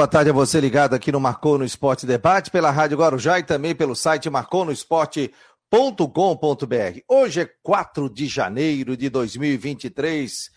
boa 0.00 0.08
tarde 0.08 0.30
a 0.30 0.32
você 0.32 0.58
ligado 0.58 0.94
aqui 0.94 1.12
no 1.12 1.20
Marcou 1.20 1.58
no 1.58 1.64
Esporte 1.64 2.06
Debate, 2.06 2.50
pela 2.50 2.70
Rádio 2.70 2.96
Guarujá 2.96 3.38
e 3.38 3.42
também 3.42 3.74
pelo 3.74 3.94
site 3.94 4.30
marconosport.com.br. 4.30 7.00
Hoje 7.06 7.42
é 7.42 7.50
4 7.62 8.08
de 8.08 8.26
janeiro 8.26 8.96
de 8.96 9.10
2023, 9.10 10.50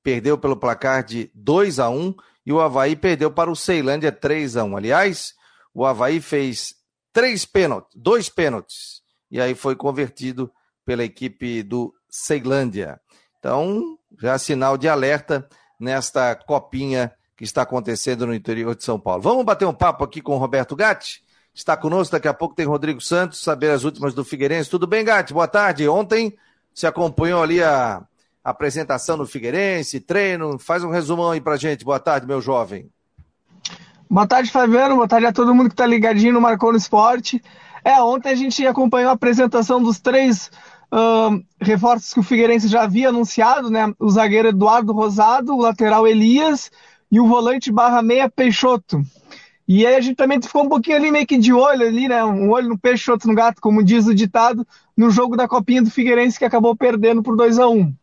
perdeu 0.03 0.37
pelo 0.37 0.57
placar 0.57 1.03
de 1.03 1.31
2 1.33 1.79
a 1.79 1.89
1 1.89 2.13
e 2.45 2.53
o 2.53 2.61
Havaí 2.61 2.95
perdeu 2.95 3.31
para 3.31 3.49
o 3.49 3.55
Ceilândia 3.55 4.11
3 4.11 4.57
a 4.57 4.63
1 4.63 4.77
Aliás, 4.77 5.33
o 5.73 5.85
Havaí 5.85 6.21
fez 6.21 6.75
três 7.11 7.45
pênaltis, 7.45 7.91
dois 7.95 8.29
pênaltis, 8.29 9.01
e 9.31 9.41
aí 9.41 9.55
foi 9.55 9.75
convertido 9.75 10.51
pela 10.85 11.03
equipe 11.03 11.63
do 11.63 11.93
Ceilândia. 12.09 12.99
Então, 13.39 13.97
já 14.19 14.37
sinal 14.37 14.77
de 14.77 14.87
alerta 14.87 15.47
nesta 15.79 16.35
copinha 16.35 17.11
que 17.35 17.43
está 17.43 17.63
acontecendo 17.63 18.25
no 18.25 18.33
interior 18.33 18.75
de 18.75 18.83
São 18.83 18.99
Paulo. 18.99 19.21
Vamos 19.21 19.43
bater 19.43 19.65
um 19.65 19.73
papo 19.73 20.03
aqui 20.03 20.21
com 20.21 20.35
o 20.35 20.37
Roberto 20.37 20.75
Gatti? 20.75 21.23
Está 21.53 21.75
conosco, 21.75 22.11
daqui 22.11 22.27
a 22.27 22.33
pouco 22.33 22.55
tem 22.55 22.65
Rodrigo 22.65 23.01
Santos, 23.01 23.41
saber 23.41 23.71
as 23.71 23.83
últimas 23.83 24.13
do 24.13 24.23
Figueirense. 24.23 24.69
Tudo 24.69 24.87
bem, 24.87 25.03
Gatti? 25.03 25.33
Boa 25.33 25.47
tarde. 25.47 25.87
Ontem 25.87 26.37
você 26.73 26.87
acompanhou 26.87 27.41
ali 27.41 27.63
a 27.63 28.05
apresentação 28.45 29.17
do 29.17 29.25
Figueirense, 29.25 29.99
treino. 29.99 30.59
Faz 30.59 30.83
um 30.83 30.91
resumão 30.91 31.31
aí 31.31 31.41
pra 31.41 31.57
gente. 31.57 31.83
Boa 31.83 31.99
tarde, 31.99 32.27
meu 32.27 32.39
jovem. 32.39 32.87
Boa 34.07 34.27
tarde, 34.27 34.51
Fabiano. 34.51 34.95
Boa 34.95 35.07
tarde 35.07 35.25
a 35.25 35.33
todo 35.33 35.53
mundo 35.55 35.67
que 35.67 35.73
está 35.73 35.87
ligadinho 35.87 36.33
no 36.33 36.39
Marcou 36.39 36.71
no 36.71 36.77
Esporte. 36.77 37.41
É, 37.83 37.99
ontem 37.99 38.29
a 38.29 38.35
gente 38.35 38.65
acompanhou 38.65 39.09
a 39.09 39.13
apresentação 39.13 39.81
dos 39.81 39.99
três 39.99 40.51
uh, 40.93 41.43
reforços 41.59 42.13
que 42.13 42.19
o 42.19 42.23
Figueirense 42.23 42.67
já 42.67 42.83
havia 42.83 43.09
anunciado, 43.09 43.71
né? 43.71 43.91
O 43.99 44.11
zagueiro 44.11 44.49
Eduardo 44.49 44.93
Rosado, 44.93 45.55
o 45.55 45.61
lateral 45.61 46.07
Elias 46.07 46.71
e 47.11 47.19
o 47.19 47.27
volante 47.27 47.71
barra 47.71 48.03
meia 48.03 48.29
Peixoto. 48.29 49.01
E 49.67 49.87
aí 49.87 49.95
a 49.95 50.01
gente 50.01 50.15
também 50.15 50.39
ficou 50.39 50.63
um 50.63 50.69
pouquinho 50.69 50.97
ali 50.97 51.09
meio 51.09 51.25
que 51.25 51.39
de 51.39 51.51
olho 51.51 51.87
ali, 51.87 52.07
né? 52.07 52.23
Um 52.23 52.51
olho 52.51 52.69
no 52.69 52.77
peixe, 52.77 53.09
outro 53.09 53.27
no 53.27 53.33
gato, 53.33 53.59
como 53.59 53.83
diz 53.83 54.05
o 54.05 54.13
ditado, 54.13 54.65
no 54.95 55.09
jogo 55.09 55.35
da 55.35 55.47
Copinha 55.47 55.81
do 55.81 55.89
Figueirense 55.89 56.37
que 56.37 56.45
acabou 56.45 56.75
perdendo 56.75 57.23
por 57.23 57.35
2 57.35 57.57
a 57.57 57.67
1 57.67 57.79
um. 57.79 57.93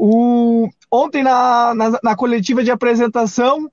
O... 0.00 0.68
Ontem, 0.88 1.24
na, 1.24 1.74
na, 1.74 1.98
na, 2.04 2.16
coletiva 2.16 2.62
de 2.62 2.70
apresentação, 2.70 3.68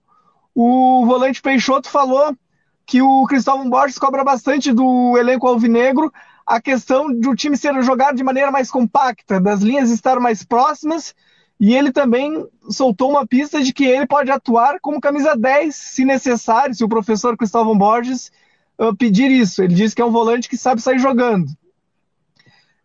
o 0.55 1.05
volante 1.05 1.39
Peixoto 1.39 1.87
falou 1.87 2.35
que 2.83 2.99
o 2.99 3.25
Cristóvão 3.27 3.69
Borges 3.69 3.99
cobra 3.99 4.23
bastante 4.23 4.73
do 4.73 5.15
elenco 5.19 5.47
alvinegro 5.47 6.11
a 6.43 6.59
questão 6.59 7.13
do 7.13 7.35
time 7.35 7.55
ser 7.55 7.79
jogado 7.83 8.15
de 8.15 8.23
maneira 8.23 8.49
mais 8.49 8.71
compacta, 8.71 9.39
das 9.39 9.61
linhas 9.61 9.91
estar 9.91 10.19
mais 10.19 10.43
próximas, 10.43 11.13
e 11.59 11.75
ele 11.75 11.91
também 11.91 12.43
soltou 12.71 13.11
uma 13.11 13.27
pista 13.27 13.61
de 13.61 13.71
que 13.71 13.85
ele 13.85 14.07
pode 14.07 14.31
atuar 14.31 14.79
como 14.81 14.99
camisa 14.99 15.35
10, 15.35 15.75
se 15.75 16.05
necessário, 16.05 16.73
se 16.73 16.83
o 16.83 16.89
professor 16.89 17.37
Cristóvão 17.37 17.77
Borges 17.77 18.31
uh, 18.79 18.95
pedir 18.95 19.29
isso. 19.29 19.61
Ele 19.61 19.75
disse 19.75 19.95
que 19.95 20.01
é 20.01 20.05
um 20.05 20.11
volante 20.11 20.49
que 20.49 20.57
sabe 20.57 20.81
sair 20.81 20.97
jogando. 20.97 21.47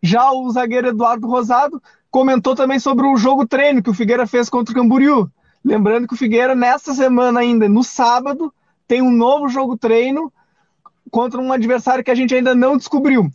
Já 0.03 0.31
o 0.31 0.50
zagueiro 0.50 0.89
Eduardo 0.89 1.27
Rosado 1.27 1.83
comentou 2.10 2.54
também 2.54 2.78
sobre 2.78 3.06
o 3.06 3.16
jogo 3.16 3.47
treino 3.47 3.82
que 3.82 3.91
o 3.91 3.94
Figueira 3.94 4.26
fez 4.26 4.48
contra 4.48 4.72
o 4.72 4.75
Camboriú. 4.76 5.31
Lembrando 5.65 6.09
que 6.09 6.15
o 6.15 6.16
Figueira, 6.16 6.54
nesta 6.54 6.94
semana 6.94 7.41
ainda, 7.41 7.69
no 7.69 7.84
sábado, 7.84 8.53
tem 8.88 9.03
um 9.03 9.10
novo 9.10 9.48
jogo 9.48 9.76
treino 9.76 10.32
contra 11.10 11.41
um 11.41 11.53
adversário 11.53 12.03
que 12.03 12.10
a 12.10 12.15
gente 12.15 12.34
ainda 12.34 12.54
não 12.54 12.76
descobriu. 12.76 13.31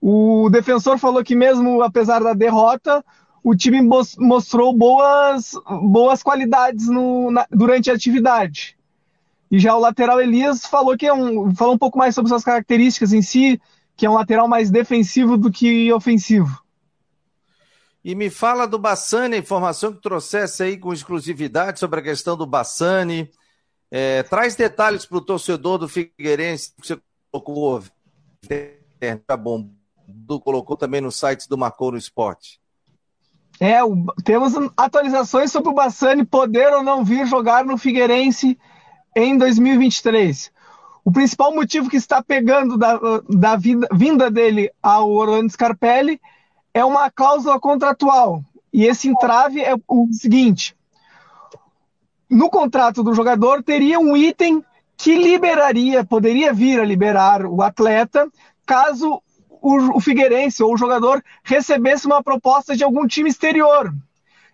O 0.00 0.48
defensor 0.50 0.98
falou 0.98 1.22
que, 1.22 1.34
mesmo 1.34 1.82
apesar 1.82 2.22
da 2.22 2.32
derrota, 2.32 3.04
o 3.42 3.54
time 3.54 3.80
mostrou 4.18 4.72
boas, 4.76 5.52
boas 5.82 6.22
qualidades 6.22 6.88
no, 6.88 7.30
na, 7.30 7.46
durante 7.50 7.90
a 7.90 7.94
atividade. 7.94 8.76
E 9.50 9.58
já 9.58 9.76
o 9.76 9.80
lateral 9.80 10.20
Elias 10.20 10.66
falou 10.66 10.96
que 10.96 11.06
é 11.06 11.12
um, 11.12 11.54
falou 11.54 11.74
um 11.74 11.78
pouco 11.78 11.98
mais 11.98 12.14
sobre 12.14 12.28
suas 12.28 12.42
características 12.42 13.12
em 13.12 13.22
si, 13.22 13.60
que 13.96 14.04
é 14.04 14.10
um 14.10 14.14
lateral 14.14 14.48
mais 14.48 14.70
defensivo 14.70 15.36
do 15.36 15.50
que 15.50 15.92
ofensivo. 15.92 16.60
E 18.06 18.14
me 18.14 18.30
fala 18.30 18.68
do 18.68 18.78
Bassani, 18.78 19.34
a 19.34 19.40
informação 19.40 19.92
que 19.92 20.00
trouxesse 20.00 20.62
aí 20.62 20.76
com 20.76 20.92
exclusividade 20.92 21.80
sobre 21.80 21.98
a 21.98 22.02
questão 22.04 22.36
do 22.36 22.46
Bassani. 22.46 23.28
É, 23.90 24.22
traz 24.22 24.54
detalhes 24.54 25.04
para 25.04 25.18
o 25.18 25.20
torcedor 25.20 25.76
do 25.76 25.88
Figueirense 25.88 26.72
que 26.80 26.86
você 26.86 27.00
colocou, 27.32 27.82
tá 29.26 29.36
bom, 29.36 29.68
colocou 30.44 30.76
também 30.76 31.00
no 31.00 31.10
site 31.10 31.48
do 31.48 31.58
Marcou 31.58 31.90
no 31.90 31.98
Esporte. 31.98 32.60
É, 33.58 33.82
o, 33.82 34.04
temos 34.22 34.52
atualizações 34.76 35.50
sobre 35.50 35.70
o 35.70 35.74
Bassani 35.74 36.24
poder 36.24 36.72
ou 36.74 36.84
não 36.84 37.04
vir 37.04 37.26
jogar 37.26 37.64
no 37.64 37.76
Figueirense 37.76 38.56
em 39.16 39.36
2023. 39.36 40.52
O 41.04 41.10
principal 41.10 41.52
motivo 41.52 41.90
que 41.90 41.96
está 41.96 42.22
pegando 42.22 42.78
da, 42.78 43.00
da 43.28 43.56
vida, 43.56 43.88
vinda 43.92 44.30
dele 44.30 44.70
ao 44.80 45.10
Orlando 45.10 45.50
Scarpelli 45.50 46.20
é 46.76 46.84
uma 46.84 47.10
cláusula 47.10 47.58
contratual. 47.58 48.44
E 48.70 48.84
esse 48.84 49.08
entrave 49.08 49.62
é 49.62 49.74
o 49.88 50.08
seguinte: 50.12 50.76
no 52.28 52.50
contrato 52.50 53.02
do 53.02 53.14
jogador 53.14 53.62
teria 53.62 53.98
um 53.98 54.14
item 54.14 54.62
que 54.94 55.16
liberaria, 55.16 56.04
poderia 56.04 56.52
vir 56.52 56.78
a 56.78 56.84
liberar 56.84 57.46
o 57.46 57.62
atleta 57.62 58.30
caso 58.66 59.22
o, 59.48 59.96
o 59.96 60.00
Figueirense 60.00 60.62
ou 60.62 60.74
o 60.74 60.76
jogador 60.76 61.24
recebesse 61.42 62.06
uma 62.06 62.22
proposta 62.22 62.76
de 62.76 62.84
algum 62.84 63.06
time 63.06 63.30
exterior. 63.30 63.94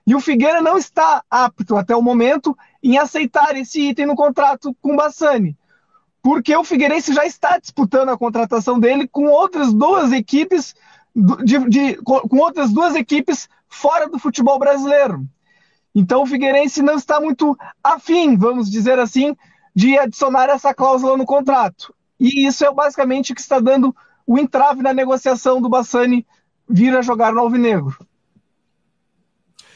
E 0.07 0.15
o 0.15 0.21
Figueira 0.21 0.61
não 0.61 0.79
está 0.79 1.25
apto 1.29 1.77
até 1.77 1.97
o 1.97 2.03
momento 2.03 2.57
em 2.81 2.99
aceitar 2.99 3.57
esse 3.57 3.81
item 3.89 4.07
no 4.07 4.15
contrato 4.15 4.77
com 4.81 4.93
o 4.93 4.97
Bassani. 4.97 5.57
Porque 6.23 6.55
o 6.55 6.63
Figueirense 6.63 7.13
já 7.13 7.27
está 7.27 7.59
disputando 7.59 8.11
a 8.11 8.19
contratação 8.19 8.79
dele 8.79 9.09
com 9.09 9.27
outras 9.27 9.73
duas 9.75 10.13
equipes 10.13 10.73
de, 11.15 11.59
de, 11.69 11.95
com 11.97 12.39
outras 12.39 12.73
duas 12.73 12.95
equipes 12.95 13.49
fora 13.69 14.09
do 14.09 14.19
futebol 14.19 14.59
brasileiro. 14.59 15.27
Então 15.95 16.23
o 16.23 16.27
Figueirense 16.27 16.83
não 16.83 16.95
está 16.95 17.21
muito 17.21 17.57
afim, 17.83 18.37
vamos 18.37 18.71
dizer 18.71 18.99
assim, 18.99 19.37
de 19.75 19.99
adicionar 19.99 20.49
essa 20.49 20.73
cláusula 20.73 21.17
no 21.17 21.27
contrato. 21.27 21.95
E 22.19 22.47
isso 22.47 22.65
é 22.65 22.73
basicamente 22.73 23.33
o 23.33 23.35
que 23.35 23.41
está 23.41 23.59
dando 23.59 23.95
o 24.27 24.39
entrave 24.39 24.83
na 24.83 24.95
negociação 24.95 25.61
do 25.61 25.69
Bassani 25.69 26.27
vir 26.69 26.97
a 26.97 27.03
jogar 27.03 27.33
no 27.33 27.41
Alvinegro. 27.41 27.97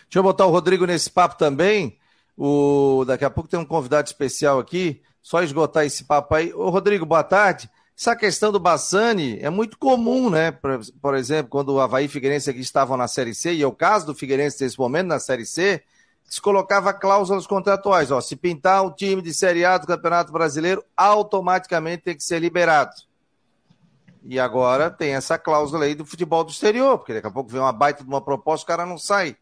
Deixa 0.04 0.20
eu 0.20 0.22
botar 0.22 0.46
o 0.46 0.50
Rodrigo 0.50 0.86
nesse 0.86 1.10
papo 1.10 1.36
também. 1.36 1.98
O... 2.36 3.04
Daqui 3.06 3.24
a 3.24 3.30
pouco 3.30 3.50
tem 3.50 3.58
um 3.58 3.64
convidado 3.64 4.06
especial 4.06 4.58
aqui. 4.58 5.02
Só 5.20 5.42
esgotar 5.42 5.84
esse 5.84 6.04
papo 6.04 6.34
aí. 6.34 6.54
Ô, 6.54 6.70
Rodrigo, 6.70 7.04
boa 7.04 7.24
tarde. 7.24 7.68
Essa 7.98 8.14
questão 8.14 8.52
do 8.52 8.60
Bassani 8.60 9.38
é 9.40 9.48
muito 9.48 9.78
comum, 9.78 10.28
né? 10.28 10.50
Por, 10.50 10.80
por 11.00 11.14
exemplo, 11.14 11.48
quando 11.48 11.70
o 11.70 11.80
Havaí 11.80 12.04
e 12.04 12.08
Figueirense 12.08 12.50
aqui 12.50 12.60
estavam 12.60 12.96
na 12.96 13.08
Série 13.08 13.34
C, 13.34 13.54
e 13.54 13.62
é 13.62 13.66
o 13.66 13.72
caso 13.72 14.06
do 14.06 14.14
Figueirense 14.14 14.62
nesse 14.62 14.78
momento 14.78 15.06
na 15.06 15.18
Série 15.18 15.46
C, 15.46 15.82
se 16.22 16.40
colocava 16.40 16.92
cláusulas 16.92 17.46
contratuais. 17.46 18.10
Ó, 18.10 18.20
se 18.20 18.36
pintar 18.36 18.84
um 18.84 18.90
time 18.90 19.22
de 19.22 19.32
Série 19.32 19.64
A 19.64 19.78
do 19.78 19.86
Campeonato 19.86 20.30
Brasileiro, 20.30 20.84
automaticamente 20.94 22.02
tem 22.02 22.14
que 22.14 22.22
ser 22.22 22.38
liberado. 22.38 22.92
E 24.22 24.38
agora 24.38 24.90
tem 24.90 25.14
essa 25.14 25.38
cláusula 25.38 25.86
aí 25.86 25.94
do 25.94 26.04
futebol 26.04 26.44
do 26.44 26.50
exterior, 26.50 26.98
porque 26.98 27.14
daqui 27.14 27.28
a 27.28 27.30
pouco 27.30 27.50
vem 27.50 27.60
uma 27.60 27.72
baita 27.72 28.02
de 28.02 28.08
uma 28.08 28.20
proposta, 28.20 28.64
o 28.64 28.66
cara 28.66 28.84
não 28.84 28.98
sai. 28.98 29.36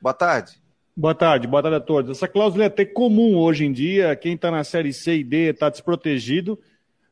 Boa 0.00 0.14
tarde. 0.14 0.60
Boa 0.96 1.14
tarde, 1.14 1.48
boa 1.48 1.62
tarde 1.62 1.78
a 1.78 1.80
todos. 1.80 2.10
Essa 2.10 2.28
cláusula 2.28 2.64
é 2.64 2.66
até 2.68 2.84
comum 2.84 3.36
hoje 3.36 3.64
em 3.64 3.72
dia, 3.72 4.14
quem 4.14 4.34
está 4.34 4.50
na 4.50 4.62
série 4.62 4.92
C 4.92 5.16
e 5.16 5.24
D 5.24 5.50
está 5.50 5.68
desprotegido, 5.68 6.58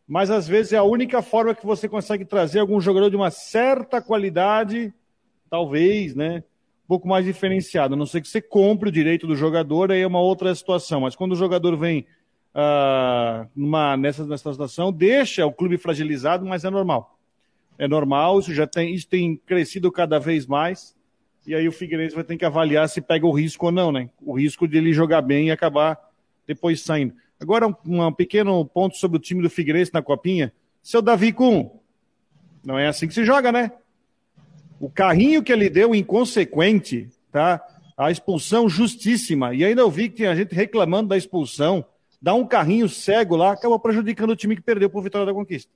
mas 0.07 0.31
às 0.31 0.47
vezes 0.47 0.73
é 0.73 0.77
a 0.77 0.83
única 0.83 1.23
forma 1.23 1.55
que 1.55 1.65
você 1.65 1.89
consegue 1.89 2.25
trazer 2.25 2.59
algum 2.59 2.81
jogador 2.81 3.09
de 3.09 3.17
uma 3.17 3.31
certa 3.31 4.03
qualidade, 4.03 4.93
talvez, 5.49 6.15
né? 6.15 6.45
Um 6.85 6.89
pouco 6.89 7.09
mais 7.09 7.25
diferenciado. 7.25 7.95
A 7.95 7.97
não 7.97 8.05
ser 8.05 8.21
que 8.21 8.29
você 8.29 8.43
compre 8.43 8.91
o 8.91 8.93
direito 8.93 9.27
do 9.27 9.35
jogador, 9.35 9.91
aí 9.91 10.03
é 10.03 10.07
uma 10.07 10.21
outra 10.21 10.55
situação. 10.55 11.01
Mas 11.01 11.17
quando 11.17 11.33
o 11.33 11.37
jogador 11.37 11.75
vem 11.77 12.07
uh, 12.55 13.49
numa, 13.57 13.97
nessa, 13.97 14.27
nessa 14.27 14.53
situação, 14.53 14.93
deixa 14.93 15.47
o 15.47 15.53
clube 15.53 15.79
fragilizado, 15.79 16.45
mas 16.45 16.65
é 16.65 16.71
normal. 16.71 17.19
É 17.79 17.89
normal, 17.89 18.39
isso 18.39 18.53
já 18.53 18.67
tem, 18.67 18.95
isso 18.95 19.09
tem 19.09 19.37
crescido 19.37 19.91
cada 19.91 20.19
vez 20.21 20.47
mais. 20.47 20.95
E 21.47 21.55
aí 21.55 21.67
o 21.67 21.73
Figueirense 21.73 22.15
vai 22.15 22.25
ter 22.25 22.37
que 22.37 22.45
avaliar 22.45 22.89
se 22.89 23.01
pega 23.01 23.27
o 23.27 23.33
risco 23.33 23.67
ou 23.67 23.73
não, 23.73 23.91
né? 23.91 24.11
O 24.21 24.35
risco 24.35 24.69
de 24.69 24.77
ele 24.77 24.93
jogar 24.93 25.23
bem 25.23 25.49
e 25.49 25.51
acabar 25.51 25.99
depois 26.47 26.83
saindo. 26.83 27.15
Agora, 27.41 27.67
um, 27.67 27.75
um 27.85 28.13
pequeno 28.13 28.65
ponto 28.65 28.97
sobre 28.97 29.19
o 29.19 29.21
time 29.21 29.43
do 29.43 29.51
Figueirense 29.51 29.93
na 29.93 30.03
Copinha. 30.03 30.53
Seu 30.83 31.01
Davi 31.01 31.33
Kuhn, 31.33 31.69
não 32.65 32.79
é 32.79 32.89
assim 32.89 33.07
que 33.07 33.15
se 33.15 33.25
joga, 33.25 33.51
né? 33.53 33.73
O 34.81 34.91
carrinho 34.91 35.43
que 35.43 35.53
ele 35.53 35.69
deu 35.69 35.95
inconsequente, 35.95 37.09
tá? 37.31 37.63
A 37.97 38.11
expulsão 38.11 38.69
justíssima. 38.69 39.55
E 39.55 39.65
ainda 39.65 39.83
eu 39.83 39.91
vi 39.91 40.09
que 40.09 40.17
tinha 40.17 40.35
gente 40.35 40.55
reclamando 40.55 41.11
da 41.11 41.17
expulsão. 41.17 41.85
Dá 42.21 42.35
um 42.35 42.47
carrinho 42.47 42.89
cego 42.89 43.37
lá, 43.37 43.53
acabou 43.53 43.79
prejudicando 43.79 44.31
o 44.31 44.37
time 44.37 44.57
que 44.57 44.63
perdeu 44.63 44.89
por 44.89 45.03
Vitória 45.03 45.27
da 45.27 45.35
Conquista. 45.35 45.71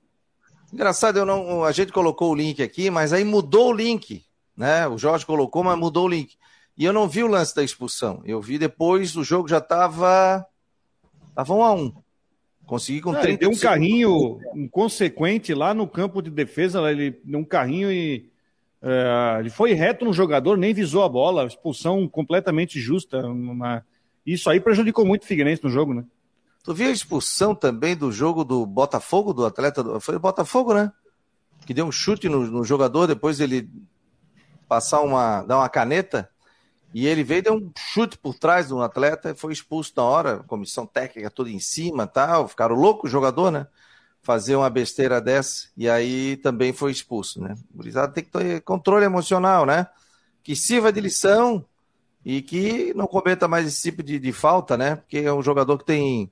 Engraçado, 0.73 1.17
eu 1.17 1.25
não, 1.25 1.63
a 1.63 1.71
gente 1.71 1.91
colocou 1.91 2.31
o 2.31 2.35
link 2.35 2.61
aqui, 2.61 2.89
mas 2.89 3.13
aí 3.13 3.23
mudou 3.23 3.69
o 3.69 3.73
link, 3.73 4.23
né? 4.55 4.87
O 4.87 4.97
Jorge 4.97 5.25
colocou, 5.25 5.63
mas 5.63 5.77
mudou 5.77 6.05
o 6.05 6.09
link. 6.09 6.35
E 6.77 6.85
eu 6.85 6.93
não 6.93 7.07
vi 7.07 7.23
o 7.23 7.27
lance 7.27 7.55
da 7.55 7.63
expulsão. 7.63 8.21
Eu 8.25 8.41
vi 8.41 8.57
depois, 8.57 9.15
o 9.15 9.23
jogo 9.23 9.47
já 9.47 9.57
estava 9.57 10.45
tava 11.39 11.53
um 11.53 11.63
a 11.63 11.73
um. 11.73 11.93
Consegui 12.65 13.01
com 13.01 13.15
é, 13.15 13.21
30 13.21 13.39
Deu 13.39 13.49
um 13.49 13.57
carrinho 13.57 14.39
inconsequente 14.53 15.53
lá 15.53 15.73
no 15.73 15.87
campo 15.87 16.21
de 16.21 16.29
defesa, 16.29 16.79
ele 16.91 17.19
deu 17.23 17.39
um 17.39 17.45
carrinho 17.45 17.91
e 17.91 18.29
é, 18.81 19.37
ele 19.39 19.49
foi 19.49 19.73
reto 19.73 20.05
no 20.05 20.13
jogador, 20.13 20.57
nem 20.57 20.73
visou 20.73 21.03
a 21.03 21.09
bola, 21.09 21.45
expulsão 21.45 22.07
completamente 22.07 22.79
justa. 22.79 23.25
Uma... 23.25 23.85
Isso 24.25 24.49
aí 24.49 24.59
prejudicou 24.59 25.05
muito 25.05 25.23
o 25.23 25.25
Figueirense 25.25 25.63
no 25.63 25.69
jogo, 25.69 25.93
né? 25.93 26.03
Tu 26.63 26.73
viu 26.73 26.89
a 26.89 26.91
expulsão 26.91 27.55
também 27.55 27.95
do 27.95 28.11
jogo 28.11 28.43
do 28.43 28.65
Botafogo, 28.65 29.33
do 29.33 29.45
atleta? 29.45 29.81
Do... 29.81 29.99
Foi 30.01 30.17
o 30.17 30.19
Botafogo, 30.19 30.73
né? 30.73 30.91
Que 31.65 31.73
deu 31.73 31.85
um 31.85 31.91
chute 31.91 32.27
no, 32.27 32.45
no, 32.45 32.63
jogador, 32.65 33.07
depois 33.07 33.39
ele 33.39 33.69
passar 34.67 35.01
uma. 35.01 35.41
dar 35.43 35.57
uma 35.57 35.69
caneta. 35.69 36.29
E 36.93 37.05
ele 37.07 37.23
veio, 37.23 37.43
deu 37.43 37.53
um 37.53 37.71
chute 37.77 38.17
por 38.17 38.33
trás 38.33 38.69
do 38.69 38.81
atleta, 38.81 39.35
foi 39.35 39.53
expulso 39.53 39.93
na 39.95 40.03
hora, 40.03 40.39
comissão 40.47 40.85
técnica 40.85 41.29
toda 41.29 41.49
em 41.49 41.59
cima 41.59 42.07
tal. 42.07 42.47
Ficaram 42.47 42.75
loucos 42.75 43.09
o 43.09 43.11
jogador, 43.11 43.51
né? 43.51 43.67
Fazer 44.21 44.55
uma 44.55 44.69
besteira 44.69 45.21
dessa. 45.21 45.69
E 45.77 45.89
aí 45.89 46.37
também 46.37 46.73
foi 46.73 46.91
expulso, 46.91 47.41
né? 47.41 47.55
O 47.75 47.83
tem 48.09 48.23
que 48.23 48.31
ter 48.31 48.61
controle 48.61 49.05
emocional, 49.05 49.65
né? 49.65 49.87
Que 50.43 50.55
sirva 50.55 50.91
de 50.91 50.99
lição 50.99 51.63
e 52.25 52.41
que 52.41 52.93
não 52.95 53.07
cometa 53.07 53.47
mais 53.47 53.67
esse 53.67 53.81
tipo 53.83 54.01
de, 54.01 54.19
de 54.19 54.31
falta, 54.31 54.75
né? 54.75 54.95
Porque 54.95 55.19
é 55.19 55.33
um 55.33 55.43
jogador 55.43 55.77
que 55.77 55.85
tem 55.85 56.31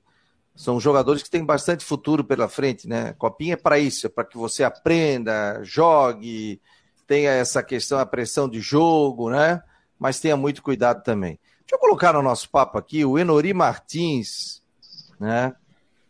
são 0.58 0.80
jogadores 0.80 1.22
que 1.22 1.30
têm 1.30 1.44
bastante 1.44 1.84
futuro 1.84 2.24
pela 2.24 2.48
frente, 2.48 2.88
né? 2.88 3.12
Copinha 3.12 3.54
é 3.54 3.56
para 3.56 3.78
isso, 3.78 4.06
é 4.06 4.10
para 4.10 4.24
que 4.24 4.36
você 4.36 4.64
aprenda, 4.64 5.60
jogue, 5.62 6.60
tenha 7.06 7.30
essa 7.30 7.62
questão, 7.62 7.96
a 7.96 8.04
pressão 8.04 8.48
de 8.48 8.60
jogo, 8.60 9.30
né? 9.30 9.62
Mas 9.98 10.20
tenha 10.20 10.36
muito 10.36 10.62
cuidado 10.62 11.02
também. 11.02 11.38
Deixa 11.60 11.74
eu 11.74 11.78
colocar 11.78 12.12
no 12.12 12.22
nosso 12.22 12.48
papo 12.50 12.78
aqui 12.78 13.04
o 13.04 13.18
Enori 13.18 13.52
Martins, 13.52 14.62
né? 15.18 15.54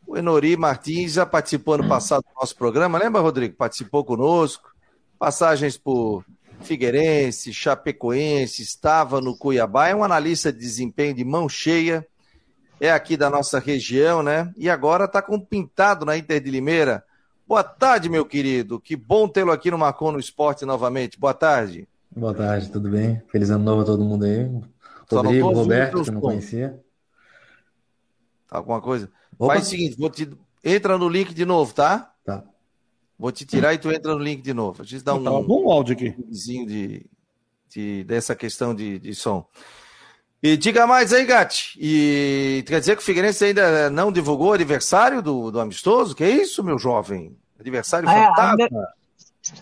O 0.07 0.17
Enori 0.17 0.57
Martins 0.57 1.13
já 1.13 1.27
participou 1.27 1.79
no 1.79 1.89
passado 1.89 2.23
do 2.23 2.41
nosso 2.41 2.57
programa, 2.57 2.99
lembra, 2.99 3.21
Rodrigo? 3.21 3.57
Participou 3.57 4.05
conosco. 4.05 4.75
Passagens 5.19 5.77
por 5.77 6.25
Figueirense, 6.61 7.53
Chapecoense, 7.53 8.63
estava 8.63 9.21
no 9.21 9.37
Cuiabá, 9.37 9.89
é 9.89 9.95
um 9.95 10.05
analista 10.05 10.53
de 10.53 10.59
desempenho 10.59 11.15
de 11.15 11.25
mão 11.25 11.49
cheia 11.49 12.07
é 12.81 12.91
aqui 12.91 13.17
da 13.17 13.29
nossa 13.29 13.59
região, 13.59 14.23
né? 14.23 14.53
E 14.57 14.71
agora 14.71 15.05
está 15.05 15.21
com 15.21 15.39
pintado 15.41 16.05
na 16.05 16.17
Inter 16.17 16.41
de 16.41 16.51
Limeira. 16.51 17.05
Boa 17.47 17.65
tarde, 17.65 18.09
meu 18.09 18.25
querido. 18.25 18.79
Que 18.79 18.95
bom 18.95 19.27
tê-lo 19.27 19.51
aqui 19.51 19.71
no 19.71 19.79
Marcon 19.79 20.13
no 20.13 20.21
Esporte 20.21 20.65
novamente. 20.65 21.19
Boa 21.19 21.35
tarde. 21.35 21.89
Boa 22.15 22.35
tarde, 22.35 22.71
tudo 22.71 22.91
bem? 22.91 23.23
Feliz 23.31 23.51
ano 23.51 23.65
novo 23.65 23.83
a 23.83 23.85
todo 23.85 24.05
mundo 24.05 24.25
aí. 24.25 24.51
Rodrigo, 25.11 25.53
Roberto, 25.53 26.03
que 26.03 26.11
eu 26.11 26.15
não 26.15 26.21
conhecia. 26.21 26.81
Alguma 28.51 28.81
coisa? 28.81 29.11
Opa. 29.39 29.55
Faz 29.55 29.67
o 29.67 29.71
seguinte, 29.71 29.97
vou 29.99 30.11
te... 30.11 30.29
entra 30.65 30.99
no 30.99 31.09
link 31.09 31.33
de 31.33 31.45
novo, 31.45 31.73
tá? 31.73 32.13
Tá. 32.25 32.45
Vou 33.19 33.31
te 33.31 33.45
tirar 33.45 33.75
e 33.75 33.79
tu 33.79 33.91
entra 33.91 34.15
no 34.15 34.23
link 34.23 34.43
de 34.43 34.53
novo. 34.55 34.83
A 34.83 34.85
gente 34.85 35.03
dá 35.03 35.15
um, 35.15 35.23
tá 35.23 35.33
um 35.33 35.45
bom 35.45 35.71
áudio 35.71 35.95
aqui. 35.95 36.15
De, 36.29 37.07
de, 37.69 38.05
dessa 38.05 38.35
questão 38.35 38.75
de, 38.75 38.99
de 38.99 39.15
som. 39.15 39.47
E 40.43 40.57
diga 40.57 40.87
mais 40.87 41.13
aí, 41.13 41.25
Gatti. 41.25 41.77
E 41.81 42.65
quer 42.67 42.79
dizer 42.81 42.97
que 42.97 43.03
o 43.03 43.05
Figueirense 43.05 43.45
ainda 43.45 43.91
não 43.91 44.13
divulgou 44.13 44.51
o 44.51 44.53
adversário 44.53 45.21
do, 45.21 45.51
do 45.51 45.61
amistoso? 45.61 46.15
Que 46.15 46.25
é 46.25 46.31
isso, 46.31 46.63
meu 46.63 46.79
jovem? 46.79 47.37
Adversário 47.59 48.09
é, 48.09 48.27
fantasma? 48.27 48.89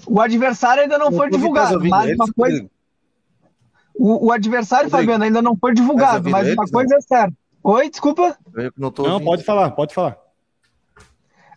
O 0.06 0.20
adversário 0.20 0.82
ainda 0.82 0.98
não, 0.98 1.12
foi 1.12 1.30
divulgado, 1.30 1.84
mas 1.88 2.14
uma 2.14 2.32
coisa. 2.32 2.66
O, 3.94 4.26
o 4.26 4.32
adversário, 4.32 4.90
Rodrigo. 4.90 5.02
Fabiano, 5.02 5.24
ainda 5.24 5.42
não 5.42 5.56
foi 5.56 5.72
divulgado, 5.74 6.28
mas 6.28 6.52
uma 6.52 6.66
coisa 6.66 6.90
não. 6.90 6.98
é 6.98 7.00
certa. 7.00 7.34
Oi, 7.62 7.90
desculpa? 7.90 8.36
não, 8.76 8.92
não 8.96 9.20
pode 9.20 9.42
falar, 9.42 9.70
pode 9.70 9.94
falar. 9.94 10.16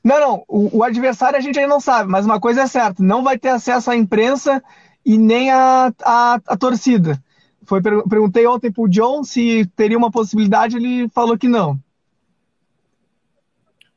Não, 0.04 0.20
não. 0.20 0.44
O, 0.48 0.80
o, 0.80 0.84
adversário 0.84 1.38
a 1.38 1.42
gente 1.42 1.60
ainda 1.60 1.72
não 1.72 1.80
sabe, 1.80 2.10
mas 2.10 2.26
uma 2.26 2.40
coisa 2.40 2.62
é 2.62 2.68
certa: 2.68 3.04
não 3.04 3.24
vai 3.24 3.38
ter 3.38 3.50
acesso 3.50 3.92
à 3.92 3.96
imprensa 3.96 4.64
e 5.06 5.18
nem 5.18 5.52
à 5.52 5.94
a, 6.04 6.34
a, 6.36 6.40
a 6.48 6.58
torcida. 6.58 7.22
Foi, 7.64 7.82
perguntei 7.82 8.48
ontem 8.48 8.72
pro 8.72 8.90
John 8.90 9.24
se 9.24 9.66
teria 9.76 9.98
uma 9.98 10.10
possibilidade, 10.10 10.78
ele 10.78 11.08
falou 11.10 11.38
que 11.38 11.48
não. 11.48 11.80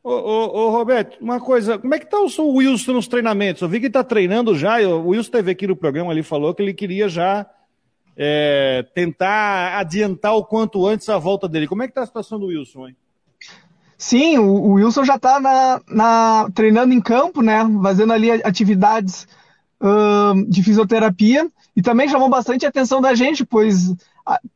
Ô, 0.04 0.10
ô, 0.10 0.66
ô, 0.66 0.70
Roberto, 0.70 1.16
uma 1.20 1.38
coisa, 1.38 1.78
como 1.78 1.94
é 1.94 1.98
que 1.98 2.10
tá 2.10 2.18
o 2.18 2.54
Wilson 2.56 2.92
nos 2.94 3.06
treinamentos? 3.06 3.62
Eu 3.62 3.68
vi 3.68 3.78
que 3.78 3.86
ele 3.86 3.92
tá 3.92 4.02
treinando 4.02 4.56
já, 4.56 4.80
o 4.80 5.08
Wilson 5.08 5.30
teve 5.30 5.52
aqui 5.52 5.66
no 5.66 5.76
programa, 5.76 6.10
ele 6.10 6.24
falou 6.24 6.52
que 6.52 6.60
ele 6.60 6.74
queria 6.74 7.08
já 7.08 7.46
é, 8.16 8.84
tentar 8.94 9.78
adiantar 9.78 10.34
o 10.34 10.44
quanto 10.44 10.84
antes 10.86 11.08
a 11.08 11.18
volta 11.18 11.48
dele. 11.48 11.68
Como 11.68 11.84
é 11.84 11.88
que 11.88 11.94
tá 11.94 12.02
a 12.02 12.06
situação 12.06 12.40
do 12.40 12.46
Wilson, 12.46 12.88
hein? 12.88 12.96
Sim, 13.96 14.38
o, 14.38 14.50
o 14.50 14.72
Wilson 14.72 15.04
já 15.04 15.16
tá 15.16 15.38
na, 15.38 15.80
na, 15.88 16.50
treinando 16.52 16.92
em 16.92 17.00
campo, 17.00 17.40
né, 17.40 17.60
fazendo 17.80 18.12
ali 18.12 18.32
atividades 18.32 19.28
uh, 19.80 20.44
de 20.50 20.64
fisioterapia, 20.64 21.48
e 21.76 21.80
também 21.80 22.08
chamou 22.08 22.28
bastante 22.28 22.66
a 22.66 22.70
atenção 22.70 23.00
da 23.00 23.14
gente, 23.14 23.46
pois 23.46 23.94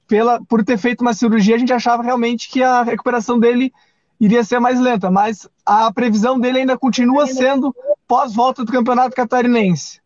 pela, 0.09 0.41
por 0.45 0.65
ter 0.65 0.76
feito 0.76 1.03
uma 1.03 1.15
cirurgia, 1.15 1.55
a 1.55 1.59
gente 1.59 1.73
achava 1.73 2.03
realmente 2.03 2.49
que 2.49 2.62
a 2.62 2.83
recuperação 2.83 3.38
dele 3.38 3.73
iria 4.21 4.43
ser 4.45 4.59
mais 4.59 4.81
lenta, 4.81 5.11
mas 5.11 5.49
a 5.65 5.93
previsão 5.93 6.39
dele 6.39 6.61
ainda 6.61 6.79
continua 6.79 7.27
sendo 7.27 7.75
pós-volta 8.07 8.65
do 8.65 8.73
Campeonato 8.73 9.15
Catarinense. 9.15 10.01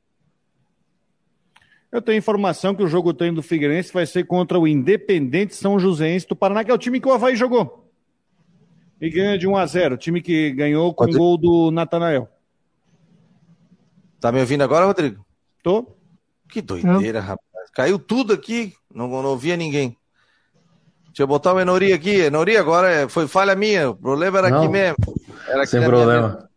Eu 1.92 2.00
tenho 2.00 2.18
informação 2.18 2.74
que 2.74 2.82
o 2.82 2.88
jogo 2.88 3.12
treino 3.12 3.36
do 3.36 3.42
Figueirense 3.42 3.92
vai 3.92 4.06
ser 4.06 4.24
contra 4.24 4.58
o 4.58 4.66
Independente 4.66 5.56
São 5.56 5.78
Joséense 5.78 6.26
do 6.26 6.36
Paraná, 6.36 6.62
que 6.62 6.70
é 6.70 6.74
o 6.74 6.78
time 6.78 7.00
que 7.00 7.08
o 7.08 7.12
Havaí 7.12 7.34
jogou. 7.34 7.90
E 9.00 9.10
ganha 9.10 9.36
de 9.36 9.48
1 9.48 9.56
a 9.56 9.66
0 9.66 9.94
o 9.94 9.98
time 9.98 10.20
que 10.20 10.52
ganhou 10.52 10.94
com 10.94 11.04
o 11.04 11.12
gol 11.12 11.36
do 11.36 11.70
Natanael. 11.70 12.28
Tá 14.20 14.30
me 14.30 14.38
ouvindo 14.38 14.62
agora, 14.62 14.86
Rodrigo? 14.86 15.24
Tô. 15.62 15.86
Que 16.48 16.60
doideira, 16.60 17.20
rapaz. 17.20 17.70
Caiu 17.72 17.98
tudo 17.98 18.32
aqui, 18.34 18.74
não, 18.92 19.08
não 19.08 19.30
ouvia 19.30 19.56
ninguém. 19.56 19.96
Deixa 21.10 21.24
eu 21.24 21.26
botar 21.26 21.52
o 21.52 21.60
Enori 21.60 21.92
aqui. 21.92 22.20
Enori 22.20 22.56
agora 22.56 22.88
é, 22.88 23.08
foi 23.08 23.26
falha 23.26 23.54
minha. 23.56 23.90
O 23.90 23.96
problema 23.96 24.38
era 24.38 24.50
Não, 24.50 24.58
aqui 24.58 24.68
mesmo. 24.68 24.96
Era 25.46 25.62
aqui 25.62 25.70
sem 25.70 25.82
problema. 25.82 26.48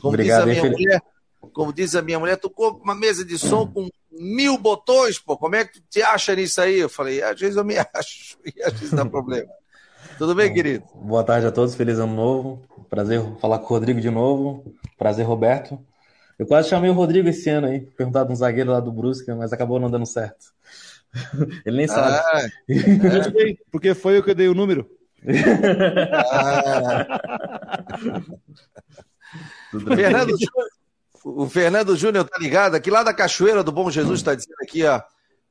Como 0.00 0.14
Obrigado, 0.14 0.46
diz 0.46 0.58
a 0.58 0.62
minha 0.62 0.72
mulher, 0.72 1.02
como 1.52 1.72
diz 1.72 1.94
a 1.94 2.02
minha 2.02 2.18
mulher, 2.18 2.36
tu 2.36 2.50
compra 2.50 2.82
uma 2.82 2.94
mesa 2.94 3.24
de 3.24 3.38
som 3.38 3.66
com 3.66 3.88
mil 4.10 4.58
botões, 4.58 5.18
pô. 5.18 5.36
Como 5.36 5.54
é 5.54 5.64
que 5.64 5.80
tu 5.80 5.82
te 5.88 6.02
acha 6.02 6.34
nisso 6.34 6.60
aí? 6.60 6.78
Eu 6.78 6.88
falei, 6.88 7.22
às 7.22 7.38
vezes 7.38 7.56
eu 7.56 7.64
me 7.64 7.76
acho, 7.94 8.36
e 8.44 8.62
às 8.62 8.72
vezes 8.72 8.90
dá 8.90 9.04
problema. 9.04 9.50
Tudo 10.18 10.34
bem, 10.34 10.52
querido? 10.52 10.84
Boa 10.94 11.24
tarde 11.24 11.46
a 11.46 11.52
todos, 11.52 11.74
feliz 11.74 11.98
ano 11.98 12.14
novo. 12.14 12.62
Prazer 12.90 13.22
falar 13.40 13.58
com 13.58 13.64
o 13.64 13.68
Rodrigo 13.68 14.00
de 14.00 14.10
novo. 14.10 14.74
Prazer, 14.98 15.26
Roberto. 15.26 15.78
Eu 16.38 16.46
quase 16.46 16.68
chamei 16.68 16.90
o 16.90 16.94
Rodrigo 16.94 17.28
esse 17.28 17.48
ano 17.48 17.68
aí, 17.68 17.80
perguntado 17.80 18.32
um 18.32 18.36
zagueiro 18.36 18.70
lá 18.70 18.80
do 18.80 18.92
Brusque, 18.92 19.32
mas 19.32 19.52
acabou 19.52 19.78
não 19.78 19.90
dando 19.90 20.06
certo. 20.06 20.46
Ele 21.64 21.76
nem 21.76 21.86
sabe. 21.86 22.16
Ah, 22.16 22.40
é. 22.68 23.56
porque 23.70 23.94
foi 23.94 24.18
eu 24.18 24.22
que 24.22 24.34
dei 24.34 24.48
o 24.48 24.54
número. 24.54 24.88
Ah. 26.12 27.06
Fernando, 29.96 30.36
o 31.24 31.48
Fernando 31.48 31.96
Júnior 31.96 32.28
tá 32.28 32.38
ligado 32.38 32.74
aqui 32.74 32.90
lá 32.90 33.02
da 33.02 33.14
Cachoeira 33.14 33.64
do 33.64 33.72
Bom 33.72 33.90
Jesus 33.90 34.20
está 34.20 34.34
dizendo 34.34 34.56
aqui, 34.62 34.84
ó. 34.84 35.00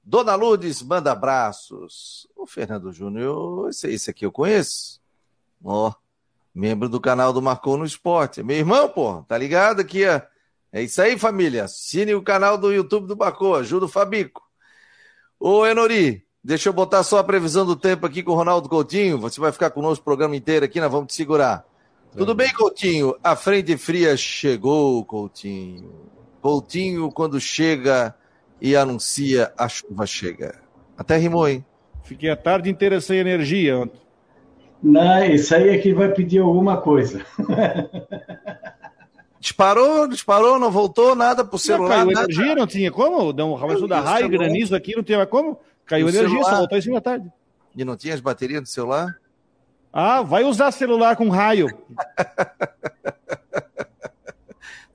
Dona 0.03 0.35
Lourdes 0.35 0.81
manda 0.81 1.11
abraços. 1.11 2.27
O 2.35 2.45
Fernando 2.45 2.91
Júnior, 2.91 3.69
esse, 3.69 3.89
esse 3.89 4.09
aqui 4.09 4.25
eu 4.25 4.31
conheço. 4.31 5.01
Ó, 5.63 5.93
membro 6.53 6.89
do 6.89 6.99
canal 6.99 7.31
do 7.31 7.41
Marcou 7.41 7.77
no 7.77 7.85
Esporte. 7.85 8.43
Meu 8.43 8.57
irmão, 8.57 8.89
pô, 8.89 9.23
tá 9.23 9.37
ligado 9.37 9.79
aqui, 9.79 10.05
ó. 10.05 10.21
É 10.71 10.81
isso 10.81 11.01
aí, 11.01 11.17
família. 11.17 11.65
Assine 11.65 12.13
o 12.15 12.23
canal 12.23 12.57
do 12.57 12.73
YouTube 12.73 13.07
do 13.07 13.15
Marcou, 13.15 13.55
ajuda 13.55 13.85
o 13.85 13.89
Fabico. 13.89 14.42
Ô, 15.45 15.67
Enori, 15.67 16.23
deixa 16.41 16.69
eu 16.69 16.73
botar 16.73 17.03
só 17.03 17.17
a 17.17 17.23
previsão 17.23 17.65
do 17.65 17.75
tempo 17.75 18.05
aqui 18.05 18.23
com 18.23 18.31
o 18.31 18.35
Ronaldo 18.35 18.69
Coutinho. 18.69 19.19
Você 19.19 19.41
vai 19.41 19.51
ficar 19.51 19.71
conosco 19.71 20.01
o 20.01 20.05
programa 20.05 20.37
inteiro 20.37 20.63
aqui, 20.63 20.79
nós 20.79 20.89
vamos 20.89 21.07
te 21.07 21.15
segurar. 21.15 21.65
Tudo 22.15 22.33
bem, 22.33 22.49
Coutinho? 22.53 23.13
A 23.21 23.35
frente 23.35 23.75
fria 23.75 24.15
chegou, 24.15 25.03
Coutinho. 25.03 25.91
Coutinho, 26.41 27.11
quando 27.11 27.41
chega 27.41 28.15
e 28.61 28.73
anuncia, 28.73 29.51
a 29.57 29.67
chuva 29.67 30.05
chega. 30.05 30.61
Até 30.97 31.17
rimou, 31.17 31.45
hein? 31.45 31.65
Fiquei 32.03 32.29
a 32.29 32.37
tarde 32.37 32.69
inteira 32.69 33.01
sem 33.01 33.17
energia 33.17 33.79
ontem. 33.79 33.99
Não, 34.81 35.25
isso 35.25 35.53
aí 35.53 35.71
é 35.71 35.77
que 35.77 35.93
vai 35.93 36.07
pedir 36.07 36.39
alguma 36.39 36.77
coisa. 36.77 37.21
Disparou, 39.43 40.07
disparou, 40.07 40.57
não 40.57 40.71
voltou 40.71 41.17
nada 41.17 41.43
pro 41.43 41.59
celular. 41.59 41.97
Não, 41.97 42.05
caiu 42.05 42.11
nada. 42.13 42.31
energia, 42.31 42.55
não 42.55 42.65
tinha 42.65 42.89
como? 42.89 43.33
Deu 43.33 43.53
um 43.53 43.59
começou 43.59 43.89
da 43.89 43.99
raio, 43.99 44.29
granizo 44.29 44.73
aqui, 44.73 44.95
não 44.95 45.03
tinha 45.03 45.25
como. 45.25 45.59
Caiu 45.85 46.07
energia, 46.07 46.29
celular. 46.29 46.49
só 46.49 46.57
voltou 46.59 46.77
em 46.77 46.81
cima 46.81 46.95
da 46.95 47.01
tarde. 47.01 47.29
E 47.75 47.83
não 47.83 47.97
tinha 47.97 48.13
as 48.13 48.21
baterias 48.21 48.61
do 48.61 48.69
celular? 48.69 49.17
Ah, 49.91 50.21
vai 50.21 50.45
usar 50.45 50.71
celular 50.71 51.17
com 51.17 51.27
raio. 51.27 51.67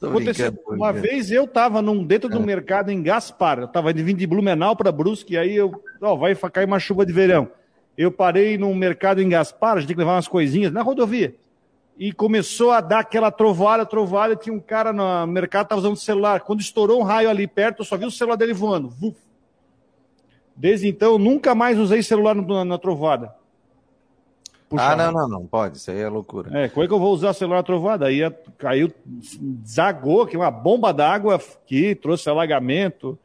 Aconteceu, 0.01 0.57
uma 0.67 0.95
vez 0.95 1.31
eu 1.31 1.45
estava 1.45 1.83
num, 1.83 2.03
dentro 2.03 2.31
do 2.31 2.39
é. 2.39 2.41
mercado 2.41 2.91
em 2.91 3.03
Gaspar, 3.03 3.59
eu 3.59 3.65
estava 3.67 3.93
vindo 3.93 4.17
de 4.17 4.27
Blumenau 4.27 4.75
para 4.75 4.91
Brusque, 4.91 5.37
aí 5.37 5.57
eu, 5.57 5.83
ó, 6.01 6.17
vai 6.17 6.35
cair 6.35 6.65
uma 6.65 6.79
chuva 6.79 7.05
de 7.05 7.13
verão. 7.13 7.51
Eu 7.99 8.11
parei 8.11 8.57
num 8.57 8.75
mercado 8.75 9.21
em 9.21 9.29
Gaspar, 9.29 9.77
a 9.77 9.81
gente 9.81 9.89
tem 9.89 9.97
que 9.97 10.01
levar 10.01 10.15
umas 10.15 10.29
coisinhas 10.29 10.73
na 10.73 10.81
rodovia 10.81 11.35
e 11.99 12.13
começou 12.13 12.71
a 12.71 12.81
dar 12.81 13.01
aquela 13.01 13.31
trovoada, 13.31 13.85
trovoada, 13.85 14.37
tinha 14.37 14.55
um 14.55 14.61
cara 14.61 14.93
no 14.93 15.27
mercado, 15.27 15.65
estava 15.65 15.81
usando 15.81 15.95
o 15.95 15.97
celular. 15.97 16.43
Quando 16.43 16.61
estourou 16.61 17.01
um 17.01 17.03
raio 17.03 17.29
ali 17.29 17.47
perto, 17.47 17.81
eu 17.81 17.85
só 17.85 17.97
vi 17.97 18.07
o 18.07 18.11
celular 18.11 18.37
dele 18.37 18.55
voando. 18.55 18.95
Desde 20.55 20.87
então, 20.87 21.19
nunca 21.19 21.57
mais 21.57 21.77
usei 21.77 22.01
celular 22.03 22.37
na, 22.37 22.65
na 22.65 22.79
trovoada. 22.79 23.35
Puxa, 24.69 24.85
ah, 24.85 24.97
não, 24.97 25.11
não, 25.11 25.29
não, 25.29 25.47
pode, 25.47 25.79
isso 25.79 25.91
aí 25.91 25.99
é 25.99 26.09
loucura. 26.09 26.57
É, 26.57 26.69
como 26.69 26.85
é 26.85 26.87
que 26.87 26.93
eu 26.93 27.01
vou 27.01 27.13
usar 27.13 27.33
celular 27.33 27.57
na 27.57 27.63
trovoada? 27.63 28.07
Aí 28.07 28.21
caiu, 28.59 28.93
desagou, 29.05 30.27
que 30.27 30.37
uma 30.37 30.51
bomba 30.51 30.93
d'água 30.93 31.37
aqui, 31.37 31.95
trouxe 31.95 32.29
alagamento, 32.29 33.19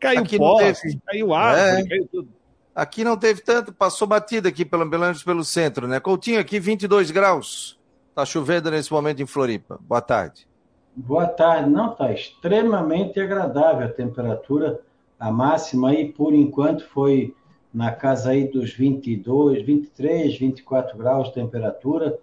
caiu 0.00 0.24
pó, 0.38 0.58
caiu 1.06 1.34
árvore, 1.34 1.82
é. 1.82 1.88
caiu 1.88 2.08
tudo. 2.10 2.28
Aqui 2.74 3.04
não 3.04 3.16
teve 3.16 3.42
tanto, 3.42 3.72
passou 3.72 4.08
batida 4.08 4.48
aqui 4.48 4.64
pelo, 4.64 4.88
pelo 4.88 5.44
centro, 5.44 5.86
né? 5.86 6.00
Coutinho 6.00 6.40
aqui, 6.40 6.58
22 6.58 7.10
graus. 7.10 7.78
Está 8.10 8.26
chovendo 8.26 8.70
nesse 8.70 8.92
momento 8.92 9.22
em 9.22 9.26
Floripa. 9.26 9.78
Boa 9.80 10.00
tarde. 10.00 10.46
Boa 10.94 11.26
tarde. 11.26 11.70
Não, 11.70 11.92
está 11.92 12.12
extremamente 12.12 13.20
agradável 13.20 13.86
a 13.86 13.90
temperatura. 13.90 14.80
A 15.18 15.30
máxima 15.30 15.90
aí, 15.90 16.12
por 16.12 16.34
enquanto, 16.34 16.84
foi 16.88 17.34
na 17.72 17.92
casa 17.92 18.30
aí 18.30 18.48
dos 18.48 18.74
22, 18.74 19.64
23, 19.64 20.36
24 20.36 20.98
graus 20.98 21.28
de 21.28 21.34
temperatura. 21.34 22.18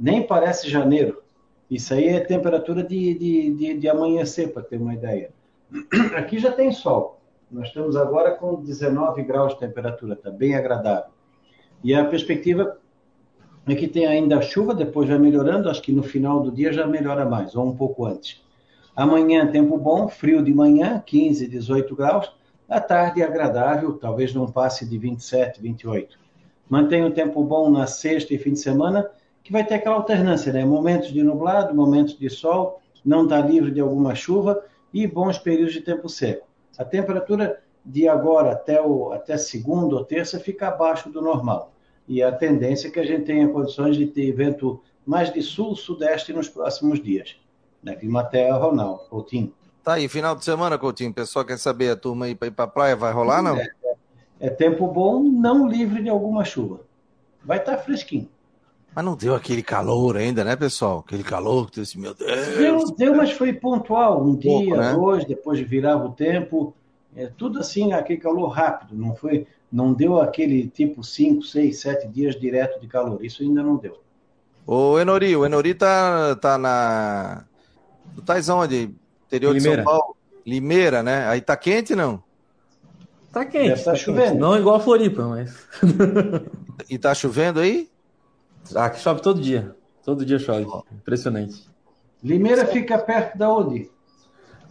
Nem 0.00 0.26
parece 0.26 0.70
janeiro. 0.70 1.22
Isso 1.70 1.92
aí 1.92 2.08
é 2.08 2.20
temperatura 2.20 2.82
de, 2.82 3.14
de, 3.14 3.50
de, 3.54 3.78
de 3.78 3.88
amanhecer, 3.88 4.52
para 4.52 4.62
ter 4.62 4.78
uma 4.78 4.94
ideia. 4.94 5.30
Aqui 6.16 6.38
já 6.38 6.50
tem 6.50 6.72
sol. 6.72 7.20
Nós 7.50 7.68
estamos 7.68 7.94
agora 7.94 8.32
com 8.32 8.62
19 8.62 9.22
graus 9.22 9.52
de 9.52 9.60
temperatura, 9.60 10.14
está 10.14 10.30
bem 10.30 10.54
agradável. 10.54 11.10
E 11.84 11.94
a 11.94 12.04
perspectiva 12.06 12.78
Aqui 13.66 13.88
tem 13.88 14.06
ainda 14.06 14.40
chuva, 14.40 14.72
depois 14.72 15.08
vai 15.08 15.18
melhorando, 15.18 15.68
acho 15.68 15.82
que 15.82 15.90
no 15.90 16.04
final 16.04 16.40
do 16.40 16.52
dia 16.52 16.72
já 16.72 16.86
melhora 16.86 17.24
mais, 17.24 17.56
ou 17.56 17.66
um 17.66 17.76
pouco 17.76 18.06
antes. 18.06 18.40
Amanhã, 18.94 19.44
tempo 19.50 19.76
bom, 19.76 20.06
frio 20.06 20.40
de 20.40 20.54
manhã, 20.54 21.02
15, 21.04 21.48
18 21.48 21.96
graus. 21.96 22.32
À 22.68 22.80
tarde, 22.80 23.24
agradável, 23.24 23.98
talvez 23.98 24.32
não 24.32 24.46
passe 24.46 24.88
de 24.88 24.96
27, 24.96 25.60
28. 25.60 26.16
Mantém 26.70 27.04
o 27.04 27.10
tempo 27.10 27.42
bom 27.42 27.68
na 27.68 27.88
sexta 27.88 28.32
e 28.32 28.38
fim 28.38 28.52
de 28.52 28.60
semana, 28.60 29.10
que 29.42 29.52
vai 29.52 29.66
ter 29.66 29.74
aquela 29.74 29.96
alternância, 29.96 30.52
né? 30.52 30.64
Momentos 30.64 31.12
de 31.12 31.24
nublado, 31.24 31.74
momentos 31.74 32.16
de 32.16 32.30
sol, 32.30 32.80
não 33.04 33.24
está 33.24 33.40
livre 33.40 33.72
de 33.72 33.80
alguma 33.80 34.14
chuva 34.14 34.62
e 34.94 35.08
bons 35.08 35.38
períodos 35.38 35.74
de 35.74 35.80
tempo 35.80 36.08
seco. 36.08 36.46
A 36.78 36.84
temperatura 36.84 37.60
de 37.84 38.08
agora 38.08 38.52
até, 38.52 38.80
o, 38.80 39.12
até 39.12 39.36
segunda 39.36 39.96
ou 39.96 40.04
terça 40.04 40.38
fica 40.38 40.68
abaixo 40.68 41.10
do 41.10 41.20
normal 41.20 41.72
e 42.08 42.22
a 42.22 42.32
tendência 42.32 42.88
é 42.88 42.90
que 42.90 43.00
a 43.00 43.04
gente 43.04 43.24
tenha 43.24 43.48
condições 43.48 43.96
de 43.96 44.06
ter 44.06 44.32
vento 44.32 44.80
mais 45.04 45.32
de 45.32 45.42
sul-sudeste 45.42 46.32
nos 46.32 46.48
próximos 46.48 47.02
dias. 47.02 47.36
Né? 47.82 47.94
Climaterra, 47.94 48.56
Ronaldo, 48.56 49.02
Coutinho. 49.08 49.52
Tá 49.82 49.94
aí, 49.94 50.08
final 50.08 50.34
de 50.34 50.44
semana, 50.44 50.76
Coutinho. 50.76 51.10
O 51.10 51.14
pessoal 51.14 51.44
quer 51.44 51.58
saber, 51.58 51.90
a 51.90 51.96
turma 51.96 52.26
aí 52.26 52.34
para 52.34 52.48
ir 52.48 52.50
para 52.50 52.64
a 52.64 52.68
praia, 52.68 52.96
vai 52.96 53.12
rolar, 53.12 53.40
não? 53.40 53.56
É, 53.56 53.68
é, 54.40 54.50
tempo 54.50 54.88
bom, 54.88 55.22
não 55.22 55.68
livre 55.68 56.02
de 56.02 56.08
alguma 56.08 56.44
chuva. 56.44 56.80
Vai 57.44 57.58
estar 57.58 57.76
tá 57.76 57.82
fresquinho. 57.82 58.28
Mas 58.92 59.04
não 59.04 59.14
deu 59.14 59.34
aquele 59.34 59.62
calor 59.62 60.16
ainda, 60.16 60.42
né, 60.42 60.56
pessoal? 60.56 61.04
Aquele 61.06 61.22
calor 61.22 61.70
que 61.70 61.80
disse, 61.80 61.98
meu 62.00 62.14
Deus. 62.14 62.56
Deu, 62.56 62.84
deu, 62.96 63.14
mas 63.14 63.30
foi 63.30 63.52
pontual. 63.52 64.24
Um, 64.24 64.30
um 64.30 64.36
dia, 64.36 64.50
pouco, 64.50 64.76
né? 64.76 64.92
dois, 64.92 65.24
depois 65.24 65.60
virava 65.60 66.06
o 66.06 66.12
tempo. 66.12 66.74
É, 67.16 67.26
tudo 67.26 67.58
assim, 67.58 67.92
aquele 67.92 68.20
calor 68.20 68.48
rápido. 68.48 68.94
Não 68.94 69.16
foi 69.16 69.46
não 69.70 69.92
deu 69.92 70.20
aquele 70.20 70.68
tipo 70.68 71.02
5, 71.02 71.42
6, 71.42 71.80
7 71.80 72.08
dias 72.08 72.38
direto 72.38 72.80
de 72.80 72.86
calor. 72.86 73.24
Isso 73.24 73.42
ainda 73.42 73.62
não 73.62 73.76
deu. 73.76 74.00
O 74.66 74.98
Enori, 74.98 75.36
o 75.36 75.44
Enori 75.44 75.74
tá, 75.74 76.36
tá 76.36 76.58
na. 76.58 77.44
Tu 78.14 78.22
tá 78.22 78.34
onde? 78.54 78.94
Interior 79.26 79.52
Limeira. 79.52 79.82
de 79.82 79.88
São 79.88 79.98
Paulo? 79.98 80.16
Limeira, 80.44 81.02
né? 81.02 81.26
Aí 81.28 81.40
tá 81.40 81.56
quente, 81.56 81.94
não? 81.94 82.22
Tá 83.32 83.44
quente. 83.44 83.68
Deve 83.68 83.82
tá, 83.82 83.90
tá 83.92 83.96
chovendo. 83.96 84.28
Quente. 84.28 84.40
Não 84.40 84.58
igual 84.58 84.76
a 84.76 84.80
Floripa, 84.80 85.24
mas. 85.24 85.68
e 86.88 86.98
tá 86.98 87.14
chovendo 87.14 87.60
aí? 87.60 87.88
Aqui 88.74 89.00
chove 89.00 89.20
todo 89.20 89.40
dia. 89.40 89.76
Todo 90.04 90.24
dia 90.24 90.38
chove. 90.38 90.66
Impressionante. 90.92 91.68
Limeira 92.22 92.66
fica 92.66 92.98
perto 92.98 93.36
da 93.36 93.48
onde? 93.48 93.90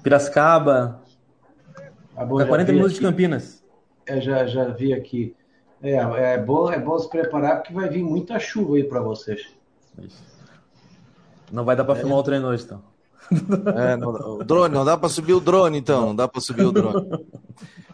Piracicaba. 0.01 1.01
Ah, 2.15 2.25
bom, 2.25 2.45
40 2.45 2.71
minutos 2.71 2.93
aqui. 2.93 3.01
de 3.01 3.05
Campinas 3.05 3.65
eu 4.07 4.21
já, 4.21 4.45
já 4.45 4.65
vi 4.65 4.93
aqui. 4.93 5.35
É, 5.81 5.93
é, 5.93 6.37
bom, 6.37 6.71
é 6.71 6.79
bom 6.79 6.97
se 6.97 7.09
preparar 7.09 7.57
porque 7.57 7.73
vai 7.73 7.89
vir 7.89 8.03
muita 8.03 8.39
chuva 8.39 8.75
aí 8.75 8.83
para 8.83 9.01
vocês. 9.01 9.47
Não 11.51 11.63
vai 11.63 11.75
dar 11.75 11.83
para 11.83 11.97
é. 11.97 12.01
filmar 12.01 12.17
o 12.17 12.23
treino 12.23 12.47
hoje, 12.47 12.63
então. 12.63 12.81
É, 13.75 13.95
não, 13.97 14.09
o 14.09 14.43
drone, 14.43 14.73
não 14.73 14.85
dá 14.85 14.95
para 14.95 15.09
subir 15.09 15.33
o 15.33 15.39
drone, 15.39 15.79
então. 15.79 16.07
Não 16.07 16.15
dá 16.15 16.27
para 16.27 16.41
subir 16.41 16.63
o 16.63 16.71
drone. 16.71 17.25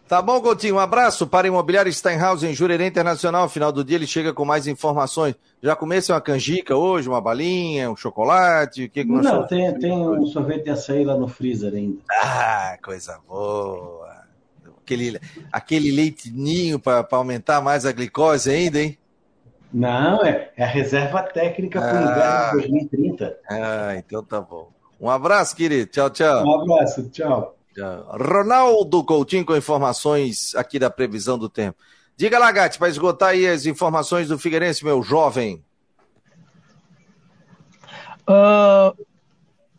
Tá 0.08 0.22
bom, 0.22 0.42
Coutinho. 0.42 0.76
Um 0.76 0.80
abraço 0.80 1.26
para 1.26 1.48
Imobiliário 1.48 1.92
Steinhaus 1.94 2.44
em 2.44 2.54
Jurerê 2.54 2.86
Internacional. 2.86 3.48
Final 3.48 3.72
do 3.72 3.82
dia 3.82 3.96
ele 3.96 4.06
chega 4.06 4.34
com 4.34 4.44
mais 4.44 4.68
informações. 4.68 5.36
Já 5.64 5.74
comece 5.74 6.12
uma 6.12 6.20
canjica 6.20 6.76
hoje, 6.76 7.08
uma 7.08 7.22
balinha, 7.22 7.90
um 7.90 7.96
chocolate? 7.96 8.84
O 8.84 8.90
que, 8.90 9.06
que 9.06 9.10
Não, 9.10 9.48
tem, 9.48 9.74
tem 9.80 9.94
um 9.94 10.26
sorvete 10.28 10.66
de 10.66 10.72
açaí 10.72 11.06
lá 11.06 11.16
no 11.16 11.30
freezer 11.30 11.74
ainda. 11.74 12.00
Ah, 12.12 12.78
coisa 12.84 13.20
boa 13.26 14.11
aquele, 14.94 15.20
aquele 15.52 15.92
leitinho 15.92 16.80
para 16.80 17.08
aumentar 17.12 17.62
mais 17.62 17.86
a 17.86 17.92
glicose 17.92 18.50
ainda, 18.50 18.82
hein? 18.82 18.98
Não, 19.74 20.24
é, 20.26 20.52
é 20.58 20.64
a 20.64 20.68
reserva 20.68 21.24
técnica 21.24 21.80
para 21.80 21.94
o 21.94 21.98
ah, 21.98 22.12
inverno 22.12 22.62
de 22.62 22.90
2030. 22.90 23.38
Ah, 23.50 23.96
então 23.98 24.24
tá 24.24 24.42
bom. 24.42 24.70
Um 25.00 25.10
abraço, 25.10 25.56
querido. 25.56 25.90
Tchau, 25.90 26.10
tchau. 26.10 26.46
Um 26.46 26.62
abraço, 26.62 27.10
tchau. 27.10 27.56
tchau. 27.74 28.18
Ronaldo 28.20 29.04
Coutinho 29.04 29.46
com 29.46 29.56
informações 29.56 30.54
aqui 30.56 30.78
da 30.78 30.90
previsão 30.90 31.40
do 31.40 31.48
tempo. 31.48 31.78
Diga 32.18 32.38
lá, 32.38 32.52
Gatti, 32.52 32.78
para 32.78 32.90
esgotar 32.90 33.30
aí 33.30 33.48
as 33.48 33.66
informações 33.66 34.28
do 34.28 34.38
Figueirense, 34.38 34.84
meu 34.84 35.02
jovem. 35.02 35.64
Uh, 38.30 38.96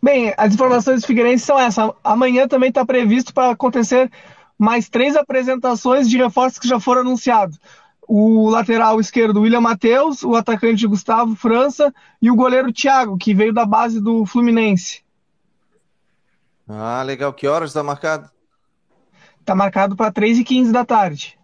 bem, 0.02 0.34
as 0.36 0.54
informações 0.54 1.02
do 1.02 1.06
Figueirense 1.06 1.44
são 1.44 1.58
essas. 1.58 1.90
Amanhã 2.02 2.48
também 2.48 2.70
está 2.70 2.84
previsto 2.84 3.32
para 3.32 3.52
acontecer 3.52 4.10
mais 4.62 4.88
três 4.88 5.16
apresentações 5.16 6.08
de 6.08 6.16
reforços 6.16 6.60
que 6.60 6.68
já 6.68 6.78
foram 6.78 7.00
anunciados. 7.00 7.58
O 8.06 8.48
lateral 8.48 9.00
esquerdo, 9.00 9.40
William 9.40 9.60
Matheus, 9.60 10.22
o 10.22 10.36
atacante 10.36 10.86
Gustavo 10.86 11.34
França 11.34 11.92
e 12.20 12.30
o 12.30 12.36
goleiro 12.36 12.72
Thiago, 12.72 13.18
que 13.18 13.34
veio 13.34 13.52
da 13.52 13.66
base 13.66 14.00
do 14.00 14.24
Fluminense. 14.24 15.02
Ah, 16.68 17.02
legal. 17.02 17.32
Que 17.32 17.48
horas 17.48 17.70
está 17.70 17.82
marcado? 17.82 18.30
Está 19.40 19.52
marcado 19.52 19.96
para 19.96 20.12
3h15 20.12 20.70
da 20.70 20.84
tarde. 20.84 21.36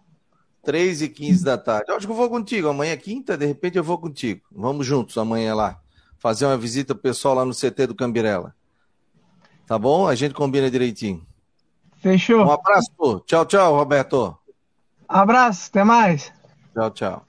3 0.63 1.01
e 1.01 1.09
15 1.09 1.43
da 1.43 1.57
tarde. 1.57 1.91
acho 1.91 2.05
que 2.05 2.11
eu 2.13 2.15
vou 2.15 2.29
contigo. 2.29 2.69
Amanhã 2.69 2.93
é 2.93 2.97
quinta, 2.97 3.37
de 3.37 3.45
repente 3.45 3.77
eu 3.77 3.83
vou 3.83 3.97
contigo. 3.97 4.41
Vamos 4.49 4.87
juntos 4.87 5.17
amanhã 5.17 5.53
lá. 5.53 5.77
Fazer 6.17 6.45
uma 6.45 6.57
visita 6.57 6.95
pro 6.95 7.03
pessoal 7.03 7.35
lá 7.35 7.43
no 7.43 7.53
CT 7.53 7.87
do 7.87 7.95
Cambirela. 7.95 8.55
Tá 9.67 9.77
bom? 9.77 10.07
A 10.07 10.15
gente 10.15 10.33
combina 10.33 10.71
direitinho. 10.71 11.27
Fechou. 11.99 12.45
Um 12.45 12.51
abraço. 12.51 13.23
Tchau, 13.25 13.45
tchau, 13.45 13.75
Roberto. 13.75 14.37
Abraço, 15.07 15.69
até 15.69 15.83
mais. 15.83 16.31
Tchau, 16.73 16.91
tchau. 16.91 17.25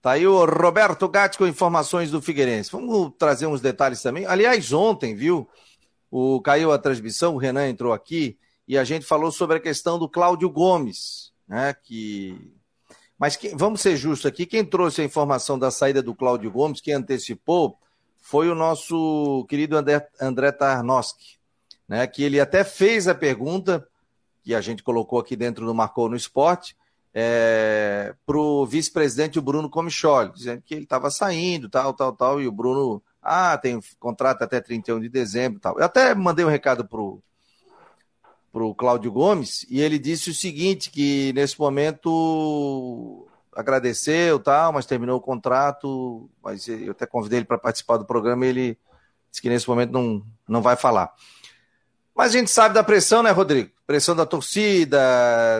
Tá 0.00 0.12
aí 0.12 0.26
o 0.26 0.44
Roberto 0.44 1.08
Gatti 1.08 1.38
com 1.38 1.46
informações 1.46 2.10
do 2.10 2.20
Figueirense. 2.20 2.70
Vamos 2.70 3.12
trazer 3.18 3.46
uns 3.46 3.60
detalhes 3.60 4.02
também. 4.02 4.26
Aliás, 4.26 4.72
ontem, 4.72 5.14
viu? 5.14 5.48
O 6.10 6.40
caiu 6.40 6.72
a 6.72 6.78
transmissão, 6.78 7.34
o 7.34 7.38
Renan 7.38 7.68
entrou 7.68 7.92
aqui 7.92 8.38
e 8.68 8.78
a 8.78 8.84
gente 8.84 9.04
falou 9.04 9.32
sobre 9.32 9.56
a 9.56 9.60
questão 9.60 9.98
do 9.98 10.08
Cláudio 10.08 10.48
Gomes, 10.48 11.32
né? 11.48 11.74
Que 11.82 12.52
mas 13.18 13.36
que, 13.36 13.48
vamos 13.54 13.80
ser 13.80 13.96
justos 13.96 14.26
aqui, 14.26 14.44
quem 14.44 14.64
trouxe 14.64 15.00
a 15.00 15.04
informação 15.04 15.58
da 15.58 15.70
saída 15.70 16.02
do 16.02 16.14
Cláudio 16.14 16.50
Gomes, 16.50 16.80
quem 16.80 16.94
antecipou, 16.94 17.78
foi 18.20 18.48
o 18.48 18.54
nosso 18.54 19.46
querido 19.48 19.76
André, 19.76 20.06
André 20.20 20.52
Tarnowski, 20.52 21.38
né? 21.88 22.06
Que 22.06 22.22
ele 22.22 22.40
até 22.40 22.64
fez 22.64 23.08
a 23.08 23.14
pergunta 23.14 23.86
que 24.44 24.54
a 24.54 24.60
gente 24.60 24.82
colocou 24.82 25.18
aqui 25.18 25.34
dentro 25.34 25.64
do 25.64 25.74
Marcou 25.74 26.08
no 26.08 26.16
Esporte, 26.16 26.76
é, 27.14 28.14
para 28.26 28.36
o 28.36 28.66
vice-presidente 28.66 29.40
Bruno 29.40 29.70
Comicholi, 29.70 30.32
dizendo 30.32 30.62
que 30.62 30.74
ele 30.74 30.82
estava 30.82 31.10
saindo, 31.10 31.68
tal, 31.68 31.94
tal, 31.94 32.12
tal, 32.12 32.42
e 32.42 32.46
o 32.46 32.52
Bruno, 32.52 33.02
ah, 33.22 33.56
tem 33.56 33.80
contrato 33.98 34.42
até 34.42 34.60
31 34.60 35.00
de 35.00 35.08
dezembro 35.08 35.58
tal. 35.58 35.78
Eu 35.78 35.84
até 35.84 36.14
mandei 36.14 36.44
um 36.44 36.48
recado 36.48 36.84
para 36.84 37.00
o 38.62 38.74
Cláudio 38.74 39.10
Gomes, 39.10 39.64
e 39.70 39.80
ele 39.80 39.98
disse 39.98 40.28
o 40.28 40.34
seguinte, 40.34 40.90
que 40.90 41.32
nesse 41.32 41.58
momento 41.58 43.26
agradeceu, 43.54 44.38
tal, 44.40 44.72
mas 44.72 44.84
terminou 44.84 45.16
o 45.16 45.22
contrato, 45.22 46.28
mas 46.42 46.68
eu 46.68 46.90
até 46.90 47.06
convidei 47.06 47.38
ele 47.38 47.46
para 47.46 47.56
participar 47.56 47.96
do 47.96 48.04
programa 48.04 48.44
e 48.44 48.48
ele 48.48 48.78
disse 49.30 49.40
que 49.40 49.48
nesse 49.48 49.68
momento 49.68 49.92
não, 49.92 50.22
não 50.46 50.60
vai 50.60 50.76
falar. 50.76 51.14
Mas 52.14 52.34
a 52.34 52.38
gente 52.38 52.50
sabe 52.50 52.74
da 52.74 52.84
pressão, 52.84 53.22
né, 53.22 53.30
Rodrigo? 53.30 53.73
Pressão 53.86 54.16
da 54.16 54.24
torcida, 54.24 54.98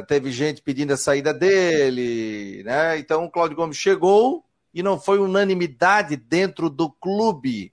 teve 0.08 0.32
gente 0.32 0.62
pedindo 0.62 0.92
a 0.92 0.96
saída 0.96 1.32
dele, 1.32 2.62
né? 2.64 2.98
Então 2.98 3.24
o 3.24 3.30
Cláudio 3.30 3.56
Gomes 3.56 3.76
chegou 3.76 4.44
e 4.72 4.82
não 4.82 4.98
foi 4.98 5.18
unanimidade 5.18 6.16
dentro 6.16 6.70
do 6.70 6.90
clube. 6.90 7.72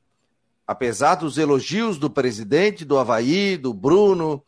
Apesar 0.67 1.15
dos 1.15 1.37
elogios 1.37 1.97
do 1.97 2.09
presidente, 2.09 2.85
do 2.85 2.97
Havaí, 2.97 3.57
do 3.57 3.73
Bruno, 3.73 4.43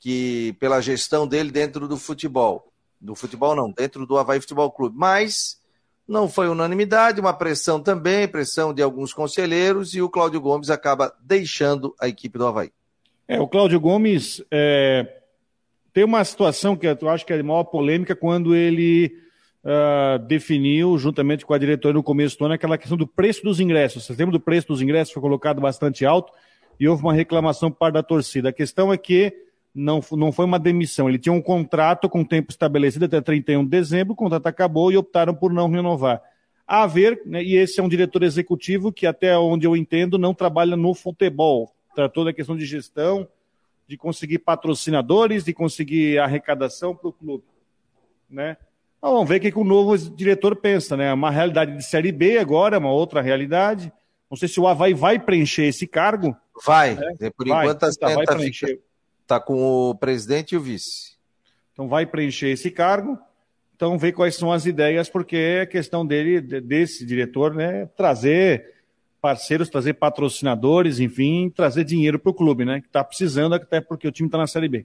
que 0.00 0.56
pela 0.58 0.80
gestão 0.80 1.28
dele 1.28 1.50
dentro 1.50 1.86
do 1.86 1.96
futebol. 1.96 2.72
Do 3.00 3.14
futebol 3.14 3.54
não, 3.54 3.70
dentro 3.70 4.04
do 4.04 4.18
Havaí 4.18 4.40
Futebol 4.40 4.70
Clube. 4.70 4.96
Mas 4.98 5.60
não 6.06 6.28
foi 6.28 6.48
unanimidade, 6.48 7.20
uma 7.20 7.32
pressão 7.32 7.80
também, 7.80 8.26
pressão 8.26 8.74
de 8.74 8.82
alguns 8.82 9.14
conselheiros, 9.14 9.94
e 9.94 10.02
o 10.02 10.10
Cláudio 10.10 10.40
Gomes 10.40 10.70
acaba 10.70 11.14
deixando 11.22 11.94
a 12.00 12.08
equipe 12.08 12.36
do 12.36 12.46
Havaí. 12.46 12.72
É, 13.28 13.40
o 13.40 13.46
Cláudio 13.46 13.78
Gomes 13.78 14.42
é, 14.50 15.21
tem 15.92 16.04
uma 16.04 16.24
situação 16.24 16.76
que 16.76 16.86
eu 16.86 17.08
acho 17.08 17.24
que 17.24 17.32
é 17.32 17.40
a 17.40 17.42
maior 17.42 17.64
polêmica 17.64 18.14
quando 18.14 18.54
ele 18.54 19.14
uh, 19.64 20.18
definiu, 20.26 20.96
juntamente 20.98 21.44
com 21.44 21.54
a 21.54 21.58
diretoria 21.58 21.94
no 21.94 22.02
começo 22.02 22.38
do 22.38 22.44
ano, 22.44 22.54
aquela 22.54 22.78
questão 22.78 22.96
do 22.96 23.06
preço 23.06 23.42
dos 23.42 23.60
ingressos. 23.60 24.04
Você 24.04 24.12
lembra 24.12 24.32
do 24.32 24.40
preço 24.40 24.68
dos 24.68 24.80
ingressos? 24.80 25.12
Foi 25.12 25.22
colocado 25.22 25.60
bastante 25.60 26.04
alto 26.04 26.32
e 26.78 26.88
houve 26.88 27.02
uma 27.02 27.12
reclamação 27.12 27.70
por 27.70 27.78
parte 27.78 27.94
da 27.94 28.02
torcida. 28.02 28.48
A 28.48 28.52
questão 28.52 28.92
é 28.92 28.96
que 28.96 29.32
não, 29.74 30.00
não 30.12 30.32
foi 30.32 30.44
uma 30.44 30.58
demissão. 30.58 31.08
Ele 31.08 31.18
tinha 31.18 31.32
um 31.32 31.42
contrato 31.42 32.08
com 32.08 32.24
tempo 32.24 32.50
estabelecido 32.50 33.04
até 33.04 33.20
31 33.20 33.64
de 33.64 33.70
dezembro, 33.70 34.14
o 34.14 34.16
contrato 34.16 34.46
acabou 34.46 34.90
e 34.90 34.96
optaram 34.96 35.34
por 35.34 35.52
não 35.52 35.70
renovar. 35.70 36.22
A 36.66 36.86
ver, 36.86 37.20
né, 37.26 37.42
e 37.42 37.56
esse 37.56 37.80
é 37.80 37.82
um 37.82 37.88
diretor 37.88 38.22
executivo 38.22 38.92
que, 38.92 39.06
até 39.06 39.36
onde 39.36 39.66
eu 39.66 39.76
entendo, 39.76 40.16
não 40.16 40.32
trabalha 40.32 40.76
no 40.76 40.94
futebol 40.94 41.72
tratou 41.94 42.24
da 42.24 42.32
questão 42.32 42.56
de 42.56 42.64
gestão, 42.64 43.28
de 43.86 43.96
conseguir 43.96 44.38
patrocinadores, 44.38 45.44
de 45.44 45.52
conseguir 45.52 46.18
arrecadação 46.18 46.94
para 46.94 47.08
o 47.08 47.12
clube. 47.12 47.44
Né? 48.28 48.56
Então, 48.98 49.12
vamos 49.14 49.28
ver 49.28 49.36
o 49.36 49.40
que, 49.40 49.52
que 49.52 49.58
o 49.58 49.64
novo 49.64 49.98
diretor 49.98 50.56
pensa, 50.56 50.96
né? 50.96 51.12
Uma 51.12 51.30
realidade 51.30 51.76
de 51.76 51.82
Série 51.82 52.12
B 52.12 52.38
agora, 52.38 52.78
uma 52.78 52.92
outra 52.92 53.20
realidade. 53.20 53.92
Não 54.30 54.36
sei 54.36 54.48
se 54.48 54.60
o 54.60 54.66
Havaí 54.66 54.94
vai 54.94 55.18
preencher 55.18 55.64
esse 55.64 55.86
cargo. 55.86 56.36
Vai, 56.64 56.94
né? 56.94 57.30
por 57.36 57.46
vai, 57.48 57.66
enquanto 57.66 57.86
está 57.86 58.08
tá, 58.08 58.24
tá. 58.24 58.36
Tá 59.26 59.40
com 59.40 59.90
o 59.90 59.94
presidente 59.94 60.52
e 60.52 60.56
o 60.56 60.60
vice. 60.60 61.16
Então 61.72 61.88
vai 61.88 62.06
preencher 62.06 62.48
esse 62.48 62.70
cargo. 62.70 63.18
Então 63.74 63.98
ver 63.98 64.12
quais 64.12 64.36
são 64.36 64.52
as 64.52 64.64
ideias, 64.64 65.08
porque 65.08 65.36
é 65.36 65.66
questão 65.66 66.06
dele, 66.06 66.40
desse 66.40 67.04
diretor, 67.04 67.52
né, 67.54 67.86
trazer 67.96 68.72
parceiros, 69.22 69.68
trazer 69.68 69.94
patrocinadores, 69.94 70.98
enfim, 70.98 71.48
trazer 71.48 71.84
dinheiro 71.84 72.18
para 72.18 72.30
o 72.30 72.34
clube, 72.34 72.64
né? 72.64 72.80
Que 72.80 72.88
está 72.88 73.04
precisando, 73.04 73.54
até 73.54 73.80
porque 73.80 74.08
o 74.08 74.12
time 74.12 74.26
está 74.26 74.36
na 74.36 74.48
Série 74.48 74.68
B. 74.68 74.84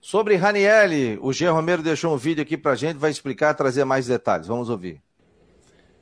Sobre 0.00 0.36
Ranielli, 0.36 1.18
o 1.20 1.32
Jean 1.32 1.52
Romero 1.52 1.82
deixou 1.82 2.14
um 2.14 2.16
vídeo 2.16 2.40
aqui 2.42 2.56
para 2.56 2.72
a 2.72 2.74
gente, 2.74 2.96
vai 2.96 3.10
explicar, 3.10 3.52
trazer 3.54 3.84
mais 3.84 4.06
detalhes. 4.06 4.46
Vamos 4.46 4.70
ouvir. 4.70 5.02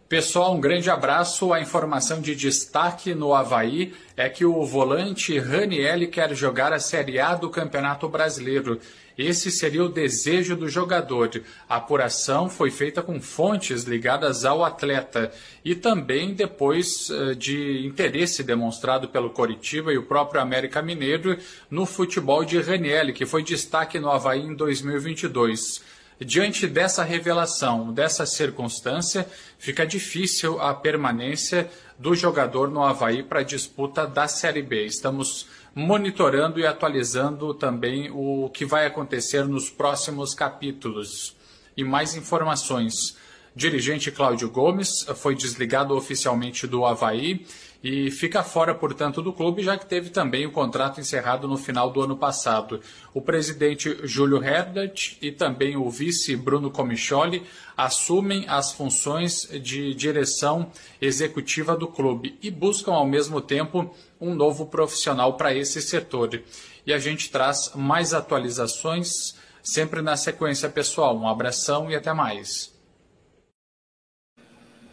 Pessoal, 0.08 0.54
um 0.54 0.60
grande 0.60 0.90
abraço. 0.90 1.52
A 1.52 1.60
informação 1.60 2.20
de 2.20 2.36
destaque 2.36 3.14
no 3.14 3.34
Havaí 3.34 3.94
é 4.16 4.28
que 4.28 4.44
o 4.44 4.64
volante 4.64 5.36
Ranielli 5.38 6.06
quer 6.06 6.32
jogar 6.34 6.72
a 6.72 6.78
Série 6.78 7.18
A 7.18 7.34
do 7.34 7.50
Campeonato 7.50 8.08
Brasileiro. 8.08 8.78
Esse 9.16 9.50
seria 9.50 9.84
o 9.84 9.88
desejo 9.88 10.56
do 10.56 10.68
jogador. 10.68 11.30
A 11.68 11.76
apuração 11.76 12.50
foi 12.50 12.70
feita 12.70 13.02
com 13.02 13.20
fontes 13.20 13.84
ligadas 13.84 14.44
ao 14.44 14.64
atleta 14.64 15.32
e 15.64 15.74
também 15.74 16.34
depois 16.34 17.10
eh, 17.10 17.34
de 17.34 17.86
interesse 17.86 18.42
demonstrado 18.42 19.08
pelo 19.08 19.30
Coritiba 19.30 19.92
e 19.92 19.98
o 19.98 20.06
próprio 20.06 20.40
América 20.40 20.82
Mineiro 20.82 21.38
no 21.70 21.86
futebol 21.86 22.44
de 22.44 22.60
Ranielli, 22.60 23.12
que 23.12 23.24
foi 23.24 23.42
destaque 23.42 24.00
no 24.00 24.10
Havaí 24.10 24.40
em 24.40 24.54
2022. 24.54 25.94
Diante 26.20 26.66
dessa 26.68 27.02
revelação, 27.02 27.92
dessa 27.92 28.24
circunstância, 28.24 29.26
fica 29.58 29.84
difícil 29.84 30.60
a 30.60 30.72
permanência 30.72 31.68
do 31.98 32.14
jogador 32.14 32.70
no 32.70 32.82
Havaí 32.82 33.22
para 33.22 33.40
a 33.40 33.44
disputa 33.44 34.06
da 34.06 34.28
Série 34.28 34.62
B. 34.62 34.86
Estamos 34.86 35.46
monitorando 35.74 36.60
e 36.60 36.66
atualizando 36.66 37.52
também 37.52 38.10
o 38.12 38.48
que 38.50 38.64
vai 38.64 38.86
acontecer 38.86 39.44
nos 39.44 39.68
próximos 39.68 40.34
capítulos. 40.34 41.36
E 41.76 41.82
mais 41.82 42.14
informações. 42.14 43.16
Dirigente 43.56 44.10
Cláudio 44.10 44.50
Gomes 44.50 45.06
foi 45.16 45.34
desligado 45.34 45.96
oficialmente 45.96 46.66
do 46.66 46.84
Havaí 46.84 47.46
e 47.84 48.10
fica 48.10 48.42
fora, 48.42 48.74
portanto, 48.74 49.20
do 49.20 49.30
clube, 49.30 49.62
já 49.62 49.76
que 49.76 49.84
teve 49.84 50.08
também 50.08 50.46
o 50.46 50.50
contrato 50.50 51.00
encerrado 51.00 51.46
no 51.46 51.58
final 51.58 51.90
do 51.90 52.00
ano 52.00 52.16
passado. 52.16 52.80
O 53.12 53.20
presidente 53.20 53.98
Júlio 54.04 54.42
Herdat 54.42 55.18
e 55.20 55.30
também 55.30 55.76
o 55.76 55.90
vice 55.90 56.34
Bruno 56.34 56.70
Comicholi 56.70 57.42
assumem 57.76 58.46
as 58.48 58.72
funções 58.72 59.46
de 59.62 59.94
direção 59.94 60.72
executiva 60.98 61.76
do 61.76 61.86
clube 61.86 62.38
e 62.42 62.50
buscam, 62.50 62.92
ao 62.92 63.06
mesmo 63.06 63.38
tempo, 63.38 63.94
um 64.24 64.34
novo 64.34 64.66
profissional 64.66 65.36
para 65.36 65.54
esse 65.54 65.82
setor. 65.82 66.42
E 66.86 66.92
a 66.92 66.98
gente 66.98 67.30
traz 67.30 67.70
mais 67.74 68.14
atualizações 68.14 69.34
sempre 69.62 70.02
na 70.02 70.16
sequência, 70.16 70.68
pessoal. 70.68 71.16
Um 71.16 71.28
abração 71.28 71.90
e 71.90 71.94
até 71.94 72.12
mais. 72.12 72.72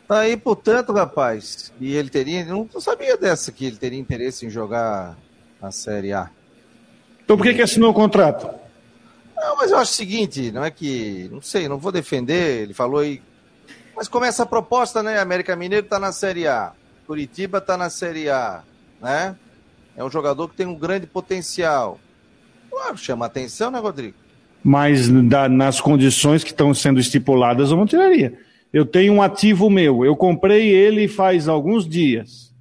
Tá 0.08 0.20
aí, 0.20 0.36
portanto, 0.36 0.92
rapaz, 0.92 1.72
e 1.80 1.96
ele 1.96 2.10
teria, 2.10 2.44
não 2.44 2.68
sabia 2.82 3.16
dessa 3.16 3.50
que 3.50 3.66
ele 3.66 3.78
teria 3.78 3.98
interesse 3.98 4.46
em 4.46 4.50
jogar 4.50 5.18
a 5.62 5.72
Série 5.72 6.12
A. 6.12 6.30
Então 7.24 7.38
por 7.38 7.44
que, 7.44 7.54
que 7.54 7.62
assinou 7.62 7.92
o 7.92 7.94
contrato? 7.94 8.46
Não, 9.38 9.56
mas 9.56 9.72
eu 9.72 9.78
acho 9.78 9.94
o 9.94 9.96
seguinte, 9.96 10.52
não 10.52 10.66
é 10.66 10.70
que, 10.70 11.30
não 11.32 11.42
sei, 11.42 11.70
não 11.70 11.78
vou 11.78 11.94
defender, 11.94 12.64
ele 12.64 12.74
falou 12.74 13.00
aí, 13.00 13.22
mas 13.96 14.10
começa 14.10 14.44
a 14.44 14.46
proposta, 14.46 15.02
né, 15.02 15.18
América 15.18 15.56
Mineiro 15.56 15.88
tá 15.88 15.98
na 15.98 16.12
Série 16.12 16.46
A, 16.46 16.74
Curitiba 17.08 17.62
tá 17.62 17.78
na 17.78 17.90
Série 17.90 18.30
A, 18.30 18.64
né, 19.02 19.36
é 19.96 20.04
um 20.04 20.10
jogador 20.10 20.48
que 20.48 20.56
tem 20.56 20.66
um 20.66 20.76
grande 20.76 21.08
potencial. 21.08 22.00
Claro, 22.70 22.98
chama 22.98 23.26
atenção, 23.26 23.70
né, 23.70 23.80
Rodrigo? 23.80 24.16
Mas 24.64 25.10
da, 25.10 25.50
nas 25.50 25.82
condições 25.82 26.44
que 26.44 26.52
estão 26.52 26.74
sendo 26.74 27.00
estipuladas, 27.00 27.72
eu 27.72 27.78
não 27.78 27.86
tiraria. 27.86 28.38
Eu 28.72 28.86
tenho 28.86 29.14
um 29.14 29.22
ativo 29.22 29.70
meu, 29.70 30.06
eu 30.06 30.16
comprei 30.16 30.70
ele 30.70 31.08
faz 31.08 31.48
alguns 31.48 31.88
dias. 31.88 32.54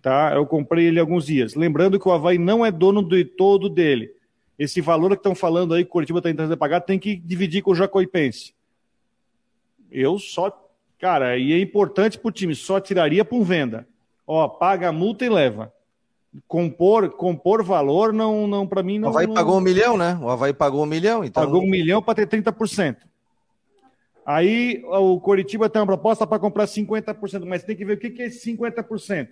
Tá? 0.00 0.32
Eu 0.34 0.46
comprei 0.46 0.86
ele 0.86 0.98
alguns 0.98 1.26
dias. 1.26 1.54
Lembrando 1.54 2.00
que 2.00 2.08
o 2.08 2.12
Havaí 2.12 2.38
não 2.38 2.64
é 2.64 2.70
dono 2.70 3.02
de 3.06 3.24
todo 3.24 3.68
dele. 3.68 4.10
Esse 4.58 4.80
valor 4.80 5.10
que 5.10 5.16
estão 5.16 5.34
falando 5.34 5.74
aí 5.74 5.84
que 5.84 5.90
o 5.90 5.92
Curitiba 5.92 6.20
está 6.20 6.30
tentando 6.30 6.56
pagar 6.56 6.80
tem 6.80 6.98
que 6.98 7.16
dividir 7.16 7.62
com 7.62 7.72
o 7.72 7.74
Jacoipense. 7.74 8.54
Eu 9.90 10.18
só. 10.18 10.56
Cara, 10.98 11.36
e 11.36 11.52
é 11.52 11.58
importante 11.58 12.18
para 12.18 12.28
o 12.28 12.32
time, 12.32 12.54
só 12.54 12.78
tiraria 12.78 13.24
por 13.24 13.42
venda. 13.42 13.86
Ó, 14.32 14.48
paga 14.48 14.88
a 14.88 14.92
multa 14.92 15.24
e 15.24 15.28
leva 15.28 15.72
compor, 16.46 17.10
compor 17.10 17.62
valor 17.64 18.12
não, 18.12 18.46
não 18.46 18.66
para 18.66 18.82
mim 18.82 18.98
não. 18.98 19.08
O 19.08 19.10
Havaí 19.10 19.26
não... 19.26 19.34
pagou 19.34 19.58
um 19.58 19.60
milhão, 19.60 19.96
né? 19.96 20.18
O 20.22 20.28
Havaí 20.28 20.52
pagou 20.52 20.82
um 20.82 20.86
milhão, 20.86 21.24
então. 21.24 21.42
Pagou 21.42 21.62
um 21.62 21.68
milhão 21.68 22.02
para 22.02 22.14
ter 22.14 22.28
30%. 22.28 22.96
Aí 24.24 24.82
o 24.84 25.18
Coritiba 25.18 25.68
tem 25.68 25.80
uma 25.80 25.86
proposta 25.86 26.26
para 26.26 26.38
comprar 26.38 26.66
50%, 26.66 27.44
mas 27.44 27.64
tem 27.64 27.74
que 27.74 27.84
ver 27.84 27.94
o 27.94 27.98
que 27.98 28.22
é 28.22 28.26
esse 28.26 28.54
50%. 28.54 29.28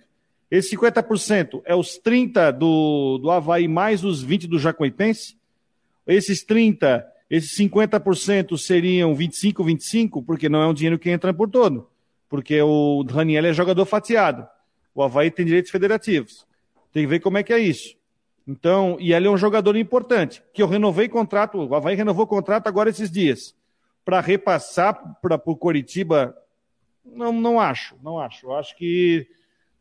Esse 0.51 0.75
50% 0.75 1.61
é 1.63 1.75
os 1.75 1.97
30 1.97 2.51
do, 2.51 3.19
do 3.19 3.31
Havaí 3.31 3.67
mais 3.67 4.03
os 4.03 4.21
20 4.21 4.47
do 4.47 4.59
Jacuipense. 4.59 5.37
Esses 6.07 6.43
30, 6.43 7.05
esses 7.29 7.55
50% 7.57 8.57
seriam 8.57 9.13
25, 9.15 9.63
25, 9.63 10.23
porque 10.23 10.49
não 10.49 10.61
é 10.61 10.67
um 10.67 10.73
dinheiro 10.73 10.99
que 10.99 11.09
entra 11.09 11.33
por 11.33 11.49
todo. 11.49 11.87
Porque 12.27 12.59
o 12.61 13.03
Raniel 13.03 13.45
é 13.45 13.53
jogador 13.53 13.85
fatiado. 13.85 14.45
O 14.93 15.03
Havaí 15.03 15.31
tem 15.31 15.45
direitos 15.45 15.71
federativos. 15.71 16.45
Tem 16.91 17.03
que 17.03 17.07
ver 17.07 17.19
como 17.19 17.37
é 17.37 17.43
que 17.43 17.53
é 17.53 17.59
isso. 17.59 17.95
Então, 18.47 18.97
e 18.99 19.13
ele 19.13 19.27
é 19.27 19.29
um 19.29 19.37
jogador 19.37 19.75
importante, 19.75 20.41
que 20.53 20.61
eu 20.61 20.67
renovei 20.67 21.07
contrato, 21.07 21.59
o 21.59 21.75
Havaí 21.75 21.95
renovou 21.95 22.25
contrato 22.25 22.67
agora 22.67 22.89
esses 22.89 23.11
dias. 23.11 23.55
Para 24.03 24.19
repassar 24.21 25.19
para 25.21 25.39
o 25.45 25.55
Coritiba, 25.55 26.35
não, 27.05 27.31
não 27.31 27.59
acho, 27.59 27.95
não 28.01 28.19
acho. 28.19 28.47
Eu 28.47 28.55
acho 28.55 28.75
que 28.75 29.27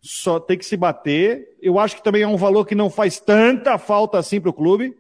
só 0.01 0.39
tem 0.39 0.59
que 0.59 0.67
se 0.67 0.77
bater. 0.77 1.57
Eu 1.61 1.79
acho 1.79 1.97
que 1.97 2.03
também 2.03 2.23
é 2.23 2.29
um 2.29 2.37
valor 2.37 2.67
que 2.67 2.75
não 2.75 2.91
faz 2.91 3.19
tanta 3.19 3.79
falta 3.79 4.19
assim 4.19 4.41
para 4.41 4.51
o 4.51 4.55
clube, 4.55 4.97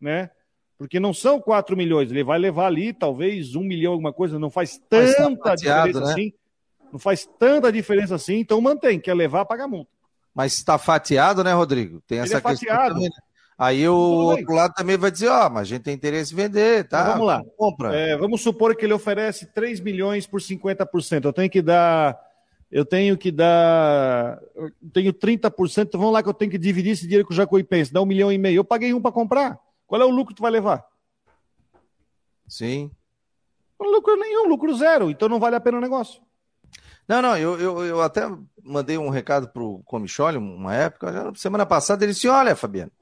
né? 0.00 0.30
Porque 0.76 1.00
não 1.00 1.12
são 1.12 1.40
4 1.40 1.76
milhões, 1.76 2.10
ele 2.10 2.22
vai 2.22 2.38
levar 2.38 2.66
ali 2.66 2.92
talvez 2.92 3.56
um 3.56 3.64
milhão, 3.64 3.92
alguma 3.92 4.12
coisa, 4.12 4.38
não 4.38 4.48
faz 4.48 4.78
tanta 4.88 5.56
diferença 5.56 6.00
né? 6.00 6.12
assim. 6.12 6.32
Não 6.92 6.98
faz 6.98 7.28
tanta 7.38 7.72
diferença 7.72 8.14
assim, 8.14 8.36
então 8.36 8.60
mantém, 8.60 8.98
quer 8.98 9.14
levar, 9.14 9.44
paga 9.44 9.68
multa. 9.68 9.90
Mas 10.34 10.54
está 10.54 10.78
fatiado, 10.78 11.42
né, 11.42 11.52
Rodrigo? 11.52 12.00
Tem 12.06 12.20
essa 12.20 12.38
é 12.38 12.40
questão 12.40 12.76
também, 12.76 13.04
né? 13.04 13.16
Aí 13.58 13.88
o 13.88 13.96
outro 13.96 14.54
lado 14.54 14.72
também 14.72 14.96
vai 14.96 15.10
dizer, 15.10 15.26
ó, 15.26 15.46
oh, 15.46 15.50
mas 15.50 15.62
a 15.62 15.64
gente 15.64 15.82
tem 15.82 15.92
interesse 15.92 16.32
em 16.32 16.36
vender, 16.36 16.86
tá? 16.86 17.00
Então, 17.00 17.12
vamos 17.14 17.26
lá. 17.26 17.44
Compra. 17.56 17.92
É, 17.92 18.16
vamos 18.16 18.40
supor 18.40 18.76
que 18.76 18.86
ele 18.86 18.92
oferece 18.92 19.46
3 19.46 19.80
milhões 19.80 20.28
por 20.28 20.40
50%. 20.40 21.24
Eu 21.24 21.32
tenho 21.32 21.50
que 21.50 21.60
dar. 21.60 22.16
Eu 22.70 22.84
tenho 22.84 23.18
que 23.18 23.32
dar. 23.32 24.40
Eu 24.54 24.70
tenho 24.92 25.12
30%. 25.12 25.88
Então 25.88 25.98
vamos 25.98 26.14
lá 26.14 26.22
que 26.22 26.28
eu 26.28 26.34
tenho 26.34 26.52
que 26.52 26.58
dividir 26.58 26.92
esse 26.92 27.02
dinheiro 27.02 27.26
com 27.26 27.32
o 27.32 27.36
Jacuipense, 27.36 27.92
dá 27.92 28.00
um 28.00 28.06
milhão 28.06 28.30
e 28.30 28.38
meio. 28.38 28.58
Eu 28.58 28.64
paguei 28.64 28.94
um 28.94 29.02
para 29.02 29.10
comprar. 29.10 29.58
Qual 29.88 30.00
é 30.00 30.04
o 30.04 30.10
lucro 30.10 30.32
que 30.32 30.36
tu 30.36 30.42
vai 30.42 30.52
levar? 30.52 30.86
Sim. 32.46 32.92
Não 33.80 33.90
lucro 33.90 34.16
nenhum, 34.16 34.46
lucro 34.46 34.72
zero. 34.76 35.10
Então 35.10 35.28
não 35.28 35.40
vale 35.40 35.56
a 35.56 35.60
pena 35.60 35.78
o 35.78 35.80
negócio. 35.80 36.22
Não, 37.08 37.22
não, 37.22 37.36
eu, 37.38 37.58
eu, 37.58 37.84
eu 37.84 38.02
até 38.02 38.30
mandei 38.62 38.98
um 38.98 39.08
recado 39.08 39.48
pro 39.48 39.82
Comicholi 39.86 40.36
uma 40.36 40.74
época, 40.74 41.32
semana 41.36 41.64
passada, 41.64 42.04
ele 42.04 42.12
disse: 42.12 42.28
olha, 42.28 42.54
Fabiano, 42.54 42.92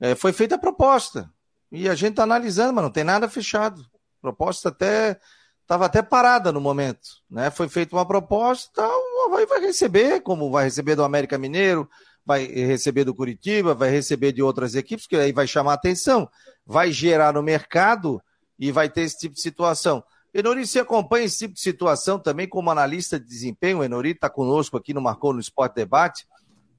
é, 0.00 0.14
foi 0.14 0.32
feita 0.32 0.54
a 0.54 0.58
proposta. 0.58 1.28
E 1.70 1.88
a 1.88 1.94
gente 1.94 2.10
está 2.12 2.22
analisando, 2.22 2.74
mas 2.74 2.84
não 2.84 2.90
tem 2.90 3.02
nada 3.02 3.28
fechado. 3.28 3.84
Proposta 4.20 4.68
até 4.68 5.18
estava 5.62 5.86
até 5.86 6.02
parada 6.02 6.52
no 6.52 6.60
momento. 6.60 7.08
Né? 7.30 7.50
Foi 7.50 7.68
feita 7.68 7.96
uma 7.96 8.06
proposta, 8.06 8.86
o 8.86 9.30
vai 9.30 9.60
receber, 9.60 10.20
como 10.20 10.50
vai 10.50 10.64
receber 10.64 10.94
do 10.94 11.02
América 11.02 11.38
Mineiro, 11.38 11.88
vai 12.24 12.44
receber 12.44 13.04
do 13.04 13.14
Curitiba, 13.14 13.74
vai 13.74 13.90
receber 13.90 14.32
de 14.32 14.42
outras 14.42 14.74
equipes, 14.74 15.06
que 15.06 15.16
aí 15.16 15.32
vai 15.32 15.46
chamar 15.46 15.72
atenção, 15.72 16.28
vai 16.64 16.92
gerar 16.92 17.32
no 17.32 17.42
mercado 17.42 18.22
e 18.58 18.70
vai 18.70 18.88
ter 18.88 19.02
esse 19.02 19.18
tipo 19.18 19.34
de 19.34 19.40
situação. 19.40 20.04
Enori, 20.34 20.66
você 20.66 20.80
acompanha 20.80 21.26
esse 21.26 21.38
tipo 21.38 21.54
de 21.54 21.60
situação 21.60 22.18
também 22.18 22.48
como 22.48 22.70
analista 22.70 23.20
de 23.20 23.26
desempenho? 23.26 23.84
Enori 23.84 24.12
está 24.12 24.30
conosco 24.30 24.78
aqui 24.78 24.94
no 24.94 25.00
Marcou 25.00 25.34
no 25.34 25.40
Esporte 25.40 25.74
Debate. 25.74 26.26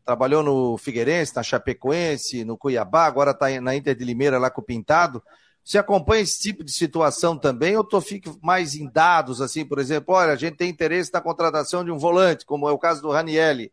Trabalhou 0.03 0.41
no 0.41 0.75
Figueirense, 0.77 1.35
na 1.35 1.43
Chapecoense, 1.43 2.43
no 2.43 2.57
Cuiabá, 2.57 3.05
agora 3.05 3.31
está 3.31 3.49
na 3.61 3.75
Inter 3.75 3.95
de 3.95 4.03
Limeira 4.03 4.39
lá 4.39 4.49
com 4.49 4.61
o 4.61 4.63
Pintado. 4.63 5.21
Você 5.63 5.77
acompanha 5.77 6.23
esse 6.23 6.41
tipo 6.41 6.63
de 6.63 6.71
situação 6.71 7.37
também 7.37 7.77
ou 7.77 7.83
tu 7.83 8.01
fica 8.01 8.33
mais 8.41 8.75
em 8.75 8.89
dados, 8.89 9.39
assim, 9.39 9.63
por 9.63 9.79
exemplo, 9.79 10.15
olha, 10.15 10.33
a 10.33 10.35
gente 10.35 10.57
tem 10.57 10.69
interesse 10.69 11.13
na 11.13 11.21
contratação 11.21 11.85
de 11.85 11.91
um 11.91 11.97
volante, 11.97 12.45
como 12.45 12.67
é 12.67 12.71
o 12.71 12.77
caso 12.77 13.01
do 13.03 13.11
Ranielli. 13.11 13.71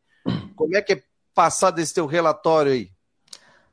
Como 0.54 0.76
é 0.76 0.82
que 0.82 0.92
é 0.92 1.02
passar 1.34 1.70
desse 1.70 1.94
teu 1.94 2.06
relatório 2.06 2.72
aí? 2.72 2.90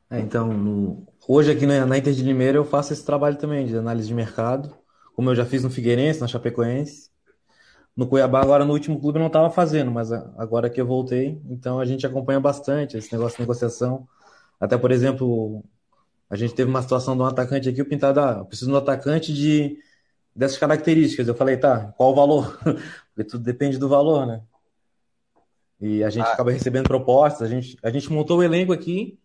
É, 0.10 0.20
então, 0.20 0.48
no... 0.48 1.06
hoje 1.28 1.52
aqui 1.52 1.66
na 1.66 1.98
Inter 1.98 2.14
de 2.14 2.24
Limeira 2.24 2.58
eu 2.58 2.66
faço 2.66 2.94
esse 2.94 3.06
trabalho 3.06 3.36
também 3.36 3.68
de 3.68 3.76
análise 3.76 4.08
de 4.08 4.14
mercado 4.14 4.74
como 5.18 5.32
eu 5.32 5.36
já 5.36 5.48
fiz 5.48 5.64
no 5.64 5.72
Figueirense, 5.72 6.22
na 6.22 6.28
Chapecoense. 6.28 7.10
No 7.96 8.06
Cuiabá, 8.06 8.40
agora 8.40 8.64
no 8.64 8.72
último 8.72 9.00
clube, 9.00 9.18
eu 9.18 9.22
não 9.22 9.28
estava 9.28 9.50
fazendo, 9.50 9.90
mas 9.90 10.12
agora 10.12 10.70
que 10.70 10.80
eu 10.80 10.86
voltei, 10.86 11.42
então 11.50 11.80
a 11.80 11.86
gente 11.86 12.06
acompanha 12.06 12.40
bastante 12.40 12.96
esse 12.96 13.12
negócio 13.12 13.36
de 13.36 13.42
negociação. 13.42 14.08
Até, 14.60 14.78
por 14.78 14.92
exemplo, 14.92 15.64
a 16.30 16.36
gente 16.36 16.54
teve 16.54 16.70
uma 16.70 16.84
situação 16.84 17.16
de 17.16 17.24
um 17.24 17.26
atacante 17.26 17.68
aqui, 17.68 17.82
o 17.82 17.86
Pintado, 17.90 18.20
ah, 18.20 18.36
eu 18.38 18.46
preciso 18.46 18.70
de 18.70 18.76
um 18.76 18.78
atacante 18.78 19.34
de, 19.34 19.80
dessas 20.36 20.60
características. 20.60 21.28
Eu 21.28 21.34
falei, 21.34 21.58
tá, 21.58 21.92
qual 21.98 22.12
o 22.12 22.16
valor? 22.16 22.60
Porque 23.16 23.28
tudo 23.28 23.44
depende 23.44 23.80
do 23.80 23.90
valor, 23.90 24.28
né? 24.28 24.44
E 25.82 26.04
a 26.04 26.12
gente 26.12 26.28
ah. 26.28 26.34
acaba 26.34 26.52
recebendo 26.52 26.88
propostas, 26.88 27.42
a 27.42 27.52
gente, 27.52 27.76
a 27.82 27.90
gente 27.90 28.14
montou 28.14 28.38
o 28.38 28.44
elenco 28.44 28.72
aqui, 28.72 29.18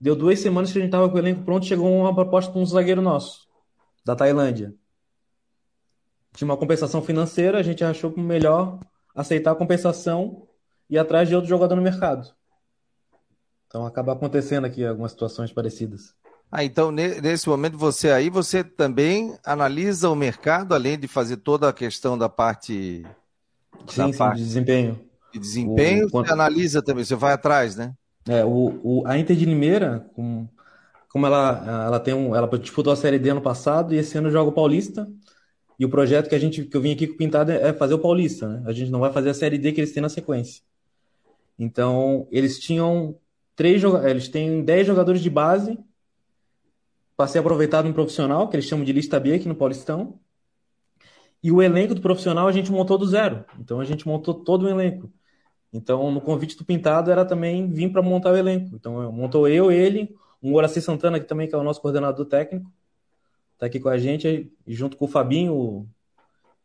deu 0.00 0.14
duas 0.14 0.38
semanas 0.38 0.70
que 0.70 0.78
a 0.78 0.80
gente 0.80 0.90
estava 0.90 1.08
com 1.08 1.16
o 1.16 1.18
elenco 1.18 1.42
pronto, 1.42 1.66
chegou 1.66 1.90
uma 1.92 2.14
proposta 2.14 2.52
para 2.52 2.60
um 2.60 2.66
zagueiro 2.66 3.02
nosso, 3.02 3.48
da 4.06 4.14
Tailândia 4.14 4.72
tinha 6.34 6.46
uma 6.46 6.56
compensação 6.56 7.00
financeira, 7.00 7.58
a 7.58 7.62
gente 7.62 7.84
achou 7.84 8.12
melhor 8.16 8.80
aceitar 9.14 9.52
a 9.52 9.56
compensação 9.56 10.46
e 10.90 10.96
ir 10.96 10.98
atrás 10.98 11.28
de 11.28 11.34
outro 11.34 11.48
jogador 11.48 11.76
no 11.76 11.82
mercado. 11.82 12.28
Então 13.66 13.86
acaba 13.86 14.12
acontecendo 14.12 14.64
aqui 14.64 14.84
algumas 14.84 15.12
situações 15.12 15.52
parecidas. 15.52 16.14
Ah, 16.50 16.62
então 16.62 16.92
nesse 16.92 17.48
momento 17.48 17.78
você 17.78 18.10
aí, 18.10 18.30
você 18.30 18.62
também 18.62 19.36
analisa 19.44 20.10
o 20.10 20.14
mercado, 20.14 20.74
além 20.74 20.98
de 20.98 21.08
fazer 21.08 21.38
toda 21.38 21.68
a 21.68 21.72
questão 21.72 22.16
da 22.16 22.28
parte, 22.28 23.04
sim, 23.88 23.96
da 23.96 24.12
sim, 24.12 24.18
parte 24.18 24.38
de 24.38 24.44
desempenho. 24.44 25.00
De 25.32 25.38
desempenho, 25.38 26.06
o, 26.06 26.10
você 26.10 26.32
analisa 26.32 26.82
também, 26.82 27.04
você 27.04 27.16
vai 27.16 27.32
atrás, 27.32 27.74
né? 27.74 27.92
É, 28.28 28.44
o, 28.44 28.80
o, 28.82 29.02
a 29.06 29.18
Inter 29.18 29.36
de 29.36 29.44
Limeira, 29.44 30.06
com, 30.14 30.46
como 31.08 31.26
ela, 31.26 31.84
ela 31.86 32.00
tem 32.00 32.14
um, 32.14 32.34
ela 32.34 32.46
disputou 32.58 32.92
a 32.92 32.96
Série 32.96 33.18
D 33.18 33.30
ano 33.30 33.40
passado 33.40 33.92
e 33.92 33.98
esse 33.98 34.16
ano 34.16 34.30
joga 34.30 34.50
o 34.50 34.54
Paulista. 34.54 35.08
E 35.78 35.84
o 35.84 35.88
projeto 35.88 36.28
que 36.28 36.34
a 36.34 36.38
gente 36.38 36.64
que 36.64 36.76
eu 36.76 36.80
vim 36.80 36.92
aqui 36.92 37.06
com 37.06 37.14
o 37.14 37.16
Pintado 37.16 37.50
é 37.50 37.72
fazer 37.72 37.94
o 37.94 37.98
Paulista, 37.98 38.48
né? 38.48 38.62
A 38.66 38.72
gente 38.72 38.90
não 38.90 39.00
vai 39.00 39.12
fazer 39.12 39.30
a 39.30 39.34
série 39.34 39.58
D 39.58 39.72
que 39.72 39.80
eles 39.80 39.92
têm 39.92 40.02
na 40.02 40.08
sequência. 40.08 40.62
Então, 41.58 42.26
eles 42.30 42.58
tinham 42.58 43.16
três 43.56 43.82
eles 44.04 44.28
têm 44.28 44.62
10 44.64 44.86
jogadores 44.86 45.20
de 45.20 45.30
base 45.30 45.78
para 47.16 47.28
ser 47.28 47.38
aproveitado 47.38 47.86
no 47.86 47.94
profissional, 47.94 48.48
que 48.48 48.56
eles 48.56 48.66
chamam 48.66 48.84
de 48.84 48.92
lista 48.92 49.18
B 49.20 49.34
aqui 49.34 49.48
no 49.48 49.54
Paulistão. 49.54 50.18
E 51.42 51.52
o 51.52 51.62
elenco 51.62 51.94
do 51.94 52.00
profissional 52.00 52.48
a 52.48 52.52
gente 52.52 52.72
montou 52.72 52.98
do 52.98 53.06
zero. 53.06 53.44
Então 53.60 53.80
a 53.80 53.84
gente 53.84 54.06
montou 54.06 54.34
todo 54.34 54.64
o 54.64 54.68
elenco. 54.68 55.12
Então, 55.72 56.10
no 56.12 56.20
convite 56.20 56.56
do 56.56 56.64
Pintado 56.64 57.10
era 57.10 57.24
também 57.24 57.68
vir 57.68 57.90
para 57.90 58.00
montar 58.00 58.32
o 58.32 58.36
elenco. 58.36 58.76
Então, 58.76 59.10
montou 59.10 59.48
eu, 59.48 59.72
ele, 59.72 60.14
um 60.40 60.54
Horaci 60.54 60.80
Santana, 60.80 61.18
que 61.18 61.26
também 61.26 61.48
que 61.48 61.54
é 61.54 61.58
o 61.58 61.64
nosso 61.64 61.82
coordenador 61.82 62.24
técnico, 62.26 62.70
tá 63.58 63.66
aqui 63.66 63.80
com 63.80 63.88
a 63.88 63.98
gente, 63.98 64.52
junto 64.66 64.96
com 64.96 65.04
o 65.04 65.08
Fabinho, 65.08 65.88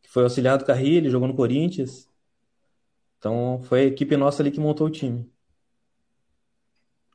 que 0.02 0.10
foi 0.10 0.24
auxiliar 0.24 0.58
do 0.58 0.66
Carrilho, 0.66 1.10
jogou 1.10 1.28
no 1.28 1.36
Corinthians. 1.36 2.10
Então 3.18 3.62
foi 3.64 3.82
a 3.82 3.86
equipe 3.86 4.16
nossa 4.16 4.42
ali 4.42 4.52
que 4.52 4.60
montou 4.60 4.88
o 4.88 4.90
time. 4.90 5.30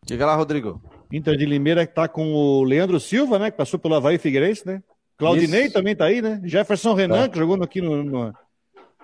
Diga 0.04 0.26
lá, 0.26 0.34
Rodrigo. 0.34 0.82
Inter 1.10 1.36
de 1.36 1.46
Limeira 1.46 1.86
que 1.86 1.94
tá 1.94 2.06
com 2.06 2.34
o 2.34 2.62
Leandro 2.62 3.00
Silva, 3.00 3.38
né? 3.38 3.50
Que 3.50 3.56
passou 3.56 3.78
pelo 3.78 3.94
Havaí 3.94 4.18
Figueirense, 4.18 4.66
né? 4.66 4.82
Claudinei 5.16 5.64
Isso. 5.64 5.72
também 5.72 5.96
tá 5.96 6.06
aí, 6.06 6.20
né? 6.20 6.40
Jefferson 6.44 6.92
Renan, 6.92 7.22
tá. 7.22 7.28
que 7.30 7.38
jogou 7.38 7.62
aqui 7.62 7.80
no, 7.80 8.02
no, 8.02 8.34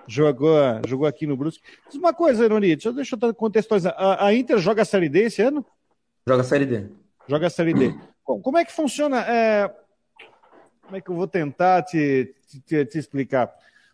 jogou, 0.07 0.57
jogou 0.85 1.07
aqui 1.07 1.25
no 1.25 1.37
Brusque. 1.37 1.63
Diz 1.87 1.95
uma 1.95 2.13
coisa, 2.13 2.45
Ironi, 2.45 2.75
deixa, 2.75 2.91
deixa 2.91 3.17
eu 3.19 3.33
contextualizar. 3.33 3.95
A, 3.97 4.27
a, 4.27 4.33
Inter 4.33 4.57
joga 4.59 4.81
a 4.81 4.85
Série 4.85 5.09
D 5.09 5.23
esse 5.23 5.41
ano? 5.41 5.65
Joga 6.27 6.41
a 6.41 6.45
Série 6.45 6.65
D. 6.65 6.89
Joga 7.27 7.47
a 7.47 7.49
Série 7.49 7.73
D. 7.73 7.95
como 8.23 8.57
é 8.57 8.65
que 8.65 8.71
funciona? 8.71 9.21
É, 9.21 9.73
como 10.91 10.97
é 10.97 11.01
que 11.01 11.09
eu 11.09 11.15
vou 11.15 11.27
tentar 11.27 11.83
te, 11.83 12.35
te, 12.67 12.85
te 12.85 12.97
explicar? 12.97 13.49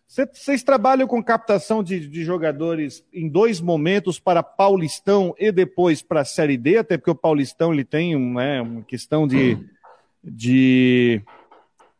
Vocês 0.08 0.64
trabalham 0.64 1.06
com 1.06 1.22
captação 1.22 1.80
de, 1.80 2.08
de, 2.08 2.24
jogadores 2.24 3.04
em 3.12 3.28
dois 3.28 3.60
momentos 3.60 4.18
para 4.18 4.42
Paulistão 4.42 5.32
e 5.38 5.52
depois 5.52 6.02
para 6.02 6.22
a 6.22 6.24
Série 6.24 6.56
D, 6.56 6.78
até 6.78 6.96
porque 6.96 7.10
o 7.10 7.14
Paulistão 7.14 7.72
ele 7.72 7.84
tem 7.84 8.18
né, 8.18 8.60
uma 8.60 8.82
questão 8.82 9.28
de, 9.28 9.56
de 10.24 11.22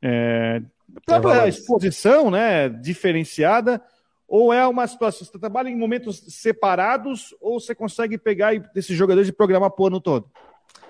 É, 0.03 0.63
própria 1.07 1.47
exposição, 1.47 2.29
né, 2.29 2.69
diferenciada, 2.69 3.81
ou 4.27 4.53
é 4.53 4.67
uma 4.67 4.87
situação, 4.87 5.25
você 5.25 5.39
trabalha 5.39 5.69
em 5.69 5.77
momentos 5.77 6.25
separados, 6.29 7.37
ou 7.41 7.61
você 7.61 7.75
consegue 7.75 8.19
pegar 8.19 8.53
esses 8.75 8.97
jogadores 8.97 9.29
e 9.29 9.33
programar 9.33 9.71
o 9.77 9.87
ano 9.87 10.01
todo? 10.01 10.29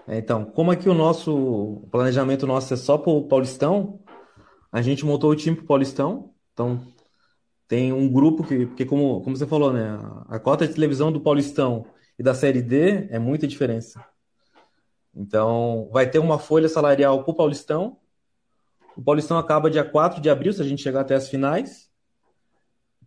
É, 0.09 0.19
então, 0.19 0.45
como 0.45 0.71
aqui 0.71 0.89
o 0.89 0.95
nosso 0.95 1.33
o 1.37 1.89
planejamento 1.91 2.47
nosso 2.47 2.73
é 2.73 2.77
só 2.77 2.97
para 2.97 3.13
o 3.13 3.29
Paulistão, 3.29 4.01
a 4.73 4.81
gente 4.81 5.05
montou 5.05 5.31
o 5.31 5.37
time 5.37 5.55
para 5.55 5.65
o 5.65 5.69
Paulistão, 5.69 6.35
então 6.53 6.81
tem 7.69 7.93
um 7.93 8.11
grupo 8.11 8.43
que, 8.43 8.67
porque 8.67 8.87
como, 8.87 9.21
como 9.21 9.37
você 9.37 9.47
falou, 9.47 9.73
né, 9.73 9.99
a 10.29 10.39
cota 10.41 10.67
de 10.67 10.73
televisão 10.73 11.13
do 11.13 11.21
Paulistão 11.21 11.87
e 12.19 12.23
da 12.23 12.35
Série 12.35 12.63
D 12.63 13.07
é 13.11 13.19
muita 13.19 13.47
diferença. 13.47 14.03
Então, 15.15 15.91
vai 15.93 16.09
ter 16.09 16.19
uma 16.19 16.39
folha 16.39 16.69
salarial 16.69 17.23
para 17.23 17.33
o 17.33 17.37
Paulistão, 17.37 17.99
o 18.97 19.03
Paulistão 19.03 19.39
acaba 19.39 19.71
dia 19.71 19.85
4 19.85 20.21
de 20.21 20.29
abril, 20.29 20.53
se 20.53 20.61
a 20.61 20.65
gente 20.65 20.83
chegar 20.83 21.03
até 21.03 21.15
as 21.15 21.29
finais. 21.29 21.89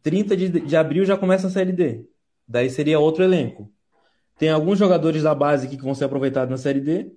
30 0.02 0.38
de, 0.38 0.50
de 0.62 0.78
abril 0.78 1.04
já 1.04 1.18
começa 1.18 1.48
a 1.48 1.50
Série 1.50 1.74
D. 1.74 2.08
Daí 2.48 2.70
seria 2.70 2.98
outro 2.98 3.24
elenco. 3.26 3.70
Tem 4.42 4.50
alguns 4.50 4.80
jogadores 4.80 5.22
da 5.22 5.36
base 5.36 5.68
aqui 5.68 5.78
que 5.78 5.84
vão 5.84 5.94
ser 5.94 6.06
aproveitados 6.06 6.50
na 6.50 6.58
Série 6.58 6.82
D. 6.82 7.12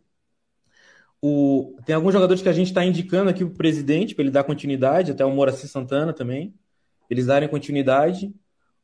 O, 1.22 1.74
tem 1.86 1.94
alguns 1.94 2.12
jogadores 2.12 2.42
que 2.42 2.50
a 2.50 2.52
gente 2.52 2.66
está 2.66 2.84
indicando 2.84 3.30
aqui 3.30 3.42
para 3.42 3.54
o 3.54 3.56
presidente, 3.56 4.14
para 4.14 4.24
ele 4.24 4.30
dar 4.30 4.44
continuidade, 4.44 5.10
até 5.10 5.24
o 5.24 5.30
Moraci 5.30 5.66
Santana 5.66 6.12
também, 6.12 6.54
eles 7.08 7.24
darem 7.24 7.48
continuidade. 7.48 8.30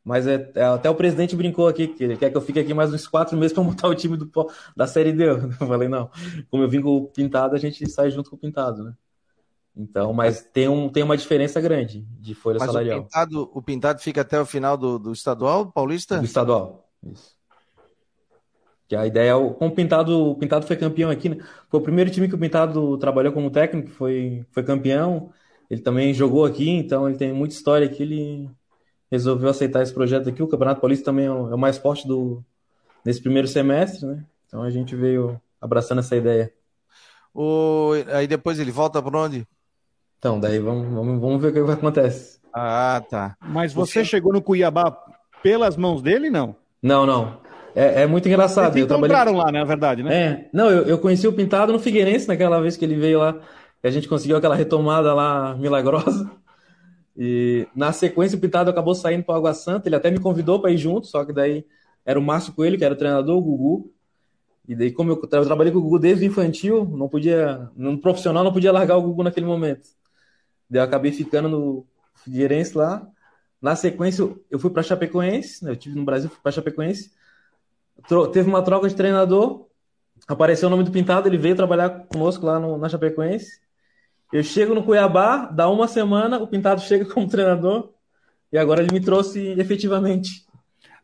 Mas 0.02 0.26
é, 0.26 0.50
é, 0.54 0.62
até 0.62 0.88
o 0.88 0.94
presidente 0.94 1.36
brincou 1.36 1.68
aqui, 1.68 1.86
que 1.86 2.02
ele 2.02 2.16
quer 2.16 2.30
que 2.30 2.36
eu 2.38 2.40
fique 2.40 2.58
aqui 2.58 2.72
mais 2.72 2.90
uns 2.94 3.06
quatro 3.06 3.36
meses 3.36 3.52
para 3.52 3.60
montar 3.62 3.88
o 3.88 3.94
time 3.94 4.16
do, 4.16 4.30
da 4.74 4.86
Série 4.86 5.12
D. 5.12 5.22
Eu 5.36 5.52
falei, 5.52 5.88
não. 5.88 6.10
Como 6.50 6.62
eu 6.62 6.68
vim 6.68 6.80
com 6.80 6.96
o 6.96 7.08
Pintado, 7.08 7.54
a 7.54 7.58
gente 7.58 7.86
sai 7.90 8.10
junto 8.10 8.30
com 8.30 8.36
o 8.36 8.38
Pintado, 8.38 8.84
né? 8.84 8.94
Então, 9.76 10.14
mas 10.14 10.40
tem, 10.40 10.66
um, 10.66 10.88
tem 10.88 11.02
uma 11.02 11.16
diferença 11.18 11.60
grande 11.60 12.06
de 12.18 12.34
folha 12.34 12.58
mas 12.58 12.68
salarial. 12.68 13.00
O 13.00 13.02
pintado, 13.02 13.50
o 13.52 13.62
pintado 13.62 14.00
fica 14.00 14.22
até 14.22 14.40
o 14.40 14.46
final 14.46 14.78
do, 14.78 14.98
do 14.98 15.12
estadual, 15.12 15.70
paulista? 15.70 16.18
Do 16.18 16.24
estadual, 16.24 16.88
isso. 17.02 17.38
Que 18.90 18.96
a 18.96 19.06
ideia 19.06 19.30
é, 19.30 19.34
como 19.34 19.70
o 19.70 19.74
Pintado, 19.74 20.30
o 20.30 20.34
Pintado 20.34 20.66
foi 20.66 20.74
campeão 20.74 21.10
aqui, 21.10 21.28
né? 21.28 21.36
Foi 21.68 21.78
o 21.78 21.82
primeiro 21.82 22.10
time 22.10 22.26
que 22.26 22.34
o 22.34 22.38
Pintado 22.38 22.98
trabalhou 22.98 23.32
como 23.32 23.48
técnico, 23.48 23.88
foi, 23.90 24.44
foi 24.50 24.64
campeão. 24.64 25.30
Ele 25.70 25.80
também 25.80 26.12
jogou 26.12 26.44
aqui, 26.44 26.68
então 26.68 27.08
ele 27.08 27.16
tem 27.16 27.32
muita 27.32 27.54
história 27.54 27.86
aqui. 27.86 28.02
Ele 28.02 28.50
resolveu 29.08 29.48
aceitar 29.48 29.80
esse 29.80 29.94
projeto 29.94 30.28
aqui. 30.28 30.42
O 30.42 30.48
Campeonato 30.48 30.80
Paulista 30.80 31.04
também 31.04 31.26
é 31.26 31.30
o, 31.30 31.52
é 31.52 31.54
o 31.54 31.58
mais 31.58 31.78
forte 31.78 32.04
do, 32.08 32.42
nesse 33.04 33.22
primeiro 33.22 33.46
semestre, 33.46 34.04
né? 34.04 34.24
Então 34.48 34.60
a 34.60 34.70
gente 34.70 34.96
veio 34.96 35.40
abraçando 35.60 36.00
essa 36.00 36.16
ideia. 36.16 36.52
O, 37.32 37.92
aí 38.12 38.26
depois 38.26 38.58
ele 38.58 38.72
volta 38.72 39.00
para 39.00 39.20
onde? 39.20 39.46
Então, 40.18 40.40
daí 40.40 40.58
vamos, 40.58 40.92
vamos, 40.92 41.20
vamos 41.20 41.40
ver 41.40 41.56
o 41.56 41.64
que 41.64 41.72
acontece. 41.72 42.40
Ah, 42.52 43.00
tá. 43.08 43.36
Mas 43.40 43.72
você 43.72 44.04
chegou 44.04 44.32
no 44.32 44.42
Cuiabá 44.42 44.90
pelas 45.44 45.76
mãos 45.76 46.02
dele, 46.02 46.28
não? 46.28 46.56
Não, 46.82 47.06
não. 47.06 47.49
É, 47.74 48.02
é 48.02 48.06
muito 48.06 48.28
engraçado. 48.28 48.76
Eles 48.76 48.90
encontraram 48.90 49.32
trabalhei... 49.32 49.38
lá, 49.38 49.52
né, 49.52 49.58
na 49.60 49.64
verdade, 49.64 50.02
né? 50.02 50.14
É. 50.14 50.48
Não, 50.52 50.70
eu, 50.70 50.82
eu 50.84 50.98
conheci 50.98 51.26
o 51.26 51.32
Pintado 51.32 51.72
no 51.72 51.78
Figueirense 51.78 52.28
naquela 52.28 52.60
vez 52.60 52.76
que 52.76 52.84
ele 52.84 52.96
veio 52.96 53.18
lá. 53.18 53.38
E 53.82 53.88
a 53.88 53.90
gente 53.90 54.08
conseguiu 54.08 54.36
aquela 54.36 54.54
retomada 54.54 55.14
lá 55.14 55.54
milagrosa. 55.56 56.30
E 57.16 57.66
na 57.74 57.92
sequência 57.92 58.38
o 58.38 58.40
Pintado 58.40 58.70
acabou 58.70 58.94
saindo 58.94 59.24
para 59.24 59.36
Água 59.36 59.54
Santa. 59.54 59.88
Ele 59.88 59.96
até 59.96 60.10
me 60.10 60.18
convidou 60.18 60.60
para 60.60 60.70
ir 60.70 60.78
junto, 60.78 61.06
só 61.06 61.24
que 61.24 61.32
daí 61.32 61.64
era 62.04 62.18
o 62.18 62.22
Márcio 62.22 62.52
Coelho, 62.52 62.78
que 62.78 62.84
era 62.84 62.94
o 62.94 62.96
treinador, 62.96 63.36
o 63.36 63.42
Gugu. 63.42 63.92
E 64.68 64.74
daí, 64.74 64.92
como 64.92 65.10
eu, 65.10 65.20
eu 65.20 65.44
trabalhei 65.44 65.72
com 65.72 65.78
o 65.78 65.82
Gugu 65.82 65.98
desde 65.98 66.24
o 66.24 66.28
infantil, 66.28 66.84
não 66.84 67.08
podia, 67.08 67.68
no 67.76 67.98
profissional, 67.98 68.44
não 68.44 68.52
podia 68.52 68.72
largar 68.72 68.96
o 68.96 69.02
Gugu 69.02 69.22
naquele 69.22 69.46
momento. 69.46 69.88
Daí 70.68 70.80
eu 70.80 70.84
acabei 70.84 71.12
ficando 71.12 71.48
no 71.48 71.86
Figueirense 72.14 72.76
lá. 72.76 73.06
Na 73.60 73.76
sequência, 73.76 74.26
eu 74.50 74.58
fui 74.58 74.70
para 74.70 74.82
Chapecoense, 74.82 75.64
né? 75.64 75.72
eu 75.72 75.76
tive 75.76 75.98
no 75.98 76.04
Brasil, 76.04 76.30
fui 76.30 76.38
para 76.42 76.52
Chapecoense. 76.52 77.10
Teve 78.32 78.48
uma 78.48 78.62
troca 78.62 78.88
de 78.88 78.94
treinador, 78.94 79.66
apareceu 80.26 80.68
o 80.68 80.70
nome 80.70 80.84
do 80.84 80.90
Pintado, 80.90 81.28
ele 81.28 81.38
veio 81.38 81.56
trabalhar 81.56 82.06
conosco 82.06 82.44
lá 82.46 82.58
no, 82.58 82.76
na 82.78 82.88
Chapecoense. 82.88 83.60
Eu 84.32 84.42
chego 84.42 84.74
no 84.74 84.84
Cuiabá, 84.84 85.46
dá 85.46 85.68
uma 85.68 85.88
semana, 85.88 86.38
o 86.38 86.46
Pintado 86.46 86.80
chega 86.86 87.04
como 87.04 87.28
treinador 87.28 87.90
e 88.52 88.58
agora 88.58 88.82
ele 88.82 88.92
me 88.92 89.00
trouxe 89.00 89.54
efetivamente. 89.58 90.46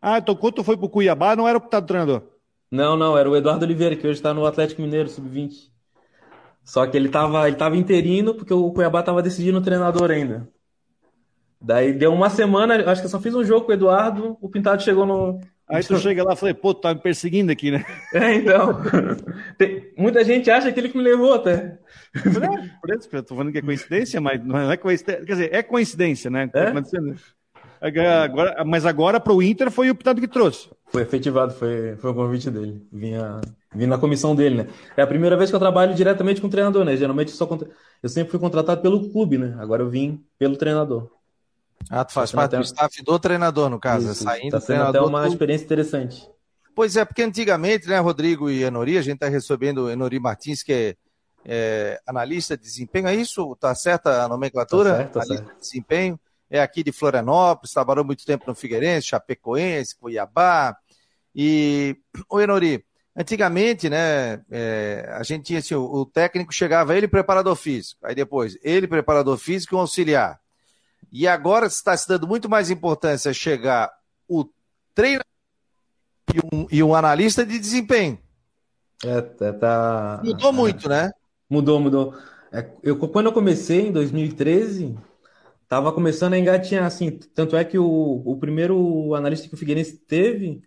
Ah, 0.00 0.18
então 0.18 0.36
quando 0.36 0.54
tu 0.54 0.64
foi 0.64 0.76
pro 0.76 0.88
Cuiabá, 0.88 1.34
não 1.34 1.48
era 1.48 1.58
o 1.58 1.60
Pintado 1.60 1.86
treinador? 1.86 2.22
Não, 2.70 2.96
não, 2.96 3.16
era 3.16 3.30
o 3.30 3.36
Eduardo 3.36 3.64
Oliveira, 3.64 3.94
que 3.94 4.06
hoje 4.06 4.18
está 4.18 4.34
no 4.34 4.44
Atlético 4.44 4.82
Mineiro, 4.82 5.08
sub-20. 5.08 5.70
Só 6.64 6.84
que 6.86 6.96
ele 6.96 7.08
tava, 7.08 7.46
ele 7.46 7.56
tava 7.56 7.76
interino 7.76 8.34
porque 8.34 8.52
o 8.52 8.72
Cuiabá 8.72 9.02
tava 9.02 9.22
decidindo 9.22 9.58
o 9.58 9.62
treinador 9.62 10.10
ainda. 10.10 10.48
Daí 11.60 11.92
deu 11.92 12.12
uma 12.12 12.28
semana, 12.28 12.74
acho 12.90 13.00
que 13.00 13.06
eu 13.06 13.10
só 13.10 13.20
fiz 13.20 13.34
um 13.34 13.44
jogo 13.44 13.66
com 13.66 13.72
o 13.72 13.74
Eduardo, 13.74 14.36
o 14.40 14.48
Pintado 14.48 14.82
chegou 14.82 15.06
no. 15.06 15.40
Aí 15.68 15.82
tu 15.82 15.98
chega 15.98 16.22
lá 16.22 16.34
e 16.34 16.36
falei, 16.36 16.54
pô, 16.54 16.72
tá 16.72 16.94
me 16.94 17.00
perseguindo 17.00 17.50
aqui, 17.50 17.72
né? 17.72 17.84
É, 18.14 18.34
então. 18.34 18.80
Tem, 19.58 19.92
muita 19.96 20.22
gente 20.22 20.50
acha 20.50 20.70
que 20.70 20.78
ele 20.78 20.88
que 20.88 20.96
me 20.96 21.02
levou 21.02 21.34
até. 21.34 21.78
É, 22.14 22.20
por 22.80 22.90
isso, 22.90 23.08
eu 23.12 23.22
tô 23.22 23.34
falando 23.34 23.52
que 23.52 23.58
é 23.58 23.62
coincidência, 23.62 24.20
mas 24.20 24.44
não 24.44 24.70
é 24.70 24.76
coincidência. 24.76 25.24
Quer 25.24 25.32
dizer, 25.32 25.54
é 25.54 25.62
coincidência, 25.62 26.30
né? 26.30 26.48
É? 26.54 26.72
Agora, 27.80 28.64
mas 28.64 28.86
agora 28.86 29.20
para 29.20 29.32
o 29.32 29.42
Inter 29.42 29.70
foi 29.70 29.90
o 29.90 29.94
Pintado 29.94 30.20
que 30.20 30.28
trouxe. 30.28 30.70
Foi 30.86 31.02
efetivado, 31.02 31.52
foi, 31.52 31.96
foi 31.96 32.10
o 32.10 32.14
convite 32.14 32.50
dele. 32.50 32.86
Vinha, 32.92 33.40
vinha 33.74 33.88
na 33.88 33.98
comissão 33.98 34.34
dele, 34.34 34.56
né? 34.62 34.66
É 34.96 35.02
a 35.02 35.06
primeira 35.06 35.36
vez 35.36 35.50
que 35.50 35.56
eu 35.56 35.60
trabalho 35.60 35.94
diretamente 35.94 36.40
com 36.40 36.46
o 36.46 36.50
treinador, 36.50 36.84
né? 36.84 36.96
Geralmente 36.96 37.30
eu, 37.30 37.36
só 37.36 37.44
contra... 37.44 37.68
eu 38.02 38.08
sempre 38.08 38.30
fui 38.30 38.40
contratado 38.40 38.80
pelo 38.80 39.10
clube, 39.10 39.36
né? 39.36 39.56
Agora 39.58 39.82
eu 39.82 39.90
vim 39.90 40.24
pelo 40.38 40.56
treinador. 40.56 41.10
Ah, 41.90 42.04
tu 42.04 42.12
faz 42.12 42.30
tá 42.30 42.36
parte 42.36 42.56
do 42.56 42.62
staff 42.62 43.02
do 43.02 43.18
treinador, 43.18 43.70
no 43.70 43.78
caso, 43.78 44.10
Isso, 44.10 44.24
saindo 44.24 44.50
tá 44.50 44.60
sendo 44.60 44.82
até 44.82 45.00
uma 45.00 45.26
experiência 45.26 45.64
interessante. 45.64 46.28
Pois 46.74 46.96
é, 46.96 47.04
porque 47.04 47.22
antigamente, 47.22 47.88
né, 47.88 47.98
Rodrigo 47.98 48.50
e 48.50 48.62
Enori, 48.62 48.98
a 48.98 49.02
gente 49.02 49.14
está 49.14 49.28
recebendo 49.28 49.84
o 49.84 49.90
Enori 49.90 50.20
Martins, 50.20 50.62
que 50.62 50.72
é, 50.72 50.96
é, 51.44 52.00
analista 52.06 52.56
de 52.56 52.62
desempenho, 52.62 53.08
é 53.08 53.14
isso? 53.14 53.56
Tá 53.56 53.74
certa 53.74 54.24
a 54.24 54.28
nomenclatura? 54.28 54.90
Tá 54.90 54.96
certo, 54.96 55.12
tá 55.12 55.20
analista 55.20 55.44
certo. 55.44 55.54
de 55.54 55.60
desempenho 55.60 56.20
é 56.50 56.60
aqui 56.60 56.82
de 56.82 56.92
Florianópolis, 56.92 57.72
trabalhou 57.72 58.04
muito 58.04 58.24
tempo 58.24 58.44
no 58.46 58.54
Figueirense, 58.54 59.08
Chapecoense, 59.08 59.96
Cuiabá. 59.96 60.76
E, 61.34 61.96
o 62.30 62.40
Enori, 62.40 62.84
antigamente, 63.16 63.90
né, 63.90 64.42
é, 64.50 65.08
a 65.12 65.22
gente 65.22 65.44
tinha 65.44 65.58
assim, 65.58 65.74
o, 65.74 65.82
o, 65.82 66.06
técnico 66.06 66.52
chegava 66.52 66.96
ele 66.96 67.08
preparador 67.08 67.56
físico, 67.56 68.00
aí 68.04 68.14
depois 68.14 68.56
ele 68.62 68.86
preparador 68.86 69.36
físico 69.36 69.74
e 69.74 69.76
um 69.76 69.80
auxiliar. 69.80 70.40
E 71.18 71.26
agora 71.26 71.66
está 71.66 71.96
se 71.96 72.06
dando 72.06 72.28
muito 72.28 72.46
mais 72.46 72.68
importância 72.68 73.32
chegar 73.32 73.90
o 74.28 74.44
treinador 74.94 75.24
e 76.34 76.40
um, 76.54 76.66
e 76.70 76.82
um 76.82 76.94
analista 76.94 77.42
de 77.42 77.58
desempenho. 77.58 78.18
É, 79.02 79.22
tá, 79.22 79.52
tá 79.54 80.20
mudou 80.22 80.50
é, 80.50 80.52
muito, 80.52 80.88
né? 80.90 81.10
Mudou, 81.48 81.80
mudou. 81.80 82.14
É, 82.52 82.70
eu, 82.82 82.98
quando 82.98 83.24
eu 83.24 83.32
comecei 83.32 83.88
em 83.88 83.92
2013, 83.92 84.94
tava 85.66 85.90
começando 85.90 86.34
a 86.34 86.38
engatinhar, 86.38 86.84
assim. 86.84 87.10
Tanto 87.34 87.56
é 87.56 87.64
que 87.64 87.78
o, 87.78 88.22
o 88.22 88.36
primeiro 88.36 89.14
analista 89.14 89.48
que 89.48 89.54
o 89.54 89.58
Figueirense 89.58 89.96
teve, 89.96 90.60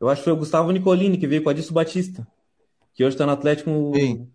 eu 0.00 0.08
acho 0.08 0.22
que 0.22 0.24
foi 0.24 0.32
o 0.32 0.38
Gustavo 0.38 0.72
Nicolini, 0.72 1.16
que 1.16 1.28
veio 1.28 1.44
com 1.44 1.48
a 1.48 1.52
Adilson 1.52 1.74
Batista, 1.74 2.26
que 2.92 3.04
hoje 3.04 3.14
está 3.14 3.24
no 3.24 3.30
Atlético. 3.30 3.92
Sim. 3.94 4.28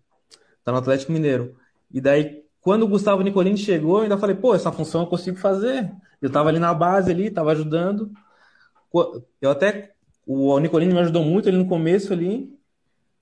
Tá 0.64 0.72
no 0.72 0.78
Atlético 0.78 1.12
Mineiro. 1.12 1.58
E 1.92 2.00
daí, 2.00 2.42
quando 2.68 2.82
o 2.82 2.88
Gustavo 2.88 3.22
Nicolini 3.22 3.56
chegou, 3.56 3.96
eu 3.96 4.02
ainda 4.02 4.18
falei, 4.18 4.36
pô, 4.36 4.54
essa 4.54 4.70
função 4.70 5.00
eu 5.00 5.06
consigo 5.06 5.38
fazer. 5.38 5.90
Eu 6.20 6.28
tava 6.28 6.50
ali 6.50 6.58
na 6.58 6.74
base 6.74 7.10
ali, 7.10 7.30
tava 7.30 7.52
ajudando. 7.52 8.12
Eu 9.40 9.50
até. 9.50 9.94
O 10.26 10.58
Nicolini 10.58 10.92
me 10.92 11.00
ajudou 11.00 11.24
muito 11.24 11.48
ali 11.48 11.56
no 11.56 11.66
começo 11.66 12.12
ali. 12.12 12.54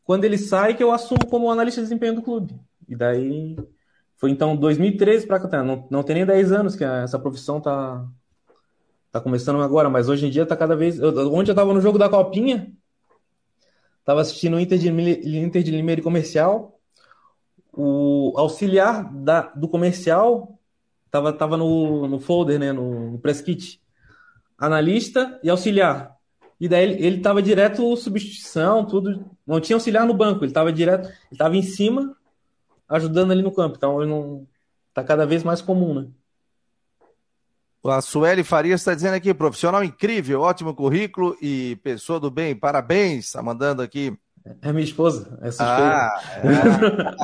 Quando 0.03 0.25
ele 0.25 0.37
sai, 0.37 0.75
que 0.75 0.83
eu 0.83 0.91
assumo 0.91 1.25
como 1.31 1.49
analista 1.49 1.81
de 1.81 1.85
desempenho 1.85 2.17
do 2.17 2.23
clube. 2.23 2.59
E 2.89 2.97
daí 2.97 3.57
foi 4.17 4.33
então 4.33 4.57
2013 4.57 5.29
para 5.29 5.39
cá, 5.39 5.63
não, 5.63 5.87
não 5.93 6.03
tem 6.03 6.17
nem 6.17 6.27
10 6.27 6.51
anos 6.51 6.75
que 6.75 6.83
essa 6.83 7.17
profissão 7.17 7.61
tá, 7.61 8.05
tá 9.13 9.21
começando 9.21 9.63
agora, 9.63 9.89
mas 9.89 10.09
hoje 10.09 10.27
em 10.27 10.31
dia 10.31 10.45
tá 10.45 10.57
cada 10.57 10.75
vez. 10.75 10.99
Eu, 10.99 11.33
onde 11.33 11.53
eu 11.53 11.55
tava 11.55 11.73
no 11.73 11.81
jogo 11.81 11.99
da 11.99 12.09
Copinha, 12.09 12.73
tava 14.05 14.23
assistindo 14.23 14.57
o 14.57 14.61
Inter 14.61 14.77
de, 14.77 14.89
Inter 15.39 15.63
de 15.63 15.71
Limeira 15.71 16.03
comercial, 16.03 16.76
o 17.77 18.33
auxiliar 18.37 19.13
da, 19.13 19.43
do 19.43 19.69
comercial 19.69 20.59
tava, 21.11 21.33
tava 21.33 21.57
no, 21.57 22.09
no 22.09 22.19
folder, 22.19 22.59
né, 22.59 22.73
no, 22.73 23.13
no 23.13 23.19
press 23.19 23.41
kit, 23.41 23.81
analista 24.59 25.39
e 25.43 25.51
auxiliar. 25.51 26.17
E 26.59 26.69
daí 26.69 26.85
ele, 26.85 27.07
ele 27.07 27.21
tava 27.21 27.43
direto 27.43 27.97
substituição, 27.97 28.87
tudo. 28.87 29.31
Não 29.47 29.61
tinha 29.61 29.77
auxiliar 29.77 30.07
no 30.07 30.15
banco, 30.15 30.45
ele 30.45 30.53
tava 30.53 30.73
direto, 30.73 31.09
ele 31.31 31.39
tava 31.39 31.57
em 31.57 31.63
cima 31.63 32.17
ajudando 32.89 33.33
ali 33.33 33.43
no 33.43 33.53
campo. 33.53 33.77
Então 33.77 34.01
ele 34.01 34.11
não 34.11 34.47
tá 34.95 35.05
cada 35.05 35.27
vez 35.27 35.43
mais 35.43 35.61
comum, 35.61 35.95
né? 35.95 36.09
A 37.85 38.01
Sueli 38.01 38.43
Farias 38.43 38.81
está 38.81 38.95
dizendo 38.95 39.15
aqui, 39.15 39.33
profissional 39.33 39.85
incrível, 39.85 40.41
ótimo 40.41 40.75
currículo 40.75 41.37
e 41.41 41.77
pessoa 41.85 42.19
do 42.19 42.31
bem, 42.31 42.57
parabéns, 42.57 43.27
está 43.27 43.41
mandando 43.41 43.81
aqui. 43.81 44.19
É 44.63 44.73
minha 44.73 44.85
esposa, 44.85 45.39
é 45.43 45.51
suspeita. 45.51 45.65
Ah, 45.65 47.17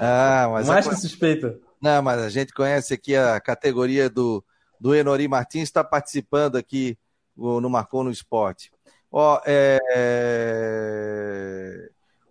Ah, 0.00 0.48
mas 0.50 0.66
Mais 0.66 0.86
a... 0.86 0.90
que 0.90 0.96
suspeita. 0.96 1.58
Não, 1.80 2.02
mas 2.02 2.20
a 2.20 2.28
gente 2.28 2.52
conhece 2.52 2.94
aqui 2.94 3.14
a 3.14 3.40
categoria 3.40 4.08
do, 4.08 4.44
do 4.78 4.94
Enori 4.94 5.28
Martins, 5.28 5.64
está 5.64 5.84
participando 5.84 6.56
aqui 6.56 6.98
no 7.36 7.68
Marcou 7.68 8.02
no 8.04 8.10
Esporte. 8.10 8.70
Ó, 9.10 9.40
é... 9.46 9.78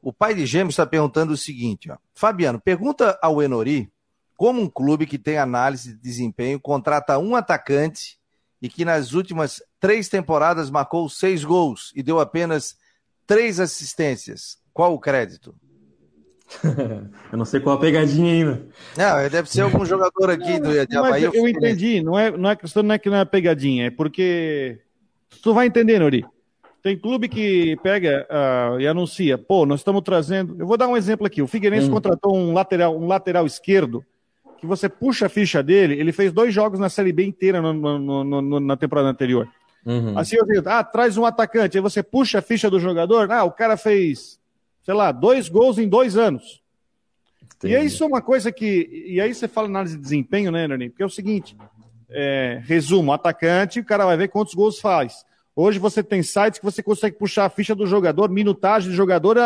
O 0.01 0.13
pai 0.13 0.33
de 0.33 0.45
Gêmeos 0.45 0.73
está 0.73 0.85
perguntando 0.85 1.33
o 1.33 1.37
seguinte, 1.37 1.91
ó. 1.91 1.97
Fabiano, 2.15 2.59
pergunta 2.59 3.19
ao 3.21 3.41
Enori 3.41 3.91
como 4.37 4.61
um 4.61 4.69
clube 4.69 5.05
que 5.05 5.17
tem 5.17 5.37
análise 5.37 5.93
de 5.93 5.99
desempenho 5.99 6.59
contrata 6.59 7.19
um 7.19 7.35
atacante 7.35 8.17
e 8.61 8.69
que 8.69 8.85
nas 8.85 9.11
últimas 9.13 9.61
três 9.79 10.07
temporadas 10.07 10.69
marcou 10.69 11.09
seis 11.09 11.43
gols 11.43 11.91
e 11.95 12.01
deu 12.01 12.19
apenas 12.19 12.77
três 13.29 13.59
assistências. 13.59 14.57
Qual 14.73 14.91
o 14.91 14.99
crédito? 14.99 15.53
eu 17.31 17.37
não 17.37 17.45
sei 17.45 17.59
qual 17.59 17.77
a 17.77 17.79
pegadinha 17.79 18.33
ainda. 18.33 18.67
Não, 18.97 19.29
deve 19.29 19.47
ser 19.47 19.61
algum 19.61 19.85
jogador 19.85 20.31
aqui 20.31 20.59
não, 20.59 20.71
do 20.71 20.87
de 20.87 20.97
Havaí. 20.97 21.23
Eu, 21.23 21.33
eu 21.35 21.47
entendi, 21.47 22.01
não 22.01 22.17
é, 22.17 22.35
não 22.35 22.49
é 22.49 22.55
questão 22.55 22.81
não 22.81 22.95
é 22.95 22.97
que 22.97 23.07
não 23.07 23.17
é 23.17 23.25
pegadinha, 23.25 23.85
é 23.85 23.91
porque 23.91 24.79
tu 25.43 25.53
vai 25.53 25.67
entender, 25.67 25.99
Nori. 25.99 26.25
Tem 26.81 26.97
clube 26.97 27.29
que 27.29 27.77
pega 27.83 28.25
uh, 28.31 28.79
e 28.79 28.87
anuncia, 28.87 29.37
pô, 29.37 29.63
nós 29.63 29.81
estamos 29.81 30.01
trazendo. 30.01 30.55
Eu 30.57 30.65
vou 30.65 30.77
dar 30.77 30.87
um 30.87 30.97
exemplo 30.97 31.27
aqui. 31.27 31.41
O 31.41 31.47
Figueirense 31.47 31.87
hum. 31.87 31.91
contratou 31.91 32.35
um 32.35 32.53
lateral, 32.53 32.97
um 32.97 33.05
lateral 33.05 33.45
esquerdo 33.45 34.03
que 34.57 34.65
você 34.65 34.89
puxa 34.89 35.27
a 35.27 35.29
ficha 35.29 35.61
dele, 35.61 35.99
ele 35.99 36.11
fez 36.11 36.33
dois 36.33 36.53
jogos 36.53 36.79
na 36.79 36.89
Série 36.89 37.13
B 37.13 37.25
inteira 37.25 37.61
no, 37.61 37.73
no, 37.73 38.41
no, 38.41 38.59
na 38.59 38.75
temporada 38.75 39.07
anterior. 39.07 39.47
Uhum. 39.85 40.17
Assim 40.17 40.35
eu 40.35 40.45
digo, 40.45 40.67
ah, 40.67 40.83
traz 40.83 41.17
um 41.17 41.25
atacante, 41.25 41.77
aí 41.77 41.81
você 41.81 42.03
puxa 42.03 42.39
a 42.39 42.41
ficha 42.41 42.69
do 42.69 42.79
jogador, 42.79 43.31
ah, 43.31 43.43
o 43.43 43.51
cara 43.51 43.77
fez, 43.77 44.39
sei 44.83 44.93
lá, 44.93 45.11
dois 45.11 45.49
gols 45.49 45.77
em 45.77 45.87
dois 45.87 46.17
anos. 46.17 46.61
Entendi. 47.57 47.75
E 47.75 47.85
isso 47.85 48.03
é 48.03 48.07
uma 48.07 48.21
coisa 48.21 48.51
que. 48.51 49.05
E 49.07 49.19
aí 49.19 49.33
você 49.33 49.47
fala 49.47 49.67
análise 49.67 49.95
de 49.95 50.01
desempenho, 50.01 50.51
né, 50.51 50.67
Nernin? 50.67 50.89
Porque 50.89 51.03
é 51.03 51.05
o 51.05 51.09
seguinte: 51.09 51.57
é, 52.09 52.61
resumo, 52.63 53.11
atacante, 53.11 53.79
o 53.79 53.85
cara 53.85 54.05
vai 54.05 54.15
ver 54.15 54.29
quantos 54.29 54.53
gols 54.53 54.79
faz. 54.79 55.25
Hoje 55.55 55.77
você 55.77 56.01
tem 56.01 56.23
sites 56.23 56.59
que 56.59 56.65
você 56.65 56.81
consegue 56.81 57.17
puxar 57.17 57.45
a 57.45 57.49
ficha 57.49 57.75
do 57.75 57.85
jogador, 57.85 58.29
minutagem 58.29 58.89
do 58.89 58.95
jogador 58.95 59.37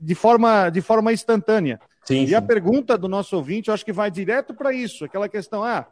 de 0.00 0.14
forma, 0.14 0.70
de 0.70 0.80
forma 0.80 1.12
instantânea. 1.12 1.80
Sim, 2.04 2.22
e 2.22 2.28
sim. 2.28 2.34
a 2.34 2.40
pergunta 2.40 2.96
do 2.96 3.08
nosso 3.08 3.34
ouvinte, 3.36 3.68
eu 3.68 3.74
acho 3.74 3.84
que 3.84 3.92
vai 3.92 4.08
direto 4.08 4.54
para 4.54 4.72
isso, 4.72 5.04
aquela 5.04 5.28
questão, 5.28 5.64
ah, 5.64 5.86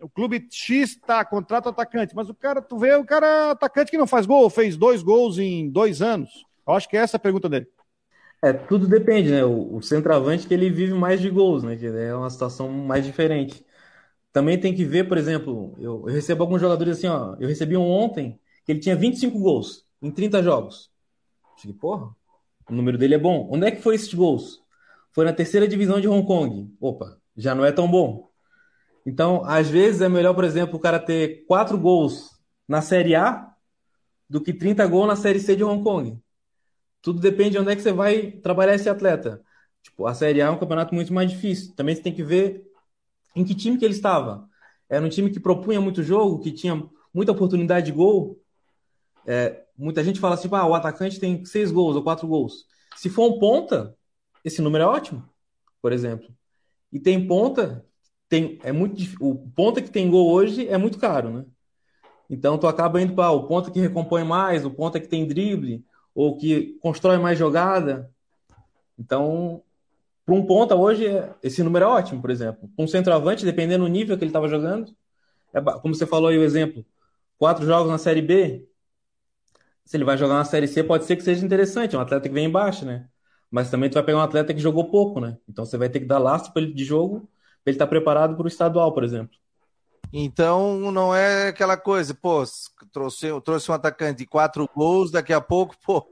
o 0.00 0.08
clube 0.08 0.46
X 0.50 0.96
tá, 0.96 1.24
contrata 1.24 1.70
atacante, 1.70 2.14
mas 2.14 2.28
o 2.28 2.34
cara, 2.34 2.60
tu 2.60 2.78
vê 2.78 2.94
o 2.94 3.04
cara 3.04 3.52
atacante 3.52 3.90
que 3.90 3.98
não 3.98 4.06
faz 4.06 4.26
gol, 4.26 4.48
fez 4.50 4.76
dois 4.76 5.02
gols 5.02 5.38
em 5.38 5.68
dois 5.70 6.02
anos. 6.02 6.44
Eu 6.66 6.74
acho 6.74 6.88
que 6.88 6.96
é 6.96 7.00
essa 7.00 7.16
a 7.16 7.20
pergunta 7.20 7.48
dele. 7.48 7.66
É, 8.42 8.52
tudo 8.52 8.86
depende, 8.86 9.30
né? 9.30 9.44
O, 9.44 9.76
o 9.76 9.82
centroavante 9.82 10.46
que 10.46 10.54
ele 10.54 10.70
vive 10.70 10.92
mais 10.92 11.20
de 11.20 11.30
gols, 11.30 11.62
né? 11.62 11.76
Que 11.76 11.86
é 11.86 12.14
uma 12.14 12.30
situação 12.30 12.68
mais 12.70 13.04
diferente. 13.04 13.64
Também 14.32 14.58
tem 14.60 14.74
que 14.74 14.84
ver, 14.84 15.08
por 15.08 15.16
exemplo, 15.16 15.74
eu, 15.78 16.04
eu 16.06 16.12
recebo 16.12 16.42
alguns 16.42 16.60
jogadores 16.60 16.98
assim, 16.98 17.06
ó. 17.06 17.36
Eu 17.40 17.48
recebi 17.48 17.76
um 17.76 17.88
ontem 17.88 18.38
que 18.64 18.72
ele 18.72 18.80
tinha 18.80 18.94
25 18.94 19.38
gols 19.38 19.86
em 20.02 20.10
30 20.10 20.42
jogos. 20.42 20.90
Eu 21.66 21.74
porra, 21.74 22.14
o 22.68 22.74
número 22.74 22.98
dele 22.98 23.14
é 23.14 23.18
bom. 23.18 23.48
Onde 23.50 23.66
é 23.66 23.70
que 23.70 23.80
foi 23.80 23.94
esses 23.94 24.12
gols? 24.12 24.62
foi 25.16 25.24
na 25.24 25.32
terceira 25.32 25.66
divisão 25.66 25.98
de 25.98 26.06
Hong 26.06 26.26
Kong. 26.26 26.70
Opa, 26.78 27.18
já 27.34 27.54
não 27.54 27.64
é 27.64 27.72
tão 27.72 27.90
bom. 27.90 28.30
Então, 29.06 29.44
às 29.44 29.70
vezes 29.70 30.00
é 30.00 30.08
melhor, 30.08 30.34
por 30.34 30.42
exemplo, 30.42 30.76
o 30.76 30.80
cara 30.80 30.98
ter 30.98 31.44
quatro 31.46 31.78
gols 31.78 32.36
na 32.66 32.82
Série 32.82 33.14
A 33.14 33.54
do 34.28 34.40
que 34.40 34.52
30 34.52 34.84
gols 34.88 35.06
na 35.06 35.14
Série 35.14 35.38
C 35.38 35.54
de 35.54 35.62
Hong 35.62 35.80
Kong. 35.82 36.18
Tudo 37.00 37.20
depende 37.20 37.50
de 37.50 37.58
onde 37.58 37.70
é 37.70 37.76
que 37.76 37.82
você 37.82 37.92
vai 37.92 38.32
trabalhar 38.32 38.74
esse 38.74 38.88
atleta. 38.88 39.40
Tipo, 39.80 40.06
a 40.06 40.14
Série 40.14 40.42
A 40.42 40.46
é 40.46 40.50
um 40.50 40.58
campeonato 40.58 40.92
muito 40.92 41.14
mais 41.14 41.30
difícil. 41.30 41.72
Também 41.76 41.94
você 41.94 42.02
tem 42.02 42.12
que 42.12 42.24
ver 42.24 42.66
em 43.36 43.44
que 43.44 43.54
time 43.54 43.78
que 43.78 43.84
ele 43.84 43.94
estava. 43.94 44.48
Era 44.88 45.06
um 45.06 45.08
time 45.08 45.30
que 45.30 45.38
propunha 45.38 45.80
muito 45.80 46.02
jogo, 46.02 46.40
que 46.40 46.50
tinha 46.50 46.82
muita 47.14 47.30
oportunidade 47.30 47.86
de 47.86 47.92
gol. 47.92 48.42
É, 49.24 49.64
muita 49.78 50.02
gente 50.02 50.18
fala 50.18 50.34
assim, 50.34 50.48
ah, 50.50 50.66
o 50.66 50.74
atacante 50.74 51.20
tem 51.20 51.44
seis 51.44 51.70
gols 51.70 51.94
ou 51.94 52.02
quatro 52.02 52.26
gols. 52.26 52.66
Se 52.96 53.08
for 53.08 53.30
um 53.30 53.38
ponta, 53.38 53.96
esse 54.44 54.60
número 54.60 54.82
é 54.82 54.86
ótimo, 54.88 55.28
por 55.80 55.92
exemplo. 55.92 56.28
E 56.92 56.98
tem 56.98 57.24
ponta, 57.24 57.86
tem, 58.28 58.58
é 58.62 58.72
muito 58.72 59.02
o 59.20 59.34
ponta 59.50 59.80
que 59.80 59.90
tem 59.90 60.10
gol 60.10 60.30
hoje 60.30 60.68
é 60.68 60.76
muito 60.76 60.98
caro, 60.98 61.30
né? 61.30 61.44
Então 62.28 62.58
tu 62.58 62.66
acaba 62.66 63.00
indo 63.00 63.14
para 63.14 63.30
o 63.30 63.46
ponta 63.46 63.70
que 63.70 63.80
recompõe 63.80 64.24
mais, 64.24 64.64
o 64.64 64.70
ponta 64.70 65.00
que 65.00 65.08
tem 65.08 65.26
drible, 65.26 65.84
ou 66.14 66.36
que 66.36 66.76
constrói 66.80 67.18
mais 67.18 67.38
jogada. 67.38 68.10
Então, 68.98 69.62
para 70.24 70.34
um 70.34 70.44
ponta 70.46 70.74
hoje, 70.74 71.06
esse 71.42 71.62
número 71.62 71.84
é 71.84 71.88
ótimo, 71.88 72.20
por 72.20 72.30
exemplo. 72.30 72.68
Um 72.76 72.86
centroavante, 72.88 73.44
dependendo 73.44 73.84
do 73.84 73.90
nível 73.90 74.16
que 74.16 74.24
ele 74.24 74.30
estava 74.30 74.48
jogando, 74.48 74.92
é, 75.54 75.60
como 75.60 75.94
você 75.94 76.06
falou 76.06 76.28
aí 76.28 76.38
o 76.38 76.44
exemplo, 76.44 76.84
quatro 77.38 77.64
jogos 77.64 77.90
na 77.90 77.98
Série 77.98 78.22
B, 78.22 78.68
se 79.84 79.96
ele 79.96 80.04
vai 80.04 80.18
jogar 80.18 80.34
na 80.34 80.44
Série 80.44 80.66
C, 80.66 80.82
pode 80.82 81.04
ser 81.04 81.16
que 81.16 81.22
seja 81.22 81.44
interessante, 81.44 81.94
é 81.94 81.98
um 81.98 82.02
atleta 82.02 82.28
que 82.28 82.34
vem 82.34 82.46
embaixo, 82.46 82.84
né? 82.84 83.08
mas 83.50 83.70
também 83.70 83.88
tu 83.88 83.94
vai 83.94 84.02
pegar 84.02 84.18
um 84.18 84.22
atleta 84.22 84.52
que 84.52 84.60
jogou 84.60 84.90
pouco, 84.90 85.20
né? 85.20 85.38
Então 85.48 85.64
você 85.64 85.78
vai 85.78 85.88
ter 85.88 86.00
que 86.00 86.06
dar 86.06 86.18
lastro 86.18 86.52
para 86.52 86.62
ele 86.62 86.72
de 86.72 86.84
jogo, 86.84 87.28
ele 87.66 87.74
estar 87.74 87.86
tá 87.86 87.90
preparado 87.90 88.36
para 88.36 88.44
o 88.44 88.48
estadual, 88.48 88.92
por 88.92 89.04
exemplo. 89.04 89.36
Então 90.12 90.90
não 90.92 91.14
é 91.14 91.48
aquela 91.48 91.76
coisa, 91.76 92.14
pô, 92.14 92.42
trouxe, 92.92 93.28
trouxe 93.42 93.70
um 93.70 93.74
atacante 93.74 94.18
de 94.18 94.26
quatro 94.26 94.68
gols, 94.74 95.10
daqui 95.10 95.32
a 95.32 95.40
pouco, 95.40 95.74
pô, 95.84 96.06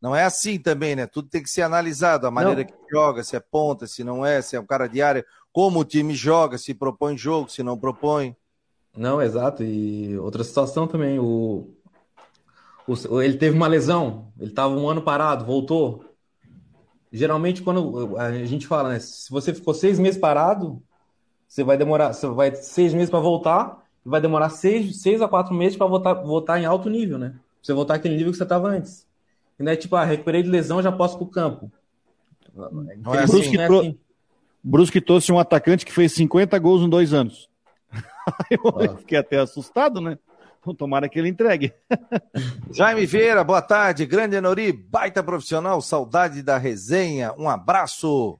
não 0.00 0.14
é 0.14 0.24
assim 0.24 0.58
também, 0.58 0.94
né? 0.94 1.06
Tudo 1.06 1.28
tem 1.28 1.42
que 1.42 1.50
ser 1.50 1.62
analisado, 1.62 2.26
a 2.26 2.30
maneira 2.30 2.60
não. 2.60 2.66
que 2.66 2.74
joga, 2.90 3.24
se 3.24 3.34
é 3.34 3.40
ponta, 3.40 3.86
se 3.86 4.04
não 4.04 4.24
é, 4.24 4.40
se 4.40 4.54
é 4.54 4.60
um 4.60 4.66
cara 4.66 4.86
de 4.86 5.02
área, 5.02 5.26
como 5.52 5.80
o 5.80 5.84
time 5.84 6.14
joga, 6.14 6.58
se 6.58 6.74
propõe 6.74 7.16
jogo, 7.16 7.50
se 7.50 7.62
não 7.62 7.78
propõe. 7.78 8.36
Não, 8.96 9.20
exato. 9.20 9.64
E 9.64 10.16
outra 10.18 10.44
situação 10.44 10.86
também, 10.86 11.18
o, 11.18 11.74
o 12.86 13.20
ele 13.20 13.36
teve 13.36 13.56
uma 13.56 13.66
lesão, 13.66 14.32
ele 14.38 14.50
estava 14.50 14.74
um 14.74 14.88
ano 14.88 15.02
parado, 15.02 15.44
voltou, 15.44 16.04
geralmente 17.16 17.62
quando 17.62 18.16
a 18.18 18.44
gente 18.44 18.66
fala, 18.66 18.90
né, 18.90 18.98
se 18.98 19.30
você 19.30 19.54
ficou 19.54 19.72
seis 19.72 19.98
meses 19.98 20.20
parado, 20.20 20.82
você 21.48 21.64
vai 21.64 21.76
demorar, 21.76 22.12
você 22.12 22.26
vai 22.26 22.54
seis 22.54 22.92
meses 22.92 23.08
para 23.08 23.20
voltar, 23.20 23.82
vai 24.04 24.20
demorar 24.20 24.50
seis, 24.50 25.00
seis 25.00 25.22
a 25.22 25.28
quatro 25.28 25.54
meses 25.54 25.76
para 25.76 25.86
voltar, 25.86 26.14
voltar 26.14 26.60
em 26.60 26.66
alto 26.66 26.90
nível, 26.90 27.18
né? 27.18 27.30
Pra 27.30 27.38
você 27.62 27.72
voltar 27.72 27.94
aquele 27.94 28.16
nível 28.16 28.32
que 28.32 28.38
você 28.38 28.44
estava 28.44 28.68
antes. 28.68 29.06
E 29.58 29.62
não 29.62 29.72
é 29.72 29.76
tipo, 29.76 29.96
ah, 29.96 30.04
recuperei 30.04 30.42
de 30.42 30.50
lesão, 30.50 30.82
já 30.82 30.92
posso 30.92 31.16
pro 31.16 31.26
campo. 31.26 31.72
Não 32.54 33.14
é 33.14 33.22
assim, 33.22 33.32
Brusque, 33.32 33.58
é 33.58 33.64
assim. 33.64 33.98
Brusque 34.62 35.00
trouxe 35.00 35.32
um 35.32 35.38
atacante 35.38 35.86
que 35.86 35.92
fez 35.92 36.12
50 36.12 36.58
gols 36.58 36.82
em 36.82 36.88
dois 36.88 37.12
anos. 37.12 37.48
eu 38.50 38.60
ah. 38.68 38.96
fiquei 38.98 39.18
até 39.18 39.38
assustado, 39.38 40.00
né? 40.00 40.18
Então, 40.66 40.74
tomara 40.74 41.08
que 41.08 41.16
ele 41.16 41.28
entregue. 41.28 41.72
Jaime 42.74 43.06
Vieira, 43.06 43.44
boa 43.44 43.62
tarde. 43.62 44.04
Grande 44.04 44.34
Enori, 44.34 44.72
baita 44.72 45.22
profissional, 45.22 45.80
saudade 45.80 46.42
da 46.42 46.58
resenha. 46.58 47.32
Um 47.38 47.48
abraço. 47.48 48.36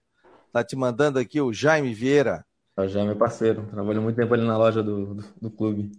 Tá 0.53 0.65
te 0.65 0.75
mandando 0.75 1.21
aqui 1.21 1.41
o 1.41 1.53
Jaime 1.53 1.95
Vieira. 1.95 2.45
O 2.77 2.89
Jaime 2.89 3.13
é 3.13 3.15
parceiro. 3.15 3.65
Trabalhou 3.71 4.03
muito 4.03 4.17
tempo 4.17 4.35
ali 4.35 4.45
na 4.45 4.59
loja 4.59 4.83
do, 4.83 5.15
do, 5.15 5.25
do 5.41 5.51
clube. 5.51 5.93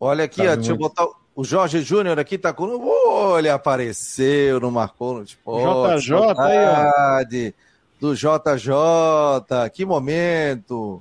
Olha 0.00 0.24
aqui, 0.24 0.44
ó, 0.44 0.56
deixa 0.56 0.72
eu 0.72 0.76
botar 0.76 1.06
o 1.32 1.44
Jorge 1.44 1.80
Júnior 1.80 2.18
aqui, 2.18 2.36
tá 2.36 2.52
com. 2.52 2.66
Olha, 3.06 3.54
apareceu, 3.54 4.58
não 4.58 4.72
marcou 4.72 5.18
no 5.18 5.22
esporte. 5.22 6.06
JJ 6.06 6.14
aí, 6.38 7.52
ó. 7.52 7.52
Do 8.00 8.16
JJ, 8.16 9.70
que 9.72 9.84
momento. 9.84 11.00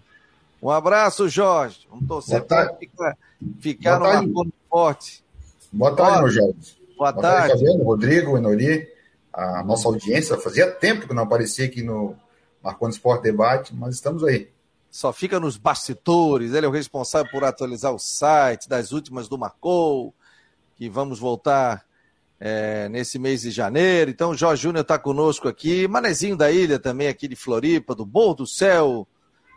Um 0.61 0.69
abraço, 0.69 1.27
Jorge. 1.27 1.87
Torcer 2.11 2.43
para 2.43 2.75
ficar, 2.75 3.17
ficar 3.61 3.97
no 3.97 4.05
Marconi 4.05 4.53
Esporte. 4.61 5.23
Boa 5.71 5.95
tarde, 5.95 6.19
meu 6.19 6.29
Jorge. 6.29 6.77
Boa, 6.97 7.11
Boa 7.13 7.21
tarde. 7.21 7.47
tarde 7.47 7.65
Fabiano, 7.65 7.83
Rodrigo, 7.85 8.37
Enori, 8.37 8.89
a 9.31 9.63
nossa 9.63 9.87
audiência. 9.87 10.37
Fazia 10.37 10.69
tempo 10.69 11.07
que 11.07 11.13
não 11.13 11.23
aparecia 11.23 11.65
aqui 11.65 11.81
no 11.81 12.13
Marconi 12.61 12.91
Esporte 12.91 13.23
Debate, 13.23 13.73
mas 13.73 13.95
estamos 13.95 14.25
aí. 14.25 14.49
Só 14.89 15.13
fica 15.13 15.39
nos 15.39 15.55
bastidores. 15.55 16.53
Ele 16.53 16.65
é 16.65 16.69
o 16.69 16.71
responsável 16.73 17.31
por 17.31 17.45
atualizar 17.45 17.93
o 17.93 17.99
site 17.99 18.67
das 18.67 18.91
últimas 18.91 19.29
do 19.29 19.37
Marcou, 19.37 20.13
que 20.75 20.89
vamos 20.89 21.17
voltar 21.17 21.85
é, 22.41 22.89
nesse 22.89 23.17
mês 23.17 23.43
de 23.43 23.51
janeiro. 23.51 24.11
Então, 24.11 24.31
o 24.31 24.35
Jorge 24.35 24.63
Júnior 24.63 24.81
está 24.81 24.99
conosco 24.99 25.47
aqui. 25.47 25.87
Manezinho 25.87 26.35
da 26.35 26.51
Ilha 26.51 26.77
também, 26.77 27.07
aqui 27.07 27.25
de 27.25 27.37
Floripa, 27.37 27.95
do 27.95 28.05
Morro 28.05 28.33
do 28.33 28.47
Céu 28.47 29.07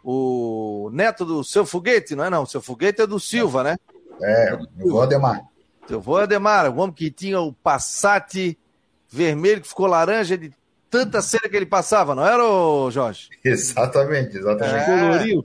o 0.04 0.90
neto 0.92 1.24
do 1.24 1.42
seu 1.42 1.64
foguete, 1.64 2.14
não 2.14 2.24
é 2.24 2.30
não? 2.30 2.42
O 2.42 2.46
seu 2.46 2.60
foguete 2.60 3.00
é 3.00 3.06
do 3.06 3.18
Silva, 3.18 3.64
né? 3.64 3.76
É, 4.22 4.50
é 4.50 4.54
o 4.54 4.90
vô 4.90 5.00
Ademar. 5.00 5.40
Seu 5.88 6.00
vô 6.00 6.16
Ademar, 6.16 6.70
o 6.70 6.78
homem 6.78 6.94
que 6.94 7.10
tinha 7.10 7.40
o 7.40 7.52
Passat 7.52 8.56
vermelho 9.08 9.62
que 9.62 9.68
ficou 9.68 9.86
laranja 9.86 10.36
de 10.36 10.52
tanta 10.90 11.22
cera 11.22 11.48
que 11.48 11.56
ele 11.56 11.66
passava, 11.66 12.14
não 12.14 12.26
era, 12.26 12.42
Jorge? 12.90 13.30
Exatamente, 13.44 14.36
exatamente. 14.36 14.76
É, 14.76 14.84
coloriu. 14.84 15.44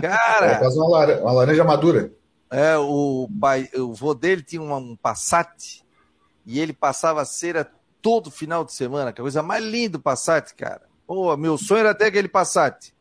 Cara. 0.00 0.46
É, 0.46 0.54
quase 0.56 0.78
uma, 0.78 0.88
laranja, 0.88 1.20
uma 1.20 1.32
laranja 1.32 1.64
madura. 1.64 2.12
É, 2.50 2.76
o, 2.78 3.28
pai, 3.40 3.68
o 3.74 3.92
vô 3.92 4.14
dele 4.14 4.42
tinha 4.42 4.62
um 4.62 4.96
Passat 4.96 5.84
e 6.46 6.58
ele 6.58 6.72
passava 6.72 7.24
cera 7.24 7.70
todo 8.00 8.30
final 8.30 8.64
de 8.64 8.72
semana, 8.72 9.12
que 9.12 9.20
é 9.20 9.22
a 9.22 9.24
coisa 9.24 9.42
mais 9.42 9.62
linda 9.62 9.98
do 9.98 10.00
Passat, 10.02 10.54
cara. 10.54 10.82
Pô, 11.06 11.36
meu 11.36 11.58
sonho 11.58 11.80
era 11.80 11.90
até 11.90 12.06
aquele 12.06 12.28
Passat. 12.28 12.92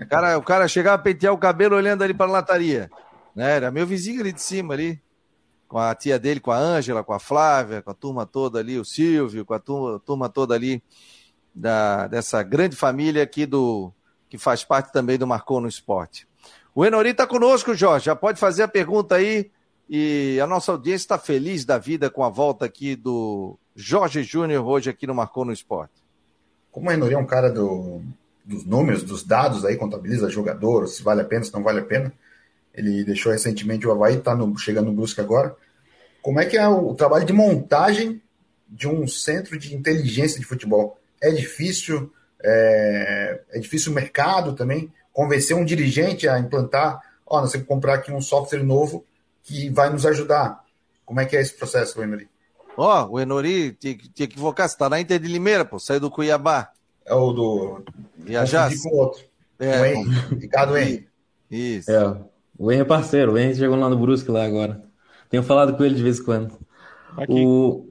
O 0.00 0.06
cara, 0.08 0.38
o 0.38 0.42
cara 0.42 0.68
chegava 0.68 0.96
a 0.96 1.04
pentear 1.04 1.32
o 1.32 1.38
cabelo 1.38 1.76
olhando 1.76 2.02
ali 2.02 2.14
para 2.14 2.26
a 2.26 2.32
lataria. 2.32 2.90
Né? 3.34 3.56
Era 3.56 3.70
meu 3.70 3.86
vizinho 3.86 4.20
ali 4.20 4.32
de 4.32 4.42
cima 4.42 4.74
ali. 4.74 5.00
Com 5.68 5.78
a 5.78 5.94
tia 5.94 6.18
dele, 6.18 6.40
com 6.40 6.50
a 6.50 6.58
Ângela, 6.58 7.02
com 7.02 7.14
a 7.14 7.18
Flávia, 7.18 7.80
com 7.80 7.90
a 7.90 7.94
turma 7.94 8.26
toda 8.26 8.58
ali, 8.58 8.78
o 8.78 8.84
Silvio, 8.84 9.44
com 9.44 9.54
a 9.54 9.58
turma, 9.58 9.98
turma 10.00 10.28
toda 10.28 10.54
ali 10.54 10.82
da, 11.54 12.06
dessa 12.08 12.42
grande 12.42 12.76
família 12.76 13.22
aqui 13.22 13.46
do 13.46 13.90
que 14.28 14.36
faz 14.36 14.64
parte 14.64 14.92
também 14.92 15.18
do 15.18 15.26
Marcou 15.26 15.60
no 15.60 15.68
Esporte. 15.68 16.26
O 16.74 16.84
Enori 16.84 17.10
está 17.10 17.26
conosco, 17.26 17.74
Jorge. 17.74 18.06
Já 18.06 18.16
pode 18.16 18.38
fazer 18.40 18.62
a 18.62 18.68
pergunta 18.68 19.14
aí. 19.14 19.50
E 19.88 20.38
a 20.42 20.46
nossa 20.46 20.72
audiência 20.72 21.04
está 21.04 21.18
feliz 21.18 21.64
da 21.66 21.76
vida 21.76 22.08
com 22.08 22.24
a 22.24 22.30
volta 22.30 22.64
aqui 22.64 22.96
do 22.96 23.58
Jorge 23.76 24.22
Júnior 24.22 24.66
hoje 24.66 24.88
aqui 24.88 25.06
no 25.06 25.14
Marcou 25.14 25.44
no 25.44 25.52
Esporte. 25.52 26.02
Como 26.70 26.88
o 26.88 26.92
Enori 26.92 27.12
é 27.12 27.18
um 27.18 27.26
cara 27.26 27.50
do, 27.50 28.00
dos 28.44 28.64
números, 28.64 29.02
dos 29.02 29.24
dados 29.24 29.64
aí, 29.64 29.76
contabiliza 29.76 30.28
jogador, 30.28 30.86
se 30.86 31.02
vale 31.02 31.20
a 31.20 31.24
pena, 31.24 31.44
se 31.44 31.52
não 31.52 31.62
vale 31.62 31.80
a 31.80 31.84
pena. 31.84 32.12
Ele 32.74 33.04
deixou 33.04 33.32
recentemente 33.32 33.86
o 33.86 33.92
Havaí, 33.92 34.16
está 34.16 34.36
chegando 34.58 34.86
no 34.86 34.94
Brusque 34.94 35.20
agora. 35.20 35.54
Como 36.22 36.40
é 36.40 36.46
que 36.46 36.56
é 36.56 36.66
o 36.66 36.94
trabalho 36.94 37.24
de 37.24 37.32
montagem 37.32 38.22
de 38.68 38.88
um 38.88 39.06
centro 39.06 39.58
de 39.58 39.74
inteligência 39.74 40.40
de 40.40 40.46
futebol? 40.46 40.98
É 41.20 41.30
difícil, 41.30 42.12
é, 42.42 43.40
é 43.50 43.58
difícil 43.58 43.92
o 43.92 43.94
mercado 43.94 44.54
também, 44.54 44.92
convencer 45.12 45.56
um 45.56 45.64
dirigente 45.64 46.28
a 46.28 46.38
implantar, 46.38 47.00
ó, 47.26 47.40
nós 47.40 47.52
temos 47.52 47.66
que 47.66 47.72
comprar 47.72 47.94
aqui 47.94 48.12
um 48.12 48.20
software 48.20 48.62
novo 48.62 49.04
que 49.42 49.68
vai 49.68 49.90
nos 49.90 50.06
ajudar. 50.06 50.64
Como 51.04 51.20
é 51.20 51.26
que 51.26 51.36
é 51.36 51.40
esse 51.40 51.54
processo, 51.54 52.02
Enori? 52.02 52.28
Ó, 52.76 53.04
oh, 53.04 53.12
o 53.12 53.20
Enori 53.20 53.76
que 53.78 54.22
equivocar, 54.22 54.68
você 54.68 54.74
está 54.74 54.88
na 54.88 55.00
Inter 55.00 55.18
de 55.18 55.28
Limeira, 55.28 55.64
pô, 55.64 55.78
saiu 55.78 56.00
do 56.00 56.10
Cuiabá. 56.10 56.72
É 57.06 57.14
o 57.14 57.32
do. 57.32 57.82
Viajar? 58.16 58.70
com 58.82 58.96
outro. 58.96 59.24
É, 59.58 59.80
o 59.80 59.84
Henry, 59.84 60.10
Ricardo 60.40 60.76
Henry. 60.76 61.08
Isso. 61.50 61.90
É, 61.90 62.16
o 62.58 62.70
Henry 62.70 62.82
é 62.82 62.84
parceiro, 62.84 63.32
o 63.32 63.38
Henry 63.38 63.54
chegou 63.54 63.76
lá 63.76 63.88
no 63.88 63.98
Brusque 63.98 64.30
lá 64.30 64.44
agora. 64.44 64.82
Tenho 65.28 65.42
falado 65.42 65.76
com 65.76 65.84
ele 65.84 65.94
de 65.94 66.02
vez 66.02 66.18
em 66.18 66.24
quando. 66.24 66.58
Aqui. 67.16 67.32
O, 67.32 67.88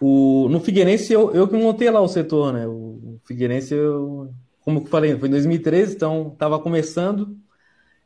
o, 0.00 0.48
no 0.48 0.60
Figueirense, 0.60 1.12
eu, 1.12 1.32
eu 1.32 1.46
que 1.46 1.56
montei 1.56 1.90
lá 1.90 2.00
o 2.00 2.08
setor, 2.08 2.52
né? 2.52 2.66
O 2.66 3.20
Figueirense, 3.24 3.74
eu, 3.74 4.32
como 4.60 4.80
eu 4.80 4.86
falei, 4.86 5.16
foi 5.18 5.28
em 5.28 5.32
2013, 5.32 5.94
então 5.94 6.30
estava 6.32 6.58
começando. 6.58 7.36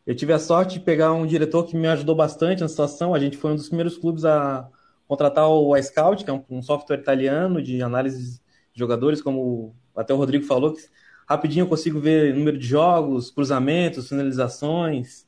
Eu 0.06 0.14
tive 0.14 0.32
a 0.32 0.38
sorte 0.38 0.78
de 0.78 0.84
pegar 0.84 1.12
um 1.12 1.26
diretor 1.26 1.64
que 1.64 1.76
me 1.76 1.88
ajudou 1.88 2.14
bastante 2.14 2.60
na 2.60 2.68
situação. 2.68 3.14
A 3.14 3.18
gente 3.18 3.36
foi 3.36 3.52
um 3.52 3.56
dos 3.56 3.68
primeiros 3.68 3.96
clubes 3.96 4.24
a 4.24 4.68
contratar 5.08 5.48
o 5.48 5.76
iScout, 5.76 6.24
que 6.24 6.30
é 6.30 6.32
um, 6.32 6.44
um 6.50 6.62
software 6.62 6.98
italiano 6.98 7.62
de 7.62 7.82
análise 7.82 8.40
de 8.72 8.78
jogadores, 8.78 9.22
como 9.22 9.74
até 9.96 10.12
o 10.12 10.16
Rodrigo 10.16 10.44
falou, 10.44 10.74
que 10.74 10.82
rapidinho 11.26 11.64
eu 11.64 11.68
consigo 11.68 11.98
ver 11.98 12.34
número 12.34 12.58
de 12.58 12.66
jogos, 12.66 13.30
cruzamentos, 13.30 14.08
finalizações, 14.08 15.26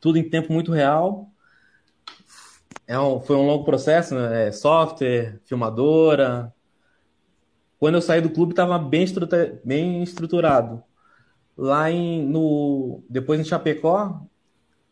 tudo 0.00 0.18
em 0.18 0.28
tempo 0.28 0.52
muito 0.52 0.70
real. 0.70 1.30
É 2.86 2.98
um, 2.98 3.20
foi 3.20 3.36
um 3.36 3.46
longo 3.46 3.64
processo, 3.64 4.14
né? 4.14 4.48
É, 4.48 4.52
software, 4.52 5.40
filmadora. 5.44 6.52
Quando 7.78 7.94
eu 7.96 8.02
saí 8.02 8.20
do 8.20 8.30
clube, 8.30 8.52
estava 8.52 8.78
bem, 8.78 9.02
estrutura, 9.02 9.60
bem 9.64 10.02
estruturado. 10.02 10.82
Lá 11.56 11.90
em, 11.90 12.24
no, 12.26 13.02
depois 13.08 13.40
em 13.40 13.44
Chapecó, 13.44 14.20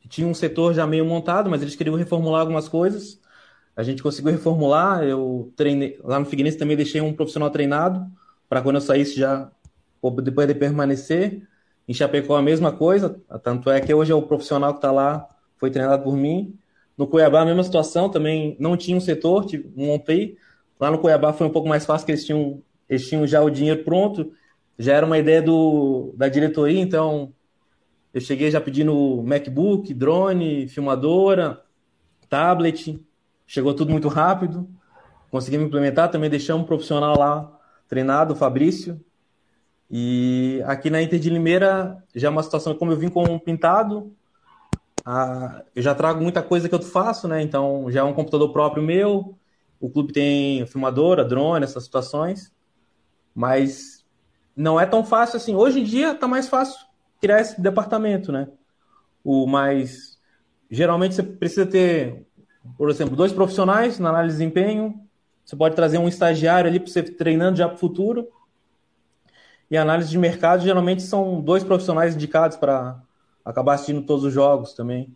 tinha 0.08 0.26
um 0.26 0.34
setor 0.34 0.74
já 0.74 0.86
meio 0.86 1.04
montado, 1.04 1.50
mas 1.50 1.62
eles 1.62 1.76
queriam 1.76 1.96
reformular 1.96 2.40
algumas 2.40 2.68
coisas. 2.68 3.20
A 3.76 3.82
gente 3.82 4.02
conseguiu 4.02 4.32
reformular. 4.32 5.02
Eu 5.04 5.52
treinei 5.56 5.98
lá 6.02 6.18
no 6.18 6.26
Figueirense 6.26 6.58
também 6.58 6.76
deixei 6.76 7.00
um 7.00 7.14
profissional 7.14 7.50
treinado 7.50 8.10
para 8.52 8.60
quando 8.60 8.74
eu 8.74 8.82
saísse 8.82 9.18
já 9.18 9.50
depois 10.22 10.46
de 10.46 10.54
permanecer. 10.54 11.40
Em 11.88 11.94
Chapecó 11.94 12.36
a 12.36 12.42
mesma 12.42 12.70
coisa, 12.70 13.18
tanto 13.42 13.70
é 13.70 13.80
que 13.80 13.94
hoje 13.94 14.12
é 14.12 14.14
o 14.14 14.20
profissional 14.20 14.74
que 14.74 14.78
está 14.78 14.92
lá, 14.92 15.26
foi 15.56 15.70
treinado 15.70 16.02
por 16.02 16.14
mim. 16.14 16.54
No 16.94 17.06
Cuiabá 17.06 17.40
a 17.40 17.44
mesma 17.46 17.64
situação, 17.64 18.10
também 18.10 18.54
não 18.60 18.76
tinha 18.76 18.94
um 18.94 19.00
setor, 19.00 19.46
montei. 19.74 20.36
Lá 20.78 20.90
no 20.90 20.98
Cuiabá 20.98 21.32
foi 21.32 21.46
um 21.46 21.50
pouco 21.50 21.66
mais 21.66 21.86
fácil, 21.86 22.04
porque 22.04 22.12
eles 22.12 22.26
tinham, 22.26 22.62
eles 22.90 23.08
tinham 23.08 23.26
já 23.26 23.40
o 23.40 23.48
dinheiro 23.48 23.84
pronto, 23.84 24.30
já 24.78 24.96
era 24.96 25.06
uma 25.06 25.16
ideia 25.16 25.40
do, 25.40 26.12
da 26.14 26.28
diretoria, 26.28 26.78
então 26.78 27.32
eu 28.12 28.20
cheguei 28.20 28.50
já 28.50 28.60
pedindo 28.60 29.22
MacBook, 29.22 29.94
drone, 29.94 30.68
filmadora, 30.68 31.62
tablet, 32.28 33.02
chegou 33.46 33.72
tudo 33.72 33.90
muito 33.90 34.08
rápido, 34.08 34.68
conseguimos 35.30 35.68
implementar, 35.68 36.10
também 36.10 36.28
deixamos 36.28 36.64
um 36.64 36.66
profissional 36.66 37.18
lá 37.18 37.61
treinado, 37.92 38.32
o 38.32 38.36
Fabrício. 38.36 38.98
E 39.90 40.62
aqui 40.64 40.88
na 40.88 41.02
Inter 41.02 41.18
de 41.18 41.28
Limeira 41.28 42.02
já 42.14 42.28
é 42.28 42.30
uma 42.30 42.42
situação 42.42 42.74
como 42.74 42.90
eu 42.90 42.96
vim 42.96 43.10
com 43.10 43.22
um 43.22 43.38
pintado, 43.38 44.10
ah, 45.04 45.62
eu 45.76 45.82
já 45.82 45.94
trago 45.94 46.22
muita 46.22 46.42
coisa 46.42 46.70
que 46.70 46.74
eu 46.74 46.80
faço, 46.80 47.28
né? 47.28 47.42
Então 47.42 47.90
já 47.90 48.00
é 48.00 48.02
um 48.02 48.14
computador 48.14 48.50
próprio 48.50 48.82
meu. 48.82 49.36
O 49.78 49.90
clube 49.90 50.10
tem 50.10 50.64
filmadora, 50.64 51.22
drone, 51.22 51.64
essas 51.64 51.84
situações. 51.84 52.50
Mas 53.34 54.02
não 54.56 54.80
é 54.80 54.86
tão 54.86 55.04
fácil 55.04 55.36
assim. 55.36 55.54
Hoje 55.54 55.80
em 55.80 55.84
dia 55.84 56.14
tá 56.14 56.26
mais 56.26 56.48
fácil 56.48 56.80
criar 57.20 57.42
esse 57.42 57.60
departamento, 57.60 58.32
né? 58.32 58.48
O 59.22 59.46
mais 59.46 60.18
geralmente 60.70 61.14
você 61.14 61.22
precisa 61.22 61.66
ter, 61.66 62.24
por 62.78 62.88
exemplo, 62.88 63.14
dois 63.14 63.34
profissionais 63.34 63.98
na 63.98 64.08
análise 64.08 64.38
de 64.38 64.44
desempenho, 64.44 64.98
você 65.44 65.56
pode 65.56 65.74
trazer 65.74 65.98
um 65.98 66.08
estagiário 66.08 66.68
ali 66.68 66.78
para 66.78 66.90
você 66.90 67.02
treinando 67.02 67.58
já 67.58 67.66
para 67.66 67.76
o 67.76 67.78
futuro. 67.78 68.28
E 69.70 69.76
análise 69.76 70.10
de 70.10 70.18
mercado 70.18 70.62
geralmente 70.62 71.02
são 71.02 71.40
dois 71.40 71.64
profissionais 71.64 72.14
indicados 72.14 72.56
para 72.56 73.02
acabar 73.44 73.74
assistindo 73.74 74.02
todos 74.02 74.24
os 74.24 74.32
jogos 74.32 74.74
também. 74.74 75.14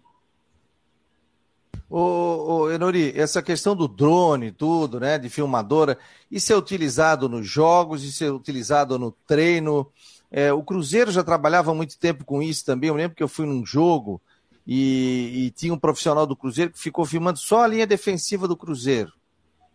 Ô, 1.88 2.68
Enori, 2.72 3.12
essa 3.14 3.40
questão 3.40 3.76
do 3.76 3.86
drone, 3.86 4.50
tudo, 4.50 4.98
né, 4.98 5.18
de 5.18 5.28
filmadora, 5.28 5.96
isso 6.28 6.52
é 6.52 6.56
utilizado 6.56 7.28
nos 7.28 7.46
jogos, 7.46 8.02
isso 8.02 8.24
é 8.24 8.30
utilizado 8.30 8.98
no 8.98 9.12
treino. 9.12 9.86
É, 10.30 10.52
o 10.52 10.64
Cruzeiro 10.64 11.12
já 11.12 11.22
trabalhava 11.22 11.72
muito 11.72 11.96
tempo 11.96 12.24
com 12.24 12.42
isso 12.42 12.64
também. 12.64 12.88
Eu 12.88 12.96
lembro 12.96 13.16
que 13.16 13.22
eu 13.22 13.28
fui 13.28 13.46
num 13.46 13.64
jogo 13.64 14.20
e, 14.66 15.46
e 15.46 15.50
tinha 15.52 15.72
um 15.72 15.78
profissional 15.78 16.26
do 16.26 16.34
Cruzeiro 16.34 16.72
que 16.72 16.78
ficou 16.80 17.04
filmando 17.04 17.38
só 17.38 17.62
a 17.62 17.68
linha 17.68 17.86
defensiva 17.86 18.48
do 18.48 18.56
Cruzeiro 18.56 19.12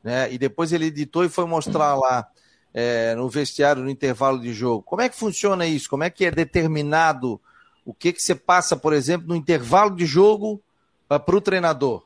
né? 0.04 0.32
E 0.32 0.38
depois 0.38 0.72
ele 0.72 0.86
editou 0.86 1.24
e 1.24 1.30
foi 1.30 1.46
mostrar 1.46 1.96
lá 1.96 2.28
é, 2.74 3.16
no 3.16 3.30
vestiário 3.30 3.84
no 3.84 3.90
intervalo 3.90 4.40
de 4.40 4.54
jogo. 4.54 4.84
Como 4.84 5.02
é 5.02 5.10
que 5.10 5.16
funciona 5.16 5.66
isso? 5.66 5.90
Como 5.90 6.04
é 6.04 6.10
que 6.10 6.26
é 6.26 6.32
determinado 6.32 7.40
o 7.86 7.94
que 7.94 8.14
que 8.14 8.22
você 8.22 8.36
passa, 8.36 8.76
por 8.76 8.94
exemplo, 8.94 9.28
no 9.28 9.36
intervalo 9.36 9.96
de 9.96 10.06
jogo 10.06 10.62
para 11.08 11.36
o 11.36 11.42
treinador? 11.42 12.04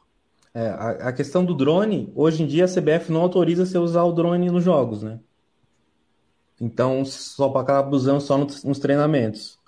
É, 0.53 0.69
a, 0.69 0.89
a, 1.09 1.13
questão 1.13 1.43
do 1.43 1.53
drone, 1.53 2.11
hoje 2.15 2.41
em 2.41 2.47
dia 2.47 2.63
a 2.63 2.67
CBF 2.67 3.11
não 3.11 3.21
autoriza 3.21 3.65
você 3.65 3.77
usar 3.77 4.03
o 4.03 4.13
drone 4.13 4.49
nos 4.49 4.63
jogos, 4.63 5.03
né? 5.03 5.19
Então, 6.59 7.03
só 7.03 7.49
para 7.49 7.61
acabar 7.61 7.93
usando 7.93 8.21
só 8.21 8.37
nos, 8.37 8.63
nos, 8.63 8.79
treinamentos. 8.79 9.59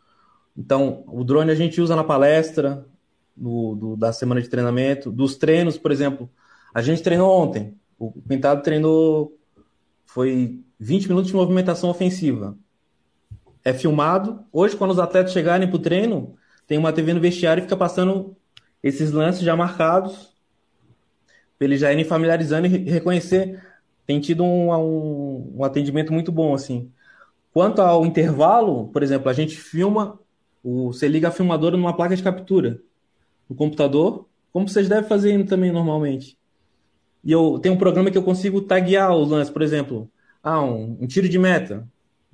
Então, 0.57 1.03
o 1.07 1.25
drone 1.25 1.51
a 1.51 1.55
gente 1.55 1.81
usa 1.81 1.93
na 1.93 2.05
palestra, 2.05 2.85
no, 3.35 3.75
do, 3.75 3.97
da 3.97 4.13
semana 4.13 4.41
de 4.41 4.47
treinamento, 4.47 5.11
dos 5.11 5.35
treinos, 5.35 5.77
por 5.77 5.91
exemplo. 5.91 6.29
A 6.73 6.81
gente 6.81 7.03
treinou 7.03 7.29
ontem. 7.29 7.75
O 7.97 8.11
Pintado 8.11 8.61
treinou. 8.61 9.37
Foi 10.05 10.63
20 10.79 11.07
minutos 11.09 11.29
de 11.29 11.35
movimentação 11.35 11.89
ofensiva. 11.89 12.57
É 13.63 13.73
filmado. 13.73 14.45
Hoje, 14.51 14.75
quando 14.75 14.91
os 14.91 14.99
atletas 14.99 15.33
chegarem 15.33 15.67
para 15.67 15.75
o 15.75 15.81
treino, 15.81 16.35
tem 16.65 16.77
uma 16.77 16.93
TV 16.93 17.13
no 17.13 17.19
vestiário 17.19 17.61
e 17.61 17.63
fica 17.63 17.75
passando 17.75 18.35
esses 18.81 19.11
lances 19.11 19.41
já 19.41 19.55
marcados. 19.55 20.35
Para 21.57 21.65
eles 21.65 21.79
já 21.79 21.91
irem 21.91 22.05
familiarizando 22.05 22.67
e 22.67 22.89
reconhecer. 22.89 23.61
Tem 24.05 24.21
tido 24.21 24.43
um, 24.43 24.71
um, 24.73 25.53
um 25.57 25.63
atendimento 25.63 26.13
muito 26.13 26.31
bom, 26.31 26.53
assim. 26.53 26.91
Quanto 27.51 27.81
ao 27.81 28.05
intervalo, 28.05 28.87
por 28.89 29.03
exemplo, 29.03 29.29
a 29.29 29.33
gente 29.33 29.57
filma, 29.57 30.19
o, 30.63 30.93
você 30.93 31.07
liga 31.07 31.27
a 31.27 31.31
filmadora 31.31 31.75
numa 31.75 31.95
placa 31.95 32.15
de 32.15 32.23
captura 32.23 32.79
no 33.49 33.55
computador, 33.55 34.27
como 34.51 34.67
vocês 34.67 34.87
devem 34.87 35.07
fazer 35.07 35.43
também 35.45 35.71
normalmente. 35.71 36.37
E 37.27 37.31
eu 37.33 37.59
tenho 37.59 37.75
um 37.75 37.77
programa 37.77 38.09
que 38.09 38.17
eu 38.17 38.23
consigo 38.23 38.61
taguear 38.61 39.13
os 39.13 39.29
lances, 39.29 39.51
por 39.51 39.61
exemplo, 39.61 40.09
ah, 40.41 40.63
um, 40.63 40.97
um 41.01 41.07
tiro 41.07 41.27
de 41.27 41.37
meta. 41.37 41.85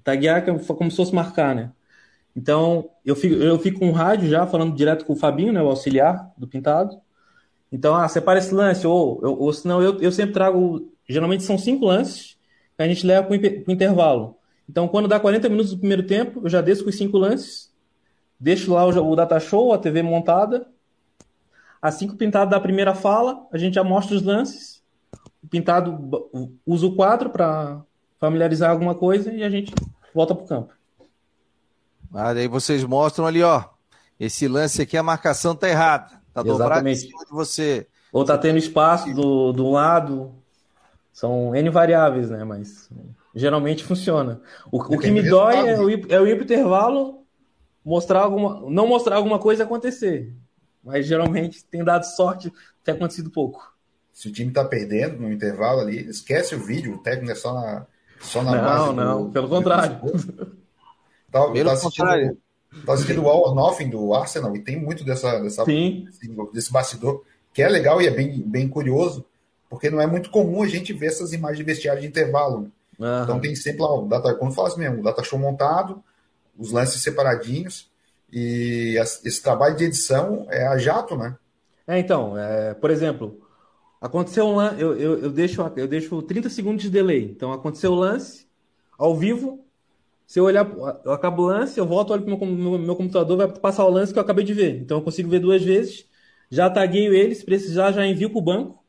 Taguear 0.04 0.46
como 0.46 0.92
se 0.92 0.98
fosse 0.98 1.16
marcar, 1.16 1.56
né? 1.56 1.72
Então, 2.36 2.92
eu 3.04 3.16
fico, 3.16 3.34
eu 3.36 3.58
fico 3.58 3.80
com 3.80 3.90
o 3.90 3.92
rádio 3.92 4.30
já, 4.30 4.46
falando 4.46 4.76
direto 4.76 5.04
com 5.04 5.14
o 5.14 5.16
Fabinho, 5.16 5.52
né, 5.52 5.64
o 5.64 5.68
auxiliar 5.68 6.32
do 6.38 6.48
Pintado. 6.48 6.96
Então, 7.72 7.96
ah, 7.96 8.08
separa 8.08 8.38
esse 8.38 8.54
lance, 8.54 8.86
ou, 8.86 9.20
ou, 9.26 9.42
ou 9.42 9.54
senão 9.54 9.82
eu, 9.82 10.00
eu 10.00 10.12
sempre 10.12 10.34
trago, 10.34 10.94
geralmente 11.10 11.42
são 11.42 11.58
cinco 11.58 11.86
lances, 11.88 12.38
que 12.78 12.84
a 12.84 12.88
gente 12.88 13.04
leva 13.04 13.28
para 13.28 13.34
o 13.36 13.72
intervalo. 13.72 14.38
Então, 14.70 14.88
quando 14.88 15.08
dá 15.08 15.20
40 15.20 15.50
minutos 15.50 15.72
do 15.72 15.80
primeiro 15.80 16.04
tempo, 16.04 16.42
eu 16.44 16.50
já 16.50 16.62
desço 16.62 16.84
com 16.84 16.92
os 16.92 16.98
cinco 16.98 17.18
lances, 17.18 17.74
deixo 18.40 18.72
lá 18.72 18.86
o, 18.86 19.12
o 19.12 19.16
data 19.16 19.40
show, 19.40 19.74
a 19.74 19.78
TV 19.80 20.04
montada. 20.04 20.68
Assim 21.82 22.08
que 22.08 22.14
o 22.14 22.18
Pintado 22.18 22.52
dá 22.52 22.58
a 22.58 22.62
primeira 22.62 22.94
fala, 22.94 23.48
a 23.52 23.58
gente 23.58 23.74
já 23.74 23.84
mostra 23.84 24.16
os 24.16 24.22
lances, 24.22 24.73
o 25.44 25.48
Pintado 25.48 26.58
usa 26.66 26.86
o 26.86 26.96
quadro 26.96 27.30
para 27.30 27.82
familiarizar 28.20 28.72
alguma 28.72 28.96
coisa 28.96 29.32
e 29.34 29.44
a 29.44 29.50
gente 29.50 29.74
volta 30.14 30.34
pro 30.34 30.48
campo. 30.48 30.74
Ah, 32.14 32.30
aí 32.30 32.48
vocês 32.48 32.84
mostram 32.84 33.26
ali, 33.26 33.44
ó. 33.44 33.66
Esse 34.20 34.48
lance 34.48 34.82
aqui, 34.82 34.96
a 34.96 35.04
marcação 35.04 35.56
tá 35.56 35.68
errada. 35.68 36.22
Tá 36.34 36.42
dobrado 36.42 36.88
em 36.88 36.96
cima 36.96 37.26
de 37.26 37.32
você. 37.32 37.88
Ou 38.12 38.24
tá 38.24 38.38
tendo 38.38 38.58
espaço 38.58 39.14
do, 39.14 39.52
do 39.52 39.70
lado. 39.70 40.34
São 41.12 41.56
N 41.56 41.70
variáveis, 41.70 42.30
né? 42.30 42.44
Mas 42.44 42.90
geralmente 43.36 43.84
funciona. 43.84 44.42
O, 44.72 44.78
o 44.78 44.98
que 44.98 45.12
me 45.12 45.22
dói 45.22 45.56
é 45.56 45.80
o, 45.80 45.90
é 46.14 46.22
o 46.22 46.28
intervalo, 46.28 47.26
mostrar 47.84 48.22
alguma. 48.22 48.62
Não 48.70 48.88
mostrar 48.88 49.18
alguma 49.18 49.40
coisa 49.40 49.64
acontecer. 49.64 50.34
Mas 50.84 51.06
geralmente 51.06 51.64
tem 51.66 51.84
dado 51.84 52.04
sorte, 52.04 52.54
tem 52.84 52.94
acontecido 52.94 53.30
pouco. 53.30 53.73
Se 54.14 54.28
o 54.30 54.32
time 54.32 54.52
tá 54.52 54.64
perdendo 54.64 55.20
no 55.20 55.32
intervalo 55.32 55.82
ali, 55.82 56.08
esquece 56.08 56.54
o 56.54 56.64
vídeo, 56.64 56.94
o 56.94 56.98
técnico 57.00 57.32
é 57.32 57.36
só 57.36 57.54
na, 57.54 57.86
só 58.22 58.44
na 58.44 58.52
não, 58.52 58.62
base. 58.62 58.86
Não, 58.86 58.94
não, 58.94 59.32
pelo 59.32 59.50
contrário. 59.50 60.00
Tá, 61.32 61.50
Pelo 61.50 61.66
tá 61.66 61.74
assistindo, 61.74 62.06
contrário. 62.06 62.38
Tá 62.86 62.94
assistindo 62.94 63.24
o 63.24 63.28
All 63.28 63.50
or 63.50 63.56
Nothing 63.56 63.90
do 63.90 64.14
Arsenal 64.14 64.56
e 64.56 64.60
tem 64.60 64.80
muito 64.80 65.04
dessa, 65.04 65.40
dessa 65.40 65.66
desse 65.66 66.72
bastidor, 66.72 67.24
que 67.52 67.64
é 67.64 67.68
legal 67.68 68.00
e 68.00 68.08
é 68.08 68.12
bem, 68.12 68.40
bem 68.40 68.68
curioso, 68.68 69.26
porque 69.68 69.90
não 69.90 70.00
é 70.00 70.06
muito 70.06 70.30
comum 70.30 70.62
a 70.62 70.68
gente 70.68 70.94
ver 70.94 71.08
essas 71.08 71.34
imagens 71.34 71.58
de 71.58 71.64
vestiário 71.64 72.02
de 72.02 72.08
intervalo. 72.08 72.72
Uhum. 73.00 73.24
Então 73.24 73.40
tem 73.40 73.56
sempre 73.56 73.82
lá 73.82 73.92
o 73.92 74.08
data, 74.08 74.36
como 74.36 74.52
fala 74.52 74.68
assim 74.68 74.80
mesmo, 74.80 75.00
o 75.00 75.04
data 75.04 75.24
show 75.24 75.40
montado, 75.40 76.04
os 76.56 76.72
lances 76.72 77.02
separadinhos, 77.02 77.92
e 78.32 78.96
esse 79.00 79.42
trabalho 79.42 79.76
de 79.76 79.86
edição 79.86 80.46
é 80.50 80.68
a 80.68 80.78
jato, 80.78 81.18
né? 81.18 81.36
É, 81.88 81.98
então, 82.00 82.38
é, 82.38 82.74
por 82.74 82.92
exemplo, 82.92 83.43
aconteceu 84.04 84.46
um 84.46 84.56
lance, 84.58 84.82
eu, 84.82 84.94
eu, 85.00 85.20
eu, 85.20 85.32
deixo, 85.32 85.62
eu 85.78 85.88
deixo 85.88 86.22
30 86.22 86.50
segundos 86.50 86.84
de 86.84 86.90
delay. 86.90 87.24
Então 87.24 87.54
aconteceu 87.54 87.94
o 87.94 87.96
lance, 87.96 88.46
ao 88.98 89.16
vivo, 89.16 89.66
se 90.28 90.40
eu 90.40 90.44
olhar, 90.44 90.70
eu 91.06 91.14
acabo 91.14 91.44
o 91.44 91.46
lance, 91.46 91.80
eu 91.80 91.86
volto, 91.86 92.12
olho 92.12 92.24
para 92.24 92.34
o 92.36 92.46
meu, 92.46 92.78
meu, 92.78 92.96
computador, 92.98 93.38
vai 93.38 93.48
passar 93.48 93.86
o 93.86 93.90
lance 93.90 94.12
que 94.12 94.20
eu 94.20 94.24
acabei 94.24 94.44
de 94.44 94.54
ver. 94.54 94.82
Então 94.82 94.98
eu 94.98 95.04
consigo 95.04 95.30
ver 95.30 95.40
duas 95.40 95.64
vezes, 95.64 96.06
já 96.50 96.70
tagueio 96.70 97.14
ele, 97.14 97.34
se 97.34 97.46
precisar, 97.46 97.94
já 97.94 98.06
envio 98.06 98.30
para 98.30 98.40
o 98.40 98.42
banco. 98.42 98.84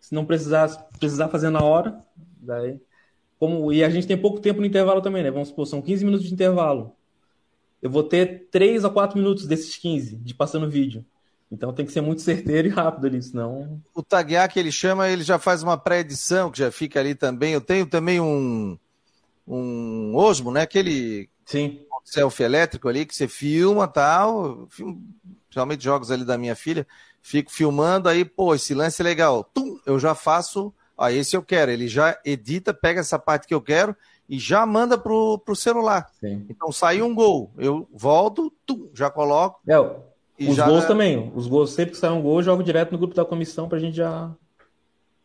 Se 0.00 0.12
não 0.12 0.24
precisar, 0.24 0.68
precisar 0.98 1.28
fazer 1.28 1.50
na 1.50 1.62
hora. 1.62 2.00
Daí, 2.40 2.80
como, 3.38 3.72
e 3.72 3.84
a 3.84 3.90
gente 3.90 4.08
tem 4.08 4.16
pouco 4.16 4.40
tempo 4.40 4.60
no 4.60 4.66
intervalo 4.66 5.00
também, 5.00 5.22
né? 5.22 5.30
Vamos 5.30 5.48
supor, 5.48 5.66
são 5.66 5.80
15 5.80 6.04
minutos 6.04 6.26
de 6.26 6.34
intervalo. 6.34 6.96
Eu 7.80 7.90
vou 7.90 8.02
ter 8.02 8.48
3 8.50 8.84
a 8.84 8.90
4 8.90 9.16
minutos 9.16 9.46
desses 9.46 9.76
15 9.76 10.16
de 10.16 10.34
passando 10.34 10.68
vídeo. 10.68 11.04
Então 11.50 11.72
tem 11.72 11.84
que 11.84 11.92
ser 11.92 12.00
muito 12.00 12.22
certeiro 12.22 12.68
e 12.68 12.70
rápido 12.70 13.06
ali, 13.06 13.22
senão. 13.22 13.80
O 13.94 14.02
taguear 14.02 14.48
que 14.48 14.58
ele 14.58 14.70
chama, 14.70 15.08
ele 15.08 15.24
já 15.24 15.38
faz 15.38 15.62
uma 15.62 15.76
pré-edição 15.76 16.50
que 16.50 16.58
já 16.58 16.70
fica 16.70 17.00
ali 17.00 17.14
também. 17.14 17.52
Eu 17.52 17.60
tenho 17.60 17.86
também 17.86 18.20
um 18.20 18.78
um 19.46 20.14
Osmo, 20.14 20.52
né? 20.52 20.62
Aquele 20.62 21.28
Sim. 21.44 21.80
selfie 22.04 22.44
elétrico 22.44 22.88
ali 22.88 23.04
que 23.04 23.14
você 23.14 23.26
filma 23.26 23.88
tal, 23.88 24.68
filmo, 24.70 25.02
principalmente 25.46 25.82
jogos 25.82 26.10
ali 26.12 26.24
da 26.24 26.38
minha 26.38 26.54
filha, 26.54 26.86
fico 27.20 27.50
filmando 27.50 28.08
aí, 28.08 28.24
pô, 28.24 28.54
esse 28.54 28.72
lance 28.72 29.02
é 29.02 29.04
legal. 29.04 29.42
Tum, 29.42 29.80
eu 29.84 29.98
já 29.98 30.14
faço, 30.14 30.72
ah, 30.96 31.12
esse 31.12 31.36
eu 31.36 31.42
quero. 31.42 31.72
Ele 31.72 31.88
já 31.88 32.16
edita, 32.24 32.72
pega 32.72 33.00
essa 33.00 33.18
parte 33.18 33.48
que 33.48 33.54
eu 33.54 33.60
quero 33.60 33.96
e 34.28 34.38
já 34.38 34.64
manda 34.64 34.96
pro, 34.96 35.38
pro 35.38 35.56
celular. 35.56 36.08
Sim. 36.20 36.46
Então 36.48 36.70
saiu 36.70 37.06
um 37.06 37.14
gol, 37.14 37.50
eu 37.58 37.88
volto, 37.92 38.52
tum, 38.64 38.88
já 38.94 39.10
coloco. 39.10 39.60
É, 39.66 39.74
os 40.48 40.56
já... 40.56 40.66
gols 40.66 40.84
também. 40.86 41.30
Os 41.34 41.46
gols, 41.46 41.72
sempre 41.72 41.92
que 41.92 41.98
sai 41.98 42.10
um 42.10 42.22
gol, 42.22 42.38
eu 42.38 42.42
jogo 42.42 42.62
direto 42.62 42.92
no 42.92 42.98
grupo 42.98 43.14
da 43.14 43.24
comissão 43.24 43.68
pra 43.68 43.78
gente 43.78 43.96
já, 43.96 44.34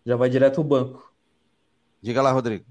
já 0.05 0.16
vai 0.16 0.30
direto 0.30 0.59
ao 0.59 0.63
banco. 0.63 1.11
Diga 2.01 2.22
lá, 2.22 2.32
Rodrigo. 2.32 2.66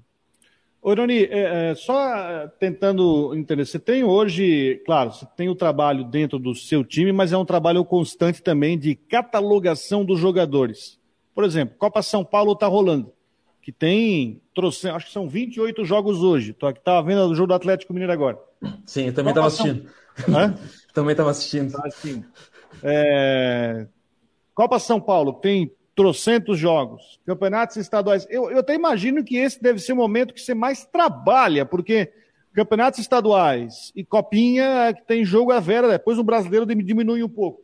Ô, 0.80 0.92
Ironi, 0.92 1.24
é, 1.24 1.70
é, 1.70 1.74
só 1.74 2.47
tentando 2.61 3.34
entender, 3.34 3.64
você 3.64 3.78
tem 3.78 4.05
hoje, 4.05 4.82
claro, 4.84 5.12
você 5.12 5.26
tem 5.34 5.49
o 5.49 5.55
trabalho 5.55 6.05
dentro 6.05 6.38
do 6.38 6.55
seu 6.55 6.84
time, 6.84 7.11
mas 7.11 7.32
é 7.32 7.38
um 7.38 7.45
trabalho 7.45 7.82
constante 7.86 8.42
também 8.42 8.78
de 8.78 8.95
catalogação 8.95 10.05
dos 10.05 10.20
jogadores. 10.20 11.01
Por 11.34 11.42
exemplo, 11.42 11.74
Copa 11.78 12.03
São 12.03 12.22
Paulo 12.22 12.53
está 12.53 12.66
rolando, 12.66 13.11
que 13.62 13.72
tem, 13.72 14.42
trouxe, 14.55 14.86
acho 14.90 15.07
que 15.07 15.12
são 15.12 15.26
28 15.26 15.86
jogos 15.86 16.22
hoje. 16.22 16.53
Tô 16.53 16.66
aqui, 16.66 16.80
tava 16.84 17.07
vendo 17.07 17.30
o 17.30 17.34
jogo 17.34 17.49
do 17.49 17.55
Atlético 17.55 17.95
Mineiro 17.95 18.12
agora. 18.12 18.38
Sim, 18.84 19.07
eu 19.07 19.14
também 19.14 19.30
estava 19.30 19.47
assistindo. 19.47 19.88
Hã? 20.28 20.55
também 20.95 21.12
estava 21.12 21.30
assistindo. 21.30 21.72
Tá, 21.72 21.82
é... 22.82 23.86
Copa 24.55 24.78
São 24.78 25.01
Paulo 25.01 25.34
tem 25.34 25.70
trocentos 25.95 26.59
jogos, 26.59 27.20
campeonatos 27.26 27.76
estaduais. 27.76 28.26
Eu, 28.30 28.51
eu 28.51 28.61
até 28.61 28.74
imagino 28.74 29.24
que 29.24 29.36
esse 29.36 29.61
deve 29.61 29.78
ser 29.80 29.92
o 29.92 29.97
momento 29.97 30.32
que 30.32 30.40
você 30.40 30.55
mais 30.55 30.84
trabalha, 30.84 31.66
porque 31.66 32.12
campeonatos 32.53 33.01
estaduais 33.01 33.92
e 33.95 34.05
copinha 34.05 34.95
que 34.95 35.03
tem 35.03 35.24
jogo 35.24 35.53
a 35.53 35.61
vera, 35.61 35.88
depois 35.88 36.18
o 36.18 36.24
brasileiro 36.24 36.64
diminui 36.66 37.22
um 37.22 37.28
pouco. 37.28 37.62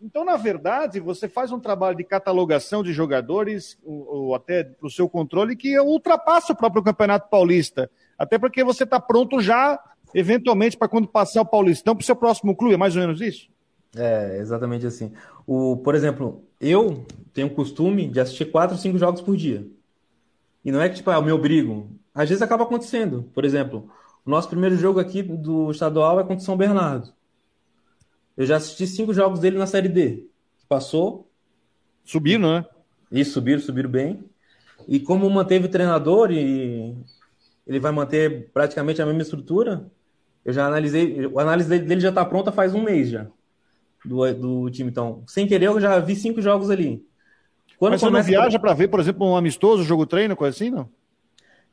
Então, 0.00 0.24
na 0.24 0.36
verdade, 0.36 1.00
você 1.00 1.28
faz 1.28 1.50
um 1.50 1.58
trabalho 1.58 1.96
de 1.96 2.04
catalogação 2.04 2.82
de 2.82 2.92
jogadores, 2.92 3.78
ou, 3.84 4.06
ou 4.08 4.34
até 4.34 4.62
para 4.62 4.86
o 4.86 4.90
seu 4.90 5.08
controle, 5.08 5.56
que 5.56 5.78
ultrapassa 5.80 6.52
o 6.52 6.56
próprio 6.56 6.82
Campeonato 6.82 7.28
Paulista. 7.28 7.90
Até 8.18 8.38
porque 8.38 8.62
você 8.62 8.84
está 8.84 9.00
pronto 9.00 9.40
já, 9.40 9.80
eventualmente, 10.16 10.78
para 10.78 10.88
quando 10.88 11.06
passar 11.06 11.42
o 11.42 11.46
Paulistão 11.46 11.94
para 11.94 12.02
o 12.02 12.06
seu 12.06 12.16
próximo 12.16 12.56
clube. 12.56 12.74
É 12.74 12.78
mais 12.78 12.96
ou 12.96 13.02
menos 13.02 13.20
isso? 13.20 13.48
É, 13.94 14.38
exatamente 14.38 14.86
assim. 14.86 15.12
O, 15.46 15.76
por 15.76 15.94
exemplo, 15.94 16.42
eu 16.58 17.04
tenho 17.34 17.48
o 17.48 17.54
costume 17.54 18.08
de 18.08 18.18
assistir 18.18 18.46
quatro, 18.46 18.78
cinco 18.78 18.96
jogos 18.96 19.20
por 19.20 19.36
dia. 19.36 19.66
E 20.64 20.72
não 20.72 20.80
é 20.80 20.88
que, 20.88 20.96
tipo, 20.96 21.10
ah, 21.10 21.16
eu 21.16 21.22
me 21.22 21.32
obrigo. 21.32 21.90
Às 22.14 22.30
vezes 22.30 22.40
acaba 22.40 22.64
acontecendo. 22.64 23.30
Por 23.34 23.44
exemplo, 23.44 23.90
o 24.24 24.30
nosso 24.30 24.48
primeiro 24.48 24.76
jogo 24.76 24.98
aqui 24.98 25.22
do 25.22 25.70
estadual 25.70 26.18
é 26.18 26.22
contra 26.22 26.38
o 26.38 26.40
São 26.40 26.56
Bernardo. 26.56 27.12
Eu 28.36 28.46
já 28.46 28.56
assisti 28.56 28.86
cinco 28.86 29.12
jogos 29.12 29.38
dele 29.38 29.58
na 29.58 29.66
Série 29.66 29.88
D. 29.88 30.24
Passou. 30.66 31.30
Subiram, 32.04 32.54
né? 32.54 32.64
Isso, 33.12 33.32
subiram, 33.32 33.60
subiram 33.60 33.90
bem. 33.90 34.24
E 34.88 34.98
como 34.98 35.28
manteve 35.28 35.66
o 35.66 35.70
treinador 35.70 36.30
e 36.32 36.96
ele 37.66 37.80
vai 37.80 37.92
manter 37.92 38.50
praticamente 38.52 39.02
a 39.02 39.06
mesma 39.06 39.22
estrutura, 39.22 39.90
eu 40.46 40.52
já 40.52 40.64
analisei. 40.64 41.28
A 41.36 41.42
análise 41.42 41.68
dele 41.80 42.00
já 42.00 42.10
está 42.10 42.24
pronta 42.24 42.52
faz 42.52 42.72
um 42.72 42.82
mês 42.82 43.10
já 43.10 43.26
do, 44.04 44.32
do 44.32 44.70
time. 44.70 44.88
Então, 44.88 45.24
sem 45.26 45.46
querer, 45.46 45.66
eu 45.66 45.80
já 45.80 45.98
vi 45.98 46.14
cinco 46.14 46.40
jogos 46.40 46.70
ali. 46.70 47.04
Quando 47.76 47.92
Mas 47.92 48.00
você 48.00 48.08
não 48.08 48.22
viaja 48.22 48.58
para 48.58 48.72
ver, 48.72 48.88
por 48.88 49.00
exemplo, 49.00 49.26
um 49.26 49.36
amistoso, 49.36 49.82
jogo 49.82 50.06
treino, 50.06 50.36
coisa 50.36 50.54
assim, 50.54 50.70
não? 50.70 50.88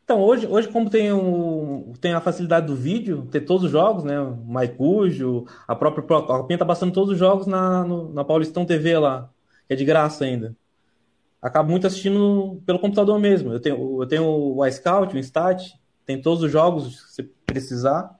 Então, 0.03 0.19
hoje, 0.19 0.45
hoje 0.47 0.67
como 0.67 0.89
tem, 0.89 1.13
um, 1.13 1.93
tem 2.01 2.13
a 2.13 2.19
facilidade 2.19 2.67
do 2.67 2.76
vídeo, 2.76 3.26
ter 3.32 3.41
todos 3.41 3.65
os 3.65 3.71
jogos, 3.71 4.03
né? 4.03 4.19
O 4.19 4.36
Maicujo, 4.36 5.45
a 5.65 5.76
própria 5.76 6.03
a 6.17 6.21
Copinha 6.24 6.57
tá 6.57 6.65
passando 6.65 6.91
todos 6.91 7.11
os 7.11 7.17
jogos 7.17 7.47
na, 7.47 7.86
no, 7.86 8.11
na 8.11 8.26
Paulistão 8.26 8.65
TV 8.65 8.97
lá, 8.97 9.30
que 9.67 9.74
é 9.74 9.78
de 9.78 9.86
graça 9.86 10.26
ainda. 10.26 10.57
Acabo 11.41 11.69
muito 11.69 11.88
assistindo 11.88 12.61
pelo 12.65 12.80
computador 12.80 13.17
mesmo. 13.19 13.53
Eu 13.53 13.59
tenho, 13.61 14.01
eu 14.01 14.07
tenho 14.07 14.26
o 14.26 14.65
iScout, 14.65 15.15
o 15.15 15.19
Instat, 15.19 15.71
tem 16.05 16.21
todos 16.21 16.43
os 16.43 16.51
jogos, 16.51 17.13
se 17.13 17.24
precisar. 17.45 18.13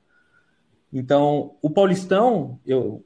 Então, 0.94 1.56
o 1.60 1.72
Paulistão, 1.72 2.60
eu, 2.64 3.04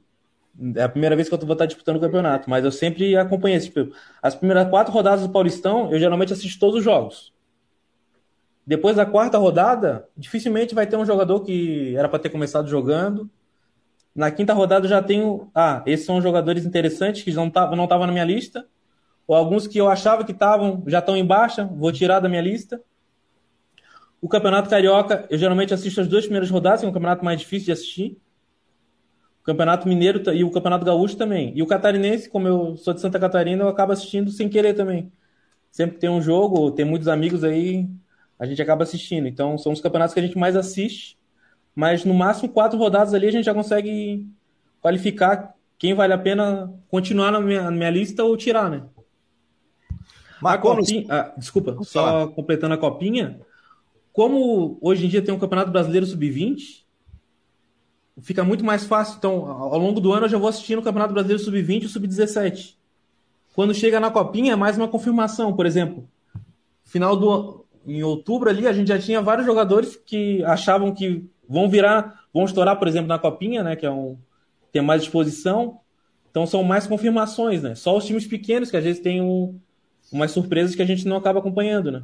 é 0.76 0.82
a 0.82 0.88
primeira 0.88 1.16
vez 1.16 1.26
que 1.26 1.34
eu 1.34 1.38
vou 1.38 1.54
estar 1.54 1.64
disputando 1.64 1.96
o 1.96 2.00
campeonato, 2.00 2.50
mas 2.50 2.62
eu 2.62 2.70
sempre 2.70 3.16
acompanhei. 3.16 3.58
Tipo, 3.58 3.90
as 4.20 4.34
primeiras 4.34 4.68
quatro 4.68 4.92
rodadas 4.92 5.22
do 5.26 5.32
Paulistão, 5.32 5.90
eu 5.90 5.98
geralmente 5.98 6.32
assisto 6.32 6.60
todos 6.60 6.76
os 6.76 6.84
jogos. 6.84 7.32
Depois 8.66 8.96
da 8.96 9.06
quarta 9.06 9.38
rodada, 9.38 10.06
dificilmente 10.14 10.74
vai 10.74 10.86
ter 10.86 10.96
um 10.96 11.06
jogador 11.06 11.40
que 11.40 11.96
era 11.96 12.06
para 12.06 12.18
ter 12.18 12.28
começado 12.28 12.68
jogando. 12.68 13.30
Na 14.14 14.30
quinta 14.30 14.52
rodada 14.52 14.84
eu 14.84 14.90
já 14.90 15.02
tenho. 15.02 15.50
Ah, 15.54 15.82
esses 15.86 16.04
são 16.04 16.20
jogadores 16.20 16.66
interessantes 16.66 17.22
que 17.22 17.32
não 17.32 17.46
estavam 17.46 17.74
não 17.74 17.86
tava 17.86 18.06
na 18.06 18.12
minha 18.12 18.24
lista. 18.24 18.66
Ou 19.26 19.34
alguns 19.34 19.66
que 19.66 19.78
eu 19.78 19.88
achava 19.88 20.22
que 20.22 20.32
estavam, 20.32 20.82
já 20.86 20.98
estão 20.98 21.16
em 21.16 21.24
baixa, 21.24 21.64
vou 21.64 21.90
tirar 21.90 22.20
da 22.20 22.28
minha 22.28 22.42
lista. 22.42 22.82
O 24.20 24.28
Campeonato 24.28 24.68
Carioca, 24.68 25.26
eu 25.30 25.38
geralmente 25.38 25.72
assisto 25.72 26.00
as 26.00 26.08
duas 26.08 26.24
primeiras 26.24 26.50
rodadas, 26.50 26.80
que 26.80 26.86
é 26.86 26.88
um 26.88 26.92
campeonato 26.92 27.24
mais 27.24 27.38
difícil 27.40 27.66
de 27.66 27.72
assistir. 27.72 28.18
Campeonato 29.44 29.88
Mineiro 29.88 30.22
e 30.34 30.44
o 30.44 30.50
Campeonato 30.50 30.84
Gaúcho 30.84 31.16
também. 31.16 31.52
E 31.56 31.62
o 31.62 31.66
Catarinense, 31.66 32.28
como 32.28 32.46
eu 32.46 32.76
sou 32.76 32.92
de 32.92 33.00
Santa 33.00 33.18
Catarina, 33.18 33.64
eu 33.64 33.68
acabo 33.68 33.92
assistindo 33.92 34.30
sem 34.30 34.48
querer 34.48 34.74
também. 34.74 35.10
Sempre 35.70 35.94
que 35.94 36.00
tem 36.00 36.10
um 36.10 36.20
jogo, 36.20 36.70
tem 36.70 36.84
muitos 36.84 37.08
amigos 37.08 37.42
aí, 37.42 37.88
a 38.38 38.44
gente 38.44 38.60
acaba 38.60 38.82
assistindo. 38.82 39.26
Então, 39.26 39.56
são 39.56 39.72
os 39.72 39.80
campeonatos 39.80 40.12
que 40.12 40.20
a 40.20 40.22
gente 40.22 40.36
mais 40.36 40.54
assiste. 40.54 41.16
Mas 41.74 42.04
no 42.04 42.12
máximo 42.12 42.48
quatro 42.48 42.78
rodadas 42.78 43.14
ali 43.14 43.26
a 43.26 43.32
gente 43.32 43.44
já 43.44 43.54
consegue 43.54 44.28
qualificar 44.80 45.54
quem 45.78 45.94
vale 45.94 46.12
a 46.12 46.18
pena 46.18 46.70
continuar 46.90 47.30
na 47.30 47.40
minha, 47.40 47.62
na 47.62 47.70
minha 47.70 47.90
lista 47.90 48.24
ou 48.24 48.36
tirar, 48.36 48.68
né? 48.68 48.82
A 50.44 50.58
copinha, 50.58 51.06
ah, 51.08 51.32
desculpa, 51.36 51.76
só 51.84 52.26
completando 52.28 52.74
a 52.74 52.78
copinha. 52.78 53.40
Como 54.18 54.76
hoje 54.80 55.06
em 55.06 55.08
dia 55.08 55.22
tem 55.22 55.32
um 55.32 55.38
Campeonato 55.38 55.70
Brasileiro 55.70 56.04
Sub-20, 56.04 56.82
fica 58.20 58.42
muito 58.42 58.64
mais 58.64 58.84
fácil. 58.84 59.14
Então, 59.16 59.46
ao 59.46 59.78
longo 59.78 60.00
do 60.00 60.12
ano, 60.12 60.26
eu 60.26 60.28
já 60.28 60.36
vou 60.36 60.48
assistindo 60.48 60.80
o 60.80 60.82
Campeonato 60.82 61.12
Brasileiro 61.14 61.40
Sub-20 61.40 61.84
e 61.84 61.88
Sub-17. 61.88 62.74
Quando 63.54 63.72
chega 63.72 64.00
na 64.00 64.10
Copinha, 64.10 64.54
é 64.54 64.56
mais 64.56 64.76
uma 64.76 64.88
confirmação. 64.88 65.52
Por 65.52 65.66
exemplo, 65.66 66.08
final 66.84 67.16
do 67.16 67.64
em 67.86 68.02
outubro 68.02 68.50
ali, 68.50 68.66
a 68.66 68.72
gente 68.72 68.88
já 68.88 68.98
tinha 68.98 69.22
vários 69.22 69.46
jogadores 69.46 69.94
que 69.94 70.42
achavam 70.42 70.92
que 70.92 71.24
vão 71.48 71.70
virar, 71.70 72.24
vão 72.34 72.44
estourar, 72.44 72.76
por 72.76 72.88
exemplo, 72.88 73.06
na 73.06 73.20
Copinha, 73.20 73.62
né? 73.62 73.76
Que 73.76 73.86
é 73.86 73.90
um 73.92 74.18
tem 74.72 74.82
mais 74.82 75.02
disposição. 75.02 75.78
Então 76.28 76.44
são 76.44 76.64
mais 76.64 76.88
confirmações, 76.88 77.62
né? 77.62 77.76
Só 77.76 77.96
os 77.96 78.04
times 78.04 78.26
pequenos 78.26 78.68
que 78.68 78.76
às 78.76 78.82
vezes 78.82 79.00
tem 79.00 79.22
um, 79.22 79.56
umas 80.10 80.32
surpresas 80.32 80.74
que 80.74 80.82
a 80.82 80.86
gente 80.86 81.06
não 81.06 81.18
acaba 81.18 81.38
acompanhando, 81.38 81.92
né? 81.92 82.02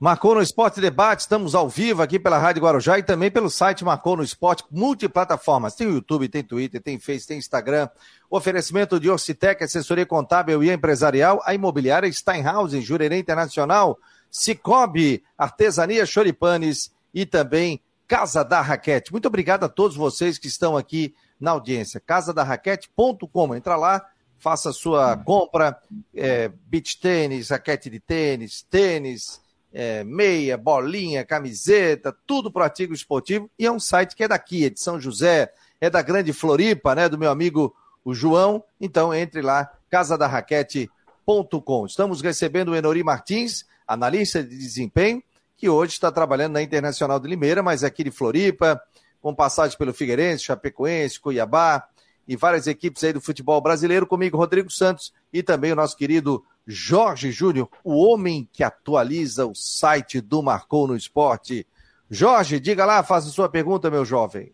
Marcou 0.00 0.36
no 0.36 0.40
Esporte 0.40 0.80
Debate, 0.80 1.22
estamos 1.22 1.56
ao 1.56 1.68
vivo 1.68 2.02
aqui 2.02 2.20
pela 2.20 2.38
Rádio 2.38 2.62
Guarujá 2.62 3.00
e 3.00 3.02
também 3.02 3.32
pelo 3.32 3.50
site 3.50 3.84
Marcou 3.84 4.16
no 4.16 4.22
Esporte, 4.22 4.62
multiplataformas. 4.70 5.74
Tem 5.74 5.88
o 5.88 5.94
YouTube, 5.94 6.28
tem 6.28 6.44
Twitter, 6.44 6.80
tem 6.80 7.00
Face, 7.00 7.26
tem 7.26 7.36
Instagram. 7.36 7.88
Oferecimento 8.30 9.00
de 9.00 9.10
Orcitec, 9.10 9.64
assessoria 9.64 10.06
contábil 10.06 10.62
e 10.62 10.70
empresarial. 10.70 11.42
A 11.44 11.52
imobiliária 11.52 12.10
Steinhaus, 12.12 12.74
em 12.74 12.80
Jurerê 12.80 13.18
Internacional. 13.18 13.98
Cicobi, 14.30 15.24
Artesania 15.36 16.06
Choripanes 16.06 16.92
e 17.12 17.26
também 17.26 17.80
Casa 18.06 18.44
da 18.44 18.60
Raquete. 18.60 19.10
Muito 19.10 19.26
obrigado 19.26 19.64
a 19.64 19.68
todos 19.68 19.96
vocês 19.96 20.38
que 20.38 20.46
estão 20.46 20.76
aqui 20.76 21.12
na 21.40 21.50
audiência. 21.50 21.98
Casadarraquete.com. 21.98 23.52
Entra 23.52 23.74
lá, 23.74 24.06
faça 24.38 24.72
sua 24.72 25.16
compra. 25.16 25.76
É, 26.14 26.52
beach 26.68 27.00
tênis, 27.00 27.50
raquete 27.50 27.90
de 27.90 27.98
tênis, 27.98 28.62
tênis 28.62 29.47
é, 29.72 30.02
meia, 30.04 30.56
bolinha, 30.56 31.24
camiseta, 31.24 32.16
tudo 32.26 32.50
para 32.50 32.64
artigo 32.64 32.94
esportivo. 32.94 33.50
E 33.58 33.66
é 33.66 33.72
um 33.72 33.80
site 33.80 34.16
que 34.16 34.24
é 34.24 34.28
daqui, 34.28 34.64
é 34.64 34.70
de 34.70 34.80
São 34.80 35.00
José, 35.00 35.52
é 35.80 35.88
da 35.90 36.02
grande 36.02 36.32
Floripa, 36.32 36.94
né? 36.94 37.08
Do 37.08 37.18
meu 37.18 37.30
amigo 37.30 37.74
o 38.04 38.14
João. 38.14 38.62
Então 38.80 39.14
entre 39.14 39.42
lá, 39.42 39.70
casadarraquete.com. 39.90 41.86
Estamos 41.86 42.20
recebendo 42.20 42.70
o 42.70 42.76
Enori 42.76 43.02
Martins, 43.02 43.66
analista 43.86 44.42
de 44.42 44.56
desempenho, 44.56 45.22
que 45.56 45.68
hoje 45.68 45.92
está 45.92 46.10
trabalhando 46.10 46.54
na 46.54 46.62
Internacional 46.62 47.18
de 47.18 47.28
Limeira, 47.28 47.62
mas 47.62 47.82
é 47.82 47.86
aqui 47.86 48.04
de 48.04 48.10
Floripa, 48.10 48.80
com 49.20 49.34
passagem 49.34 49.76
pelo 49.76 49.92
Figueirense, 49.92 50.44
Chapecoense, 50.44 51.20
Cuiabá 51.20 51.86
e 52.26 52.36
várias 52.36 52.66
equipes 52.66 53.02
aí 53.02 53.12
do 53.12 53.20
futebol 53.20 53.60
brasileiro. 53.60 54.06
Comigo, 54.06 54.36
Rodrigo 54.36 54.70
Santos 54.70 55.12
e 55.32 55.42
também 55.42 55.72
o 55.72 55.76
nosso 55.76 55.96
querido 55.96 56.44
Jorge 56.70 57.32
Júnior, 57.32 57.66
o 57.82 57.96
homem 57.96 58.46
que 58.52 58.62
atualiza 58.62 59.46
o 59.46 59.54
site 59.54 60.20
do 60.20 60.42
Marcou 60.42 60.86
no 60.86 60.94
Esporte. 60.94 61.66
Jorge, 62.10 62.60
diga 62.60 62.84
lá, 62.84 63.02
faça 63.02 63.30
sua 63.30 63.48
pergunta, 63.48 63.90
meu 63.90 64.04
jovem. 64.04 64.52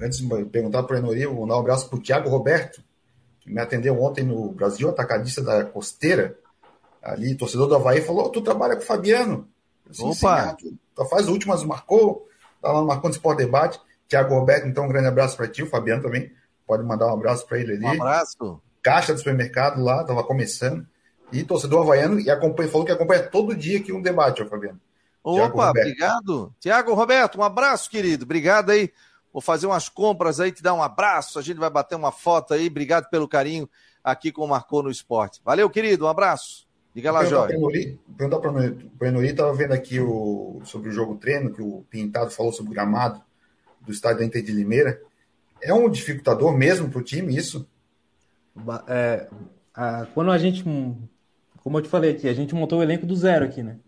Antes 0.00 0.18
de 0.20 0.44
perguntar 0.46 0.84
para 0.84 0.96
o 0.96 0.98
Enori, 0.98 1.26
vou 1.26 1.46
dar 1.46 1.56
um 1.56 1.60
abraço 1.60 1.90
para 1.90 1.98
o 1.98 2.02
Tiago 2.02 2.30
Roberto, 2.30 2.82
que 3.40 3.50
me 3.50 3.60
atendeu 3.60 4.02
ontem 4.02 4.24
no 4.24 4.50
Brasil, 4.50 4.88
atacadista 4.88 5.42
da 5.42 5.62
Costeira, 5.62 6.38
ali, 7.02 7.34
torcedor 7.34 7.68
do 7.68 7.76
Havaí, 7.76 8.00
falou: 8.00 8.30
Tu 8.30 8.40
trabalha 8.40 8.74
com 8.74 8.82
o 8.82 8.86
Fabiano. 8.86 9.46
Assim, 9.90 10.04
Opa! 10.04 10.56
Sim, 10.58 10.78
tu 10.94 11.04
faz 11.04 11.28
últimas, 11.28 11.62
marcou, 11.64 12.26
tá 12.62 12.72
lá 12.72 12.80
no 12.80 12.86
Marcou 12.86 13.10
no 13.10 13.14
Esporte 13.14 13.44
Debate. 13.44 13.78
Tiago 14.08 14.34
Roberto, 14.34 14.66
então 14.66 14.84
um 14.84 14.88
grande 14.88 15.08
abraço 15.08 15.36
para 15.36 15.48
ti, 15.48 15.62
o 15.62 15.68
Fabiano 15.68 16.02
também, 16.02 16.32
pode 16.66 16.82
mandar 16.82 17.08
um 17.08 17.12
abraço 17.12 17.46
para 17.46 17.58
ele 17.58 17.74
ali. 17.74 17.84
Um 17.84 18.02
abraço. 18.02 18.62
Caixa 18.80 19.12
do 19.12 19.18
supermercado 19.18 19.82
lá, 19.82 20.00
estava 20.00 20.24
começando 20.24 20.86
e 21.32 21.42
torcedor 21.42 21.82
havaiano, 21.82 22.20
e 22.20 22.30
acompanha, 22.30 22.68
falou 22.68 22.86
que 22.86 22.92
acompanha 22.92 23.22
todo 23.22 23.54
dia 23.54 23.78
aqui 23.78 23.92
um 23.92 24.02
debate, 24.02 24.42
ó, 24.42 24.46
Fabiano. 24.46 24.80
Opa, 25.22 25.70
obrigado. 25.70 26.54
Tiago 26.60 26.94
Roberto, 26.94 27.38
um 27.38 27.42
abraço, 27.42 27.90
querido. 27.90 28.24
Obrigado 28.24 28.70
aí. 28.70 28.92
Vou 29.32 29.42
fazer 29.42 29.66
umas 29.66 29.88
compras 29.88 30.38
aí, 30.38 30.52
te 30.52 30.62
dar 30.62 30.72
um 30.72 30.82
abraço. 30.82 31.38
A 31.38 31.42
gente 31.42 31.58
vai 31.58 31.68
bater 31.68 31.96
uma 31.96 32.12
foto 32.12 32.54
aí. 32.54 32.68
Obrigado 32.68 33.10
pelo 33.10 33.26
carinho 33.26 33.68
aqui 34.02 34.30
com 34.30 34.44
o 34.44 34.48
Marcou 34.48 34.84
no 34.84 34.90
Esporte. 34.90 35.42
Valeu, 35.44 35.68
querido. 35.68 36.06
Um 36.06 36.08
abraço. 36.08 36.66
Diga 36.94 37.10
lá, 37.10 37.24
Jorge. 37.24 37.58
Perguntar 38.16 38.38
para 38.38 38.52
o 38.52 39.04
Enori, 39.04 39.26
estava 39.26 39.52
vendo 39.52 39.72
aqui 39.72 40.00
o, 40.00 40.60
sobre 40.64 40.88
o 40.88 40.92
jogo 40.92 41.16
treino, 41.16 41.52
que 41.52 41.60
o 41.60 41.84
Pintado 41.90 42.30
falou 42.30 42.52
sobre 42.52 42.70
o 42.70 42.74
gramado 42.74 43.20
do 43.82 43.92
estádio 43.92 44.20
da 44.20 44.24
Inter 44.24 44.42
de 44.42 44.52
Limeira. 44.52 45.02
É 45.60 45.74
um 45.74 45.90
dificultador 45.90 46.56
mesmo 46.56 46.88
para 46.88 47.00
o 47.00 47.04
time 47.04 47.36
isso? 47.36 47.68
É, 48.88 49.28
a, 49.74 50.06
quando 50.14 50.30
a 50.30 50.38
gente 50.38 50.64
como 51.66 51.78
eu 51.78 51.82
te 51.82 51.88
falei 51.88 52.12
aqui, 52.12 52.28
a 52.28 52.32
gente 52.32 52.54
montou 52.54 52.78
o 52.78 52.82
elenco 52.84 53.04
do 53.04 53.16
zero 53.16 53.44
aqui, 53.44 53.60
né? 53.60 53.80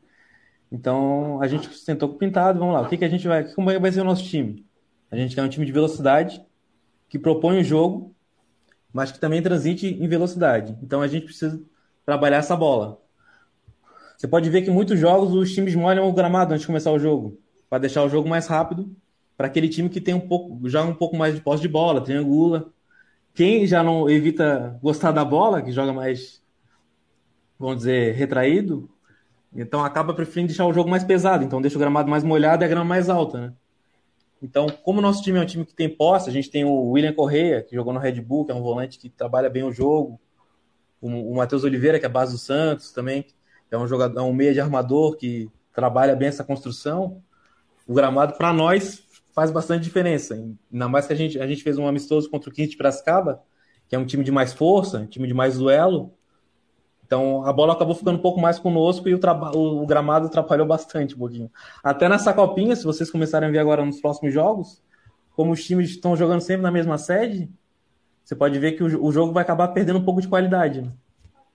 Então 0.70 1.40
a 1.40 1.46
gente 1.46 1.72
sentou 1.78 2.08
com 2.08 2.16
o 2.16 2.18
pintado, 2.18 2.58
vamos 2.58 2.74
lá, 2.74 2.80
o 2.80 2.88
que, 2.88 2.96
que 2.96 3.04
a 3.04 3.08
gente 3.08 3.28
vai. 3.28 3.44
Como 3.54 3.70
vai 3.78 3.92
ser 3.92 4.00
o 4.00 4.04
nosso 4.04 4.24
time? 4.24 4.66
A 5.08 5.16
gente 5.16 5.32
quer 5.32 5.44
um 5.44 5.48
time 5.48 5.64
de 5.64 5.70
velocidade, 5.70 6.44
que 7.08 7.20
propõe 7.20 7.60
o 7.60 7.62
jogo, 7.62 8.12
mas 8.92 9.12
que 9.12 9.20
também 9.20 9.40
transite 9.40 9.86
em 9.86 10.08
velocidade. 10.08 10.76
Então 10.82 11.00
a 11.00 11.06
gente 11.06 11.26
precisa 11.26 11.62
trabalhar 12.04 12.38
essa 12.38 12.56
bola. 12.56 13.00
Você 14.16 14.26
pode 14.26 14.50
ver 14.50 14.62
que 14.62 14.70
muitos 14.72 14.98
jogos 14.98 15.32
os 15.32 15.54
times 15.54 15.76
molham 15.76 16.08
o 16.08 16.12
gramado 16.12 16.54
antes 16.54 16.62
de 16.62 16.66
começar 16.66 16.90
o 16.90 16.98
jogo, 16.98 17.38
para 17.70 17.78
deixar 17.78 18.02
o 18.02 18.08
jogo 18.08 18.28
mais 18.28 18.48
rápido, 18.48 18.92
para 19.36 19.46
aquele 19.46 19.68
time 19.68 19.88
que 19.88 20.00
tem 20.00 20.14
um 20.14 20.26
pouco, 20.26 20.68
já 20.68 20.82
um 20.82 20.96
pouco 20.96 21.16
mais 21.16 21.36
de 21.36 21.40
posse 21.40 21.62
de 21.62 21.68
bola, 21.68 22.00
triangula. 22.00 22.72
Quem 23.32 23.68
já 23.68 23.84
não 23.84 24.10
evita 24.10 24.76
gostar 24.82 25.12
da 25.12 25.24
bola, 25.24 25.62
que 25.62 25.70
joga 25.70 25.92
mais 25.92 26.42
vamos 27.58 27.78
dizer, 27.78 28.14
retraído, 28.14 28.88
então 29.54 29.84
acaba 29.84 30.14
preferindo 30.14 30.48
deixar 30.48 30.66
o 30.66 30.72
jogo 30.72 30.90
mais 30.90 31.04
pesado, 31.04 31.44
então 31.44 31.60
deixa 31.60 31.76
o 31.76 31.80
gramado 31.80 32.10
mais 32.10 32.22
molhado 32.22 32.62
e 32.62 32.66
a 32.66 32.68
grama 32.68 32.84
mais 32.84 33.08
alta, 33.08 33.40
né? 33.40 33.52
Então, 34.40 34.68
como 34.68 35.00
o 35.00 35.02
nosso 35.02 35.22
time 35.22 35.38
é 35.38 35.42
um 35.42 35.46
time 35.46 35.64
que 35.64 35.74
tem 35.74 35.88
posse, 35.88 36.30
a 36.30 36.32
gente 36.32 36.48
tem 36.48 36.64
o 36.64 36.90
William 36.90 37.12
Correia, 37.12 37.62
que 37.62 37.74
jogou 37.74 37.92
no 37.92 37.98
Red 37.98 38.20
Bull, 38.20 38.44
que 38.44 38.52
é 38.52 38.54
um 38.54 38.62
volante 38.62 38.98
que 38.98 39.08
trabalha 39.08 39.50
bem 39.50 39.64
o 39.64 39.72
jogo, 39.72 40.20
o, 41.00 41.08
o 41.08 41.36
Matheus 41.36 41.64
Oliveira, 41.64 41.98
que 41.98 42.04
é 42.04 42.08
a 42.08 42.12
base 42.12 42.32
do 42.32 42.38
Santos 42.38 42.92
também, 42.92 43.22
que 43.22 43.34
é 43.72 43.78
um 43.78 43.86
jogador, 43.86 44.20
é 44.20 44.22
um 44.22 44.32
meia 44.32 44.52
de 44.52 44.60
armador 44.60 45.16
que 45.16 45.50
trabalha 45.74 46.14
bem 46.14 46.28
essa 46.28 46.44
construção. 46.44 47.20
O 47.86 47.94
gramado, 47.94 48.34
para 48.34 48.52
nós, 48.52 49.02
faz 49.34 49.50
bastante 49.50 49.82
diferença. 49.82 50.34
Ainda 50.34 50.88
mais 50.88 51.06
que 51.06 51.12
a 51.12 51.16
gente, 51.16 51.40
a 51.40 51.46
gente 51.46 51.62
fez 51.62 51.76
um 51.76 51.88
amistoso 51.88 52.30
contra 52.30 52.48
o 52.48 52.52
15 52.52 52.70
de 52.70 52.76
Piracicaba, 52.76 53.42
que 53.88 53.96
é 53.96 53.98
um 53.98 54.06
time 54.06 54.22
de 54.22 54.30
mais 54.30 54.52
força, 54.52 54.98
um 54.98 55.06
time 55.06 55.26
de 55.26 55.34
mais 55.34 55.58
duelo, 55.58 56.12
então 57.08 57.42
a 57.46 57.52
bola 57.54 57.72
acabou 57.72 57.94
ficando 57.94 58.18
um 58.18 58.22
pouco 58.22 58.38
mais 58.38 58.58
conosco 58.58 59.08
e 59.08 59.14
o, 59.14 59.18
o, 59.54 59.86
gramado 59.86 60.26
atrapalhou 60.26 60.66
bastante 60.66 61.14
um 61.14 61.18
pouquinho. 61.18 61.50
Até 61.82 62.06
nessa 62.06 62.34
copinha, 62.34 62.76
se 62.76 62.84
vocês 62.84 63.10
começarem 63.10 63.48
a 63.48 63.50
ver 63.50 63.60
agora 63.60 63.82
nos 63.82 63.98
próximos 63.98 64.34
jogos, 64.34 64.82
como 65.34 65.52
os 65.52 65.64
times 65.64 65.88
estão 65.88 66.14
jogando 66.14 66.42
sempre 66.42 66.62
na 66.62 66.70
mesma 66.70 66.98
sede, 66.98 67.50
você 68.22 68.36
pode 68.36 68.58
ver 68.58 68.72
que 68.72 68.84
o, 68.84 69.06
o 69.06 69.10
jogo 69.10 69.32
vai 69.32 69.42
acabar 69.42 69.68
perdendo 69.68 69.98
um 69.98 70.04
pouco 70.04 70.20
de 70.20 70.28
qualidade. 70.28 70.82
Né? 70.82 70.92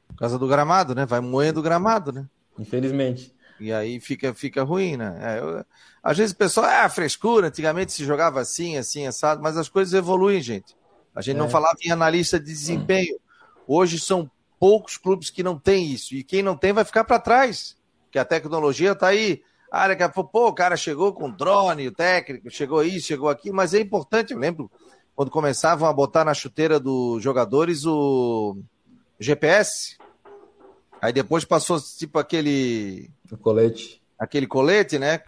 Por 0.08 0.16
causa 0.16 0.39
do 0.39 0.47
gramado, 0.47 0.95
né? 0.95 1.06
Vai 1.06 1.20
moendo 1.20 1.60
o 1.60 1.64
gramado, 1.64 2.12
né? 2.12 2.26
Infelizmente. 2.58 3.32
E 3.60 3.72
aí 3.72 3.99
fica, 3.99 4.34
fica 4.34 4.64
ruim, 4.64 4.97
né? 4.97 5.20
É, 5.22 5.39
eu, 5.39 5.64
às 6.01 6.18
vezes 6.18 6.34
o 6.34 6.38
pessoal, 6.38 6.66
ah, 6.66 6.89
frescura, 6.89 7.47
antigamente 7.49 7.93
se 7.93 8.04
jogava 8.04 8.41
assim, 8.41 8.76
assim, 8.76 9.06
assado, 9.06 9.43
mas 9.43 9.56
as 9.56 9.70
coisas 9.70 9.93
evoluem, 9.93 10.41
gente. 10.41 10.76
A 11.14 11.22
gente 11.22 11.36
é. 11.36 11.39
não 11.39 11.47
falava 11.47 11.78
em 11.86 11.91
analista 11.91 12.39
de 12.39 12.47
desempenho. 12.47 13.20
Hoje 13.68 13.99
são 13.99 14.28
poucos 14.60 14.97
clubes 14.97 15.30
que 15.30 15.43
não 15.43 15.58
tem 15.58 15.86
isso. 15.91 16.16
E 16.16 16.24
quem 16.24 16.41
não 16.41 16.56
tem 16.56 16.74
vai 16.74 16.84
ficar 16.84 17.04
para 17.04 17.20
trás, 17.20 17.76
que 18.12 18.20
a 18.20 18.26
tecnologia 18.26 18.91
está 18.91 19.08
aí. 19.08 19.41
Ah, 19.72 19.88
daqui 19.88 20.04
a 20.04 20.10
pouco, 20.10 20.32
pô, 20.32 20.47
o 20.47 20.54
cara 20.54 20.78
chegou 20.78 21.14
com 21.14 21.32
drone, 21.32 21.88
o 21.88 21.91
técnico, 21.91 22.49
chegou 22.49 22.84
isso, 22.84 23.08
chegou 23.08 23.28
aqui, 23.28 23.51
mas 23.51 23.74
é 23.74 23.80
importante, 23.80 24.32
eu 24.32 24.39
lembro 24.39 24.70
quando 25.16 25.32
começavam 25.32 25.88
a 25.88 25.93
botar 25.93 26.24
na 26.24 26.34
chuteira 26.34 26.80
dos 26.80 27.22
jogadores 27.22 27.86
o 27.86 28.58
GPS. 29.20 29.97
Aí 31.01 31.12
depois 31.12 31.43
passou 31.43 31.80
tipo 31.97 32.18
aquele. 32.20 33.10
O 33.32 33.38
colete. 33.38 34.01
Aquele 34.18 34.47
colete, 34.47 34.97
né? 34.97 35.22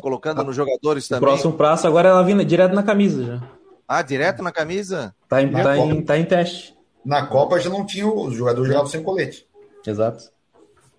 Colocando 0.00 0.42
nos 0.42 0.56
jogadores 0.56 1.06
também. 1.06 1.22
O 1.22 1.32
próximo 1.32 1.52
prazo 1.52 1.86
agora 1.86 2.08
ela 2.08 2.24
vindo 2.24 2.44
direto 2.44 2.74
na 2.74 2.82
camisa 2.82 3.24
já. 3.24 3.48
Ah, 3.86 4.02
direto 4.02 4.42
na 4.42 4.50
camisa? 4.50 5.14
Tá 5.28 5.42
em, 5.42 5.52
tá 5.52 5.78
em, 5.78 6.02
tá 6.02 6.18
em 6.18 6.24
teste. 6.24 6.71
Na 7.04 7.26
Copa 7.26 7.58
já 7.58 7.68
não 7.68 7.84
tinha, 7.84 8.06
os 8.06 8.34
jogadores 8.34 8.68
jogavam 8.68 8.88
sem 8.88 9.02
colete. 9.02 9.46
Exato. 9.86 10.30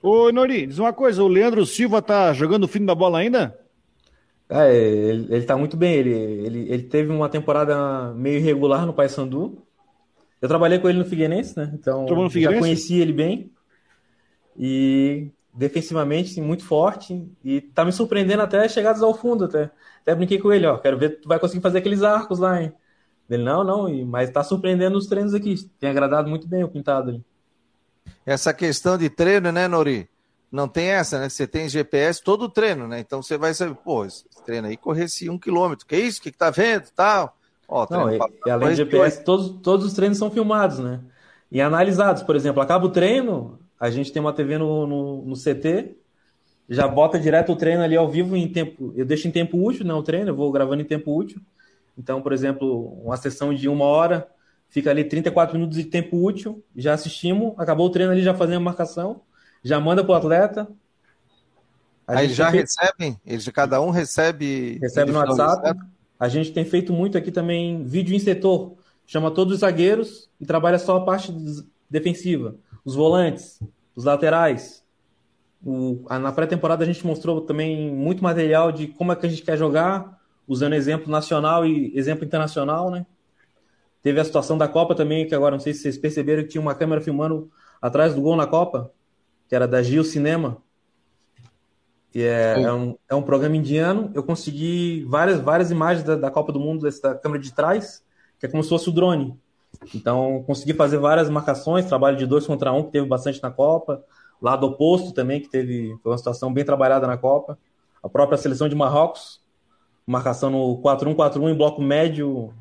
Ô, 0.01 0.31
Nori, 0.31 0.67
diz 0.67 0.79
uma 0.79 0.91
coisa, 0.91 1.23
o 1.23 1.27
Leandro 1.27 1.65
Silva 1.65 2.01
tá 2.01 2.33
jogando 2.33 2.65
o 2.65 2.67
fim 2.67 2.83
da 2.85 2.93
bola 2.93 3.19
ainda? 3.19 3.57
É, 4.49 4.75
ele, 4.75 5.33
ele 5.33 5.45
tá 5.45 5.55
muito 5.57 5.77
bem. 5.77 5.93
Ele, 5.95 6.11
ele, 6.11 6.71
ele 6.71 6.83
teve 6.83 7.11
uma 7.11 7.29
temporada 7.29 8.13
meio 8.13 8.37
irregular 8.37 8.85
no 8.85 8.93
Paysandu. 8.93 9.63
Eu 10.41 10.49
trabalhei 10.49 10.77
com 10.77 10.89
ele 10.89 10.99
no 10.99 11.05
Figueirense, 11.05 11.57
né? 11.57 11.71
Então 11.73 12.05
no 12.05 12.29
Figueirense? 12.29 12.59
já 12.59 12.59
conheci 12.59 12.99
ele 12.99 13.13
bem. 13.13 13.51
E 14.57 15.31
defensivamente 15.53 16.39
muito 16.41 16.65
forte. 16.65 17.25
E 17.43 17.61
tá 17.61 17.85
me 17.85 17.93
surpreendendo 17.93 18.41
até 18.41 18.67
chegadas 18.67 19.01
ao 19.01 19.13
fundo. 19.13 19.45
Até, 19.45 19.71
até 20.01 20.13
brinquei 20.13 20.37
com 20.37 20.51
ele, 20.51 20.65
ó. 20.65 20.77
Quero 20.77 20.97
ver 20.97 21.11
se 21.11 21.15
tu 21.21 21.29
vai 21.29 21.39
conseguir 21.39 21.61
fazer 21.61 21.77
aqueles 21.77 22.03
arcos 22.03 22.39
lá, 22.39 22.61
hein? 22.61 22.73
Ele, 23.29 23.43
não, 23.43 23.63
não, 23.63 24.05
mas 24.05 24.29
está 24.29 24.43
surpreendendo 24.43 24.97
os 24.97 25.07
treinos 25.07 25.33
aqui. 25.33 25.55
Tem 25.79 25.89
agradado 25.89 26.29
muito 26.29 26.47
bem 26.47 26.63
o 26.63 26.67
pintado 26.67 27.09
ali. 27.09 27.23
Essa 28.25 28.53
questão 28.53 28.97
de 28.97 29.09
treino, 29.09 29.51
né, 29.51 29.67
Nori? 29.67 30.09
Não 30.51 30.67
tem 30.67 30.87
essa, 30.87 31.19
né? 31.19 31.29
Você 31.29 31.47
tem 31.47 31.67
GPS 31.67 32.21
todo 32.21 32.43
o 32.43 32.49
treino, 32.49 32.87
né? 32.87 32.99
Então 32.99 33.23
você 33.23 33.37
vai 33.37 33.53
saber, 33.53 33.75
pô, 33.75 34.05
esse 34.05 34.25
treino 34.45 34.67
aí 34.67 34.77
corresse 34.77 35.29
um 35.29 35.39
quilômetro. 35.39 35.85
Que 35.85 35.97
isso? 35.97 36.19
O 36.19 36.23
que, 36.23 36.31
que 36.31 36.37
tá 36.37 36.51
vendo? 36.51 36.89
Tal. 36.95 37.35
Ó, 37.67 37.87
não, 37.89 38.13
e, 38.13 38.19
e 38.45 38.49
além 38.51 38.69
do 38.69 38.75
GPS, 38.75 39.23
todos, 39.23 39.61
todos 39.61 39.85
os 39.85 39.93
treinos 39.93 40.17
são 40.17 40.29
filmados, 40.29 40.79
né? 40.79 40.99
E 41.51 41.59
analisados. 41.59 42.21
Por 42.21 42.35
exemplo, 42.35 42.61
acaba 42.61 42.85
o 42.85 42.91
treino, 42.91 43.57
a 43.79 43.89
gente 43.89 44.11
tem 44.11 44.21
uma 44.21 44.33
TV 44.33 44.57
no, 44.57 44.85
no, 44.85 45.21
no 45.23 45.35
CT 45.35 45.95
já 46.69 46.87
bota 46.87 47.19
direto 47.19 47.51
o 47.51 47.55
treino 47.55 47.83
ali 47.83 47.95
ao 47.95 48.09
vivo 48.09 48.35
em 48.35 48.47
tempo. 48.47 48.93
Eu 48.95 49.05
deixo 49.05 49.27
em 49.27 49.31
tempo 49.31 49.57
útil, 49.57 49.85
né? 49.85 49.93
O 49.93 50.03
treino, 50.03 50.29
eu 50.29 50.35
vou 50.35 50.51
gravando 50.51 50.81
em 50.81 50.85
tempo 50.85 51.15
útil. 51.15 51.41
Então, 51.97 52.21
por 52.21 52.33
exemplo, 52.33 52.99
uma 53.03 53.17
sessão 53.17 53.53
de 53.53 53.67
uma 53.69 53.85
hora, 53.85 54.27
fica 54.69 54.89
ali 54.89 55.03
34 55.03 55.55
minutos 55.55 55.77
de 55.77 55.85
tempo 55.85 56.23
útil, 56.23 56.63
já 56.75 56.93
assistimos, 56.93 57.53
acabou 57.57 57.87
o 57.87 57.89
treino 57.89 58.11
ali, 58.11 58.23
já 58.23 58.33
fazendo 58.33 58.57
a 58.57 58.61
marcação, 58.61 59.21
já 59.63 59.79
manda 59.79 60.03
pro 60.03 60.13
atleta. 60.13 60.67
Aí 62.07 62.25
eles 62.25 62.35
já 62.35 62.51
feito... 62.51 62.65
recebem, 62.65 63.19
eles, 63.25 63.47
cada 63.49 63.81
um 63.81 63.89
recebe. 63.89 64.77
Recebe 64.81 65.11
no 65.11 65.19
WhatsApp. 65.19 65.79
A 66.19 66.27
gente 66.27 66.51
tem 66.51 66.65
feito 66.65 66.91
muito 66.93 67.17
aqui 67.17 67.31
também 67.31 67.83
vídeo 67.83 68.15
em 68.15 68.19
setor. 68.19 68.75
Chama 69.05 69.31
todos 69.31 69.55
os 69.55 69.59
zagueiros 69.59 70.29
e 70.39 70.45
trabalha 70.45 70.79
só 70.79 70.97
a 70.97 71.05
parte 71.05 71.33
defensiva. 71.89 72.55
Os 72.83 72.95
volantes, 72.95 73.59
os 73.95 74.05
laterais. 74.05 74.83
O, 75.65 76.05
na 76.09 76.31
pré-temporada 76.31 76.83
a 76.83 76.87
gente 76.87 77.05
mostrou 77.05 77.41
também 77.41 77.93
muito 77.93 78.23
material 78.23 78.71
de 78.71 78.87
como 78.87 79.11
é 79.11 79.15
que 79.15 79.25
a 79.25 79.29
gente 79.29 79.43
quer 79.43 79.57
jogar, 79.57 80.19
usando 80.47 80.73
exemplo 80.73 81.11
nacional 81.11 81.65
e 81.65 81.91
exemplo 81.97 82.25
internacional, 82.25 82.89
né? 82.89 83.05
Teve 84.01 84.19
a 84.19 84.25
situação 84.25 84.57
da 84.57 84.67
Copa 84.67 84.93
também, 84.93 85.25
que 85.25 85.33
agora 85.33 85.55
não 85.55 85.61
sei 85.61 85.73
se 85.73 85.81
vocês 85.81 85.97
perceberam 85.97 86.43
que 86.43 86.49
tinha 86.49 86.61
uma 86.61 86.75
câmera 86.75 87.01
filmando 87.01 87.49
atrás 87.81 88.13
do 88.13 88.21
gol 88.21 88.35
na 88.35 88.45
Copa, 88.45 88.91
que 89.47 89.55
era 89.55 89.67
da 89.67 89.81
Gil 89.81 90.03
Cinema. 90.03 90.57
E 92.13 92.21
é, 92.21 92.61
é, 92.61 92.73
um, 92.73 92.97
é 93.09 93.15
um 93.15 93.21
programa 93.21 93.55
indiano. 93.55 94.11
Eu 94.13 94.21
consegui 94.21 95.05
várias, 95.09 95.39
várias 95.39 95.71
imagens 95.71 96.05
da, 96.05 96.15
da 96.15 96.29
Copa 96.29 96.51
do 96.51 96.59
Mundo 96.59 96.83
dessa 96.83 97.15
câmera 97.15 97.41
de 97.41 97.53
trás, 97.53 98.03
que 98.39 98.45
é 98.45 98.49
como 98.49 98.61
se 98.61 98.69
fosse 98.69 98.89
o 98.89 98.91
drone. 98.91 99.39
Então, 99.95 100.43
consegui 100.45 100.73
fazer 100.73 100.97
várias 100.97 101.29
marcações, 101.29 101.85
trabalho 101.85 102.17
de 102.17 102.25
dois 102.25 102.45
contra 102.45 102.71
um, 102.71 102.83
que 102.83 102.91
teve 102.91 103.07
bastante 103.07 103.41
na 103.41 103.49
Copa. 103.49 104.03
Lado 104.41 104.67
oposto 104.67 105.13
também, 105.13 105.39
que 105.39 105.49
teve 105.49 105.97
foi 106.03 106.11
uma 106.11 106.17
situação 106.17 106.53
bem 106.53 106.65
trabalhada 106.65 107.07
na 107.07 107.17
Copa. 107.17 107.57
A 108.03 108.09
própria 108.09 108.37
seleção 108.37 108.67
de 108.67 108.75
Marrocos, 108.75 109.41
marcação 110.05 110.49
no 110.49 110.81
4-1-4-1 110.81 111.51
em 111.51 111.57
bloco 111.57 111.81
médio. 111.81 112.53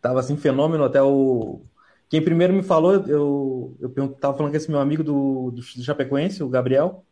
Tava 0.00 0.20
assim, 0.20 0.36
fenômeno 0.36 0.84
até 0.84 1.02
o. 1.02 1.62
Quem 2.08 2.22
primeiro 2.22 2.52
me 2.52 2.62
falou, 2.62 2.94
eu, 3.06 3.76
eu 3.80 4.08
tava 4.14 4.36
falando 4.36 4.52
com 4.52 4.56
esse 4.56 4.70
meu 4.70 4.78
amigo 4.78 5.02
do, 5.02 5.50
do, 5.50 5.62
Chapecoense, 5.62 6.42
o 6.42 6.48
Gabriel. 6.48 7.04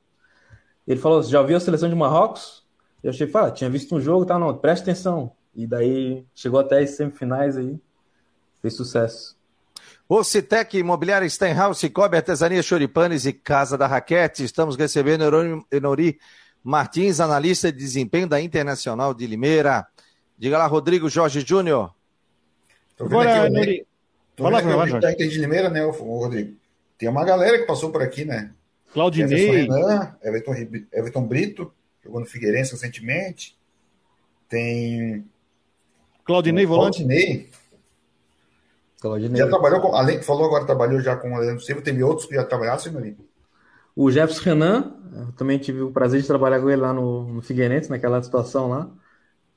Ele 0.87 1.01
falou: 1.01 1.23
já 1.23 1.41
ouviu 1.41 1.57
a 1.57 1.61
seleção 1.61 1.89
de 1.89 1.95
Marrocos? 1.95 2.63
Eu 3.03 3.11
achei, 3.11 3.27
fala, 3.27 3.51
tinha 3.51 3.69
visto 3.69 3.95
um 3.97 4.01
jogo, 4.01 4.25
tá? 4.25 4.39
Não, 4.39 4.57
presta 4.57 4.91
atenção. 4.91 5.33
E 5.55 5.67
daí 5.67 6.25
chegou 6.35 6.61
até 6.61 6.81
as 6.81 6.91
semifinais 6.91 7.57
aí, 7.57 7.79
fez 8.61 8.77
sucesso. 8.77 9.37
O 10.09 10.23
Citec 10.23 10.77
Imobiliária 10.77 11.29
Steinhaus, 11.29 11.83
Cobre 11.93 12.19
Artesania 12.19 12.63
Choripanes 12.63 13.25
e 13.25 13.33
Casa 13.33 13.79
da 13.79 13.87
Raquete. 13.87 14.45
Estamos 14.45 14.77
recebendo 14.77 15.25
Enori 15.71 16.19
Martins, 16.63 17.21
analista 17.21 17.73
de 17.73 17.79
desempenho 17.79 18.27
da 18.29 18.41
Internacional 18.41 19.13
de 19.13 19.27
Limeira. 19.27 19.87
Diga 20.39 20.59
lá, 20.59 20.67
Rodrigo 20.67 21.09
Jorge 21.09 21.41
Júnior. 21.47 21.95
Agora, 22.99 23.51
Nori. 23.51 23.87
Fala, 24.37 24.63
fala, 24.63 24.87
Jorge. 24.87 25.29
de 25.29 25.39
Limeira, 25.39 25.69
né, 25.69 25.85
Rodrigo? 25.85 26.57
Tem 26.97 27.09
uma 27.09 27.25
galera 27.25 27.59
que 27.59 27.67
passou 27.67 27.91
por 27.91 28.03
aqui, 28.03 28.25
né? 28.25 28.53
Claudinei. 28.93 29.63
Renan, 29.63 30.17
Everton, 30.23 30.55
Everton 30.93 31.27
Brito, 31.27 31.73
jogou 32.05 32.21
no 32.21 32.27
Figueirense 32.27 32.73
recentemente. 32.73 33.59
Tem. 34.49 35.25
Claudinei, 36.25 36.67
volante. 36.67 36.99
Claudinei. 36.99 37.51
Claudinei. 39.01 39.39
Já 39.39 39.49
trabalhou 39.49 39.81
com. 39.81 39.95
Além 39.95 40.19
que 40.19 40.25
falou 40.25 40.47
agora, 40.47 40.65
trabalhou 40.65 41.01
já 41.01 41.17
com 41.17 41.33
o 41.33 41.39
Leandro 41.39 41.65
Silva, 41.65 41.83
teve 41.83 42.03
outros 42.05 42.27
que 42.27 42.35
já 42.35 42.45
trabalharam, 42.45 42.79
Senhorinho? 42.79 43.17
O 43.95 44.11
Jefferson 44.11 44.43
Renan, 44.43 44.95
também 45.37 45.59
tive 45.59 45.83
o 45.83 45.91
prazer 45.91 46.21
de 46.21 46.27
trabalhar 46.27 46.61
com 46.61 46.71
ele 46.71 46.81
lá 46.81 46.93
no, 46.93 47.35
no 47.35 47.43
Figueirense, 47.43 47.91
naquela 47.91 48.23
situação 48.23 48.69
lá. 48.69 48.91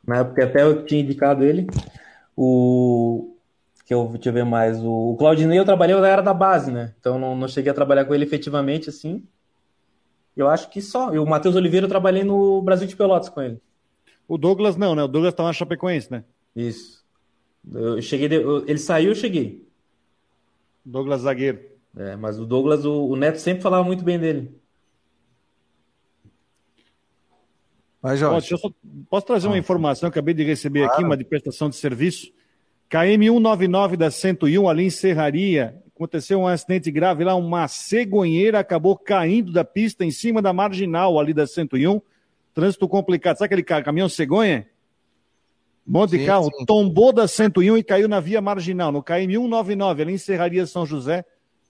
Na 0.06 0.18
época 0.18 0.44
até 0.44 0.64
eu 0.64 0.86
tinha 0.86 1.02
indicado 1.02 1.44
ele. 1.44 1.68
O 2.36 3.36
que 3.86 3.94
eu 3.94 4.08
deixa 4.14 4.30
eu 4.30 4.34
ver 4.34 4.46
mais. 4.46 4.82
O, 4.82 5.12
o 5.12 5.18
Claudinei 5.18 5.58
eu 5.58 5.66
trabalhei 5.66 5.96
na 5.96 6.08
era 6.08 6.22
da 6.22 6.34
base, 6.34 6.72
né? 6.72 6.94
Então 7.00 7.18
não, 7.18 7.36
não 7.36 7.48
cheguei 7.48 7.72
a 7.72 7.76
trabalhar 7.76 8.06
com 8.06 8.14
ele 8.14 8.26
efetivamente 8.26 8.90
assim. 8.90 9.24
Eu 10.36 10.50
acho 10.50 10.70
que 10.70 10.82
só. 10.82 11.14
E 11.14 11.20
o 11.20 11.26
Matheus 11.26 11.56
Oliveira 11.56 11.86
eu 11.86 11.90
trabalhei 11.90 12.24
no 12.24 12.62
Brasil 12.62 12.88
de 12.88 12.96
Pelotas 12.96 13.30
com 13.30 13.42
ele. 13.42 13.60
O 14.28 14.38
Douglas 14.38 14.76
não, 14.76 14.96
né? 14.96 15.04
O 15.04 15.08
Douglas 15.08 15.34
tá 15.34 15.44
na 15.44 15.54
Chapecoense, 15.54 16.12
né? 16.12 16.24
Isso. 16.56 17.04
Eu 17.74 18.02
cheguei. 18.02 18.28
De... 18.28 18.36
ele 18.68 18.80
saiu, 18.80 19.12
eu 19.12 19.16
cheguei. 19.16 19.66
Douglas 20.84 21.22
zagueiro. 21.22 21.75
É, 21.98 22.16
mas 22.16 22.40
o 22.40 22.46
Douglas, 22.46 22.86
o, 22.86 23.08
o 23.08 23.16
Neto 23.16 23.38
sempre 23.38 23.64
falava 23.64 23.84
muito 23.84 24.04
bem 24.04 24.20
dele. 24.20 24.60
Mas, 28.06 28.20
Jorge. 28.20 28.56
Só, 28.56 28.70
posso 29.10 29.26
trazer 29.26 29.48
uma 29.48 29.56
ah. 29.56 29.60
informação? 29.60 30.10
acabei 30.10 30.34
de 30.34 30.44
receber 30.44 30.82
claro. 30.82 30.94
aqui, 30.94 31.04
uma 31.04 31.18
de 31.18 31.24
prestação 31.24 31.70
de 31.70 31.76
serviço. 31.76 32.32
KM 32.88 33.26
199 33.26 33.98
da 33.98 34.12
101, 34.12 34.70
ali 34.70 34.84
em 34.86 34.90
Serraria. 34.92 35.82
Aconteceu 35.96 36.40
um 36.40 36.48
acidente 36.48 36.92
grave 36.92 37.24
lá, 37.24 37.34
uma 37.34 37.68
cegonheira 37.68 38.60
acabou 38.60 38.98
caindo 38.98 39.52
da 39.52 39.64
pista 39.64 40.06
em 40.06 40.12
cima 40.12 40.42
da 40.42 40.54
marginal 40.54 41.18
ali 41.20 41.34
da 41.34 41.48
101. 41.48 42.00
Trânsito 42.54 42.88
complicado. 42.88 43.38
Sabe 43.38 43.56
aquele 43.56 43.84
caminhão 43.84 44.08
cegonha? 44.08 44.68
Um 45.88 45.94
monte 45.94 46.12
sim, 46.12 46.18
de 46.20 46.26
carro. 46.26 46.52
Sim. 46.56 46.66
Tombou 46.66 47.12
da 47.12 47.28
101 47.28 47.78
e 47.78 47.84
caiu 47.84 48.08
na 48.08 48.20
via 48.20 48.42
marginal, 48.42 48.92
no 48.92 49.02
KM 49.02 49.34
199, 49.34 50.02
ali 50.04 50.14
em 50.14 50.18
Serraria 50.18 50.68
São 50.68 50.86
José. 50.86 51.26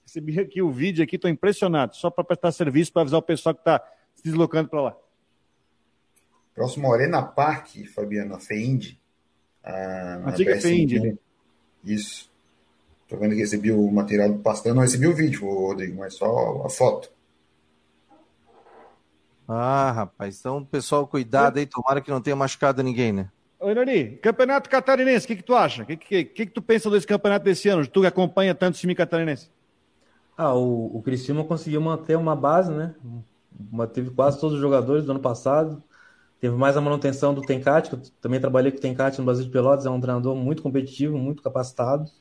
Recebi 0.06 0.40
aqui 0.40 0.62
o 0.62 0.72
vídeo 0.72 1.04
aqui, 1.04 1.16
estou 1.16 1.30
impressionado. 1.30 1.96
Só 1.96 2.10
para 2.10 2.24
prestar 2.24 2.52
serviço, 2.52 2.94
para 2.94 3.02
avisar 3.02 3.20
o 3.20 3.24
pessoal 3.24 3.56
que 3.56 3.62
está 3.62 3.84
se 4.14 4.24
deslocando 4.24 4.70
para 4.70 4.82
lá. 4.82 4.98
Próximo 6.54 6.94
Arena 6.94 7.22
Parque, 7.22 7.86
Fabiana, 7.86 8.40
FEIND. 8.40 8.98
A, 9.64 10.30
Antiga 10.30 10.60
FEIND. 10.62 11.00
Né? 11.00 11.18
Isso. 11.84 12.32
Estou 13.04 13.20
vendo 13.20 13.34
que 13.34 13.42
recebi 13.42 13.72
o 13.72 13.92
material 13.92 14.32
do 14.32 14.40
pastor. 14.40 14.74
Não 14.74 14.82
recebi 14.82 15.08
o 15.08 15.16
vídeo, 15.16 15.46
Rodrigo, 15.48 16.00
mas 16.00 16.14
só 16.16 16.64
a 16.66 16.70
foto. 16.70 17.12
Ah, 19.48 19.92
rapaz. 19.92 20.40
Então, 20.40 20.64
pessoal, 20.64 21.06
cuidado 21.06 21.58
aí. 21.58 21.66
Tomara 21.66 22.02
que 22.02 22.10
não 22.10 22.22
tenha 22.22 22.36
machucado 22.36 22.82
ninguém, 22.82 23.12
né? 23.12 23.30
Oi, 23.60 23.74
Nori, 23.74 24.20
Campeonato 24.22 24.70
Catarinense, 24.70 25.26
o 25.26 25.28
que, 25.28 25.36
que 25.38 25.44
tu 25.44 25.56
acha? 25.56 25.84
O 25.84 25.86
que, 25.86 25.98
que, 25.98 26.26
que, 26.26 26.46
que 26.46 26.52
tu 26.52 26.62
pensa 26.62 26.90
desse 26.90 27.08
campeonato 27.08 27.46
desse 27.46 27.68
ano? 27.68 27.86
Tu 27.88 28.02
que 28.02 28.08
acompanha 28.08 28.54
tanto 28.54 28.76
o 28.76 28.78
time 28.78 28.94
catarinense. 28.94 29.50
Ah, 30.38 30.54
o, 30.54 30.98
o 30.98 31.02
Criciúma 31.02 31.44
conseguiu 31.46 31.80
manter 31.80 32.18
uma 32.18 32.36
base, 32.36 32.72
né? 32.72 32.96
Manteve 33.72 34.10
quase 34.10 34.40
todos 34.40 34.56
os 34.56 34.62
jogadores 34.62 35.06
do 35.06 35.12
ano 35.12 35.22
passado. 35.22 35.82
Teve 36.40 36.56
mais 36.56 36.76
a 36.76 36.82
manutenção 36.82 37.34
do 37.34 37.42
Tencate, 37.42 37.90
que 37.90 37.96
eu 37.96 38.02
também 38.22 38.40
trabalhei 38.40 38.72
com 38.72 38.78
o 38.78 38.82
Tencate 38.82 39.20
no 39.20 39.26
Brasil 39.26 39.46
de 39.46 39.50
Pelotas, 39.50 39.86
é 39.86 39.90
um 39.90 40.02
treinador 40.02 40.36
muito 40.36 40.62
competitivo, 40.62 41.18
muito 41.18 41.42
capacitado. 41.42 42.12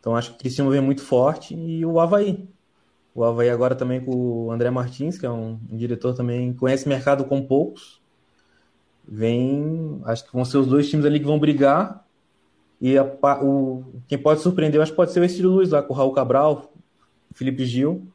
Então 0.00 0.16
acho 0.16 0.30
que 0.30 0.36
o 0.36 0.38
Criciúma 0.40 0.70
vem 0.72 0.80
muito 0.80 1.02
forte. 1.02 1.54
E 1.54 1.84
o 1.86 2.00
Havaí. 2.00 2.48
O 3.14 3.22
Havaí 3.24 3.48
agora 3.48 3.74
também 3.74 4.00
com 4.00 4.14
o 4.46 4.50
André 4.50 4.70
Martins, 4.70 5.16
que 5.16 5.26
é 5.26 5.30
um, 5.30 5.58
um 5.70 5.76
diretor 5.76 6.14
também, 6.14 6.52
conhece 6.52 6.88
mercado 6.88 7.24
com 7.24 7.42
poucos. 7.42 8.00
Vem, 9.06 10.00
acho 10.04 10.24
que 10.24 10.32
vão 10.32 10.44
ser 10.44 10.58
os 10.58 10.66
dois 10.66 10.88
times 10.88 11.06
ali 11.06 11.20
que 11.20 11.26
vão 11.26 11.38
brigar. 11.38 12.04
E 12.80 12.96
a, 12.96 13.04
o, 13.42 13.84
quem 14.08 14.18
pode 14.18 14.40
surpreender, 14.40 14.80
acho 14.80 14.92
que 14.92 14.96
pode 14.96 15.12
ser 15.12 15.20
o 15.20 15.24
Estilo 15.24 15.54
Luiz 15.54 15.70
lá 15.70 15.82
com 15.82 15.92
o 15.92 15.96
Raul 15.96 16.12
Cabral, 16.12 16.72
Felipe 17.34 17.64
Gil. 17.64 18.06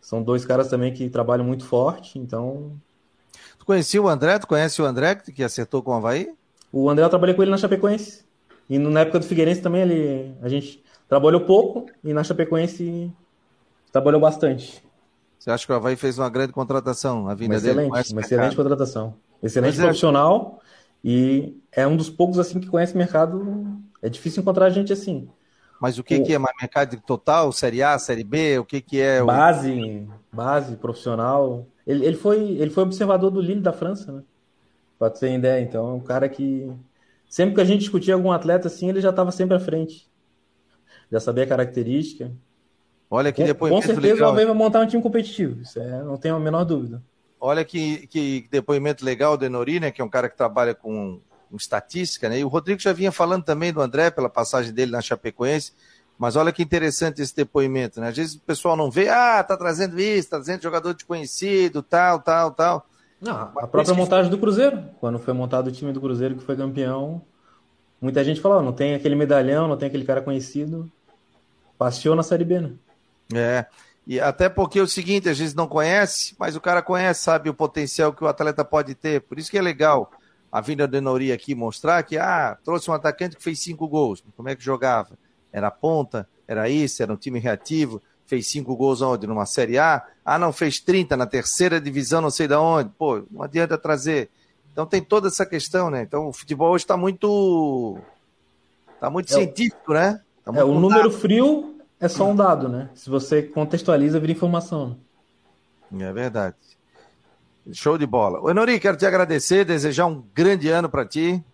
São 0.00 0.22
dois 0.22 0.44
caras 0.44 0.68
também 0.68 0.92
que 0.92 1.10
trabalham 1.10 1.44
muito 1.44 1.64
forte, 1.64 2.18
então. 2.18 2.72
Tu 3.58 3.64
conhecia 3.66 4.00
o 4.00 4.08
André? 4.08 4.38
Tu 4.38 4.46
conhece 4.46 4.80
o 4.80 4.84
André 4.84 5.16
que 5.16 5.42
acertou 5.42 5.82
com 5.82 5.90
o 5.90 5.94
Havaí? 5.94 6.32
O 6.72 6.88
André 6.88 7.04
eu 7.04 7.10
trabalhei 7.10 7.34
com 7.34 7.42
ele 7.42 7.50
na 7.50 7.56
Chapecoense. 7.56 8.24
E 8.68 8.78
na 8.78 9.00
época 9.00 9.18
do 9.18 9.26
Figueirense 9.26 9.62
também 9.62 9.82
ele, 9.82 10.34
a 10.42 10.48
gente 10.48 10.82
trabalhou 11.08 11.40
pouco 11.40 11.86
e 12.04 12.12
na 12.12 12.22
Chapecoense 12.22 13.10
trabalhou 13.90 14.20
bastante. 14.20 14.82
Você 15.38 15.50
acha 15.50 15.66
que 15.66 15.72
o 15.72 15.76
Havaí 15.76 15.96
fez 15.96 16.18
uma 16.18 16.28
grande 16.28 16.52
contratação? 16.52 17.28
A 17.28 17.34
vinda 17.34 17.54
uma 17.54 17.58
excelente, 17.58 17.92
dele 17.92 18.12
uma 18.12 18.20
excelente 18.20 18.56
contratação. 18.56 19.14
Excelente 19.42 19.72
Mas 19.72 19.80
é- 19.80 19.82
profissional 19.84 20.60
é... 21.04 21.08
e 21.08 21.56
é 21.72 21.86
um 21.86 21.96
dos 21.96 22.10
poucos 22.10 22.38
assim 22.38 22.60
que 22.60 22.66
conhece 22.66 22.94
o 22.94 22.98
mercado. 22.98 23.78
É 24.02 24.08
difícil 24.08 24.42
encontrar 24.42 24.68
gente 24.70 24.92
assim. 24.92 25.28
Mas 25.80 25.98
o 25.98 26.04
que, 26.04 26.16
o... 26.16 26.24
que 26.24 26.32
é 26.32 26.38
mais 26.38 26.54
mercado 26.60 27.00
total? 27.06 27.52
Série 27.52 27.82
A, 27.82 27.98
Série 27.98 28.24
B? 28.24 28.58
O 28.58 28.64
que, 28.64 28.80
que 28.80 29.00
é? 29.00 29.22
O... 29.22 29.26
Base, 29.26 30.08
base, 30.32 30.76
profissional. 30.76 31.66
Ele, 31.86 32.04
ele, 32.04 32.16
foi, 32.16 32.38
ele 32.52 32.70
foi 32.70 32.82
observador 32.82 33.30
do 33.30 33.40
Lille 33.40 33.60
da 33.60 33.72
França, 33.72 34.12
né? 34.12 34.22
Pra 34.98 35.08
ter 35.08 35.32
ideia. 35.32 35.62
Então, 35.62 35.90
é 35.90 35.92
um 35.94 36.00
cara 36.00 36.28
que. 36.28 36.70
Sempre 37.28 37.54
que 37.54 37.60
a 37.60 37.64
gente 37.64 37.80
discutia 37.80 38.14
algum 38.14 38.32
atleta 38.32 38.68
assim, 38.68 38.88
ele 38.88 39.00
já 39.00 39.10
estava 39.10 39.30
sempre 39.30 39.56
à 39.56 39.60
frente. 39.60 40.08
Já 41.10 41.20
sabia 41.20 41.44
a 41.44 41.46
característica. 41.46 42.32
Olha 43.10 43.32
que 43.32 43.44
depois. 43.44 43.72
Com 43.72 43.80
certeza 43.80 44.14
legal. 44.14 44.30
o 44.30 44.32
Havaí 44.32 44.44
vai 44.44 44.54
montar 44.54 44.80
um 44.80 44.86
time 44.86 45.02
competitivo. 45.02 45.60
Isso 45.62 45.78
é, 45.78 46.02
não 46.02 46.16
tenho 46.16 46.36
a 46.36 46.40
menor 46.40 46.64
dúvida. 46.64 47.02
Olha 47.40 47.64
que, 47.64 48.06
que 48.08 48.48
depoimento 48.50 49.04
legal 49.04 49.36
do 49.36 49.44
Enori, 49.44 49.78
né? 49.78 49.90
Que 49.90 50.02
é 50.02 50.04
um 50.04 50.08
cara 50.08 50.28
que 50.28 50.36
trabalha 50.36 50.74
com 50.74 51.20
com 51.50 51.56
estatística, 51.56 52.28
né? 52.28 52.38
E 52.40 52.44
o 52.44 52.48
Rodrigo 52.48 52.80
já 52.80 52.92
vinha 52.92 53.10
falando 53.10 53.44
também 53.44 53.72
do 53.72 53.80
André, 53.80 54.10
pela 54.10 54.28
passagem 54.28 54.72
dele 54.72 54.92
na 54.92 55.00
Chapecoense, 55.00 55.72
Mas 56.18 56.34
olha 56.34 56.52
que 56.52 56.62
interessante 56.62 57.22
esse 57.22 57.34
depoimento, 57.34 58.00
né? 58.00 58.08
Às 58.08 58.16
vezes 58.16 58.34
o 58.34 58.40
pessoal 58.40 58.76
não 58.76 58.90
vê, 58.90 59.08
ah, 59.08 59.42
tá 59.42 59.56
trazendo 59.56 60.00
isso, 60.00 60.30
tá 60.30 60.36
trazendo 60.36 60.62
jogador 60.62 60.92
desconhecido, 60.92 61.82
tal, 61.82 62.18
tal, 62.20 62.50
tal. 62.50 62.86
Não, 63.20 63.36
a 63.56 63.66
própria 63.66 63.94
montagem 63.94 64.30
do 64.30 64.38
Cruzeiro, 64.38 64.82
quando 65.00 65.18
foi 65.18 65.32
montado 65.32 65.68
o 65.68 65.72
time 65.72 65.92
do 65.92 66.00
Cruzeiro 66.00 66.34
que 66.36 66.44
foi 66.44 66.56
campeão, 66.56 67.22
muita 68.00 68.22
gente 68.24 68.40
falou, 68.40 68.62
não 68.62 68.72
tem 68.72 68.94
aquele 68.94 69.14
medalhão, 69.14 69.68
não 69.68 69.76
tem 69.76 69.88
aquele 69.88 70.04
cara 70.04 70.20
conhecido, 70.20 70.90
passeou 71.76 72.14
na 72.14 72.22
Série 72.22 72.44
B, 72.44 72.60
né? 72.60 72.72
É, 73.34 73.66
e 74.06 74.18
até 74.20 74.48
porque 74.48 74.78
é 74.78 74.82
o 74.82 74.88
seguinte, 74.88 75.28
às 75.28 75.38
vezes 75.38 75.54
não 75.54 75.68
conhece, 75.68 76.34
mas 76.38 76.56
o 76.56 76.60
cara 76.60 76.80
conhece, 76.82 77.22
sabe 77.22 77.50
o 77.50 77.54
potencial 77.54 78.12
que 78.12 78.24
o 78.24 78.28
atleta 78.28 78.64
pode 78.64 78.94
ter, 78.94 79.20
por 79.22 79.38
isso 79.38 79.50
que 79.50 79.58
é 79.58 79.62
legal 79.62 80.10
a 80.50 80.60
vinda 80.60 80.86
do 80.86 81.00
Nori 81.00 81.32
aqui 81.32 81.54
mostrar 81.54 82.02
que, 82.02 82.16
ah, 82.16 82.56
trouxe 82.64 82.90
um 82.90 82.94
atacante 82.94 83.36
que 83.36 83.42
fez 83.42 83.60
cinco 83.60 83.86
gols, 83.86 84.22
como 84.36 84.48
é 84.48 84.56
que 84.56 84.64
jogava? 84.64 85.18
Era 85.52 85.70
ponta, 85.70 86.28
era 86.46 86.68
isso, 86.68 87.02
era 87.02 87.12
um 87.12 87.16
time 87.16 87.38
reativo, 87.38 88.02
fez 88.26 88.46
cinco 88.46 88.76
gols 88.76 89.00
onde? 89.00 89.26
Numa 89.26 89.46
Série 89.46 89.78
A? 89.78 90.06
Ah, 90.24 90.38
não, 90.38 90.52
fez 90.52 90.78
30 90.78 91.16
na 91.16 91.26
terceira 91.26 91.80
divisão, 91.80 92.20
não 92.20 92.30
sei 92.30 92.46
de 92.46 92.54
onde. 92.54 92.90
Pô, 92.90 93.22
não 93.30 93.42
adianta 93.42 93.78
trazer. 93.78 94.28
Então 94.72 94.86
tem 94.86 95.02
toda 95.02 95.28
essa 95.28 95.46
questão, 95.46 95.90
né? 95.90 96.02
Então 96.02 96.28
o 96.28 96.32
futebol 96.32 96.72
hoje 96.72 96.84
está 96.84 96.96
muito. 96.96 97.98
Está 98.94 99.08
muito 99.10 99.32
é, 99.32 99.34
científico, 99.34 99.94
né? 99.94 100.20
Tá 100.44 100.52
é, 100.54 100.62
o 100.62 100.78
número 100.78 101.10
frio 101.10 101.78
é 101.98 102.08
só 102.08 102.28
um 102.30 102.36
dado, 102.36 102.68
né? 102.68 102.90
Se 102.94 103.08
você 103.08 103.42
contextualiza, 103.42 104.20
vira 104.20 104.32
informação. 104.32 104.96
Né? 105.90 106.08
É 106.08 106.12
verdade. 106.12 106.56
Show 107.72 107.98
de 107.98 108.06
bola. 108.06 108.40
Oi, 108.40 108.54
Nori, 108.54 108.80
quero 108.80 108.96
te 108.96 109.04
agradecer, 109.04 109.64
desejar 109.64 110.06
um 110.06 110.24
grande 110.34 110.68
ano 110.68 110.88
para 110.88 111.04
ti. 111.04 111.44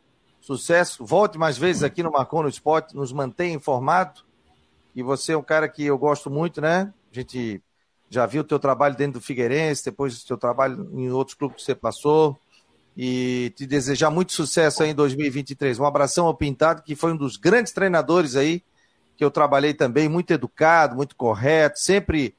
Sucesso. 0.40 1.04
Volte 1.04 1.38
mais 1.38 1.58
vezes 1.58 1.82
aqui 1.82 2.02
no 2.02 2.12
Marcon 2.12 2.42
no 2.42 2.48
Esporte, 2.48 2.94
nos 2.94 3.12
mantenha 3.12 3.54
informado. 3.54 4.20
E 4.94 5.02
você 5.02 5.32
é 5.32 5.36
um 5.36 5.42
cara 5.42 5.68
que 5.68 5.84
eu 5.84 5.98
gosto 5.98 6.30
muito, 6.30 6.60
né? 6.60 6.92
A 7.10 7.14
gente 7.14 7.60
já 8.08 8.26
viu 8.26 8.42
o 8.42 8.44
teu 8.44 8.58
trabalho 8.58 8.94
dentro 8.94 9.18
do 9.18 9.24
Figueirense, 9.24 9.86
depois 9.86 10.22
o 10.22 10.26
teu 10.26 10.36
trabalho 10.36 10.88
em 10.92 11.10
outros 11.10 11.36
clubes 11.36 11.56
que 11.56 11.64
você 11.64 11.74
passou. 11.74 12.38
E 12.96 13.52
te 13.56 13.66
desejar 13.66 14.10
muito 14.10 14.32
sucesso 14.32 14.84
aí 14.84 14.90
em 14.90 14.94
2023. 14.94 15.80
Um 15.80 15.84
abração 15.84 16.26
ao 16.26 16.34
Pintado, 16.34 16.82
que 16.82 16.94
foi 16.94 17.12
um 17.12 17.16
dos 17.16 17.36
grandes 17.36 17.72
treinadores 17.72 18.36
aí, 18.36 18.62
que 19.16 19.24
eu 19.24 19.32
trabalhei 19.32 19.74
também, 19.74 20.08
muito 20.08 20.30
educado, 20.30 20.94
muito 20.94 21.16
correto, 21.16 21.80
sempre 21.80 22.36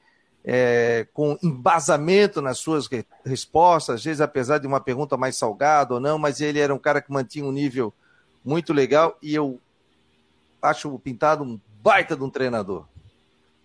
é, 0.48 1.08
com 1.12 1.36
embasamento 1.42 2.40
nas 2.40 2.58
suas 2.58 2.88
respostas, 3.24 3.96
às 3.96 4.04
vezes 4.04 4.20
apesar 4.20 4.58
de 4.58 4.66
uma 4.66 4.80
pergunta 4.80 5.16
mais 5.16 5.36
salgada 5.36 5.94
ou 5.94 6.00
não, 6.00 6.18
mas 6.18 6.40
ele 6.40 6.60
era 6.60 6.72
um 6.72 6.78
cara 6.78 7.02
que 7.02 7.12
mantinha 7.12 7.44
um 7.44 7.50
nível 7.50 7.92
muito 8.44 8.72
legal 8.72 9.18
e 9.20 9.34
eu 9.34 9.58
acho 10.62 10.94
o 10.94 11.00
Pintado 11.00 11.42
um 11.42 11.58
baita 11.82 12.16
de 12.16 12.22
um 12.22 12.30
treinador. 12.30 12.84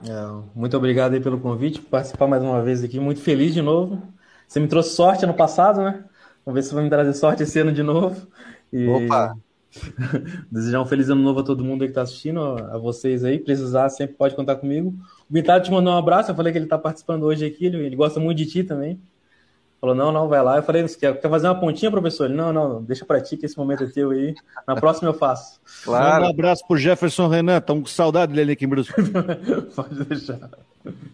É, 0.03 0.43
muito 0.55 0.75
obrigado 0.75 1.13
aí 1.13 1.21
pelo 1.21 1.39
convite, 1.39 1.79
por 1.79 1.91
participar 1.91 2.25
mais 2.25 2.41
uma 2.41 2.63
vez 2.63 2.83
aqui, 2.83 2.99
muito 2.99 3.21
feliz 3.21 3.53
de 3.53 3.61
novo. 3.61 4.01
Você 4.47 4.59
me 4.59 4.67
trouxe 4.67 4.95
sorte 4.95 5.23
ano 5.23 5.35
passado, 5.35 5.83
né? 5.83 6.03
Vamos 6.43 6.59
ver 6.59 6.67
se 6.67 6.73
vai 6.73 6.83
me 6.83 6.89
trazer 6.89 7.13
sorte 7.13 7.43
esse 7.43 7.59
ano 7.59 7.71
de 7.71 7.83
novo. 7.83 8.27
E... 8.73 8.87
Opa! 8.87 9.37
Desejar 10.51 10.81
um 10.81 10.85
feliz 10.85 11.09
ano 11.09 11.21
novo 11.21 11.39
a 11.39 11.43
todo 11.43 11.63
mundo 11.63 11.81
aí 11.81 11.87
que 11.87 11.91
está 11.91 12.01
assistindo, 12.01 12.39
a 12.39 12.77
vocês 12.77 13.23
aí. 13.23 13.39
Precisar, 13.39 13.89
sempre 13.89 14.15
pode 14.15 14.35
contar 14.35 14.55
comigo. 14.55 14.89
O 15.29 15.33
Bintado 15.33 15.63
te 15.63 15.71
mandou 15.71 15.93
um 15.93 15.97
abraço, 15.97 16.31
eu 16.31 16.35
falei 16.35 16.51
que 16.51 16.57
ele 16.57 16.65
está 16.65 16.77
participando 16.77 17.23
hoje 17.23 17.45
aqui, 17.45 17.65
ele, 17.65 17.77
ele 17.85 17.95
gosta 17.95 18.19
muito 18.19 18.37
de 18.37 18.45
ti 18.45 18.63
também. 18.63 18.99
Falou, 19.81 19.95
não, 19.95 20.11
não, 20.11 20.27
vai 20.27 20.43
lá. 20.43 20.57
Eu 20.57 20.63
falei, 20.63 20.87
quer, 20.87 21.19
quer 21.19 21.29
fazer 21.29 21.47
uma 21.47 21.59
pontinha, 21.59 21.89
professor? 21.89 22.25
Ele, 22.25 22.35
não, 22.35 22.53
não, 22.53 22.83
deixa 22.83 23.03
pra 23.03 23.19
ti 23.19 23.35
que 23.35 23.47
esse 23.47 23.57
momento 23.57 23.83
é 23.83 23.87
teu 23.87 24.11
aí. 24.11 24.35
Na 24.67 24.75
próxima 24.75 25.09
eu 25.09 25.13
faço. 25.13 25.59
Claro. 25.83 26.25
Um 26.25 26.29
abraço 26.29 26.63
pro 26.67 26.77
Jefferson 26.77 27.27
Renan, 27.27 27.57
estamos 27.57 27.83
com 27.83 27.89
saudade 27.89 28.31
dele 28.31 28.51
aqui 28.51 28.65
em 28.65 28.67
Brusque. 28.67 28.93
Pode 29.75 30.05
deixar. 30.05 30.51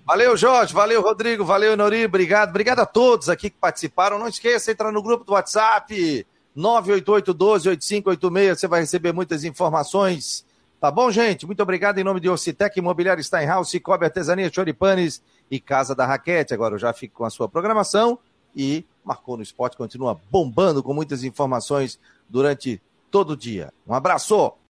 Valeu, 0.05 0.35
Jorge, 0.35 0.73
valeu, 0.73 1.01
Rodrigo, 1.01 1.45
valeu, 1.45 1.77
Nori, 1.77 2.03
obrigado. 2.03 2.49
Obrigado 2.49 2.79
a 2.79 2.85
todos 2.85 3.29
aqui 3.29 3.49
que 3.49 3.57
participaram. 3.57 4.19
Não 4.19 4.27
esqueça, 4.27 4.69
entrar 4.69 4.91
no 4.91 5.01
grupo 5.01 5.23
do 5.23 5.31
WhatsApp, 5.31 6.25
988-12-8586, 6.57 8.55
você 8.55 8.67
vai 8.67 8.81
receber 8.81 9.13
muitas 9.13 9.43
informações. 9.43 10.43
Tá 10.79 10.89
bom, 10.91 11.11
gente? 11.11 11.45
Muito 11.45 11.61
obrigado 11.61 11.99
em 11.99 12.03
nome 12.03 12.19
de 12.19 12.29
Ocitec 12.29 12.77
Imobiliário 12.77 13.23
Steinhaus, 13.23 13.71
Cobre 13.83 14.05
Artesania, 14.05 14.51
Choripanes 14.51 15.21
e 15.49 15.59
Casa 15.59 15.95
da 15.95 16.05
Raquete. 16.05 16.53
Agora 16.53 16.75
eu 16.75 16.79
já 16.79 16.91
fico 16.93 17.15
com 17.15 17.25
a 17.25 17.29
sua 17.29 17.47
programação 17.47 18.19
e 18.55 18.85
Marcou 19.03 19.37
no 19.37 19.43
Esporte 19.43 19.77
continua 19.77 20.19
bombando 20.31 20.83
com 20.83 20.93
muitas 20.93 21.23
informações 21.23 21.99
durante 22.27 22.81
todo 23.09 23.31
o 23.31 23.37
dia. 23.37 23.71
Um 23.87 23.93
abraço! 23.93 24.57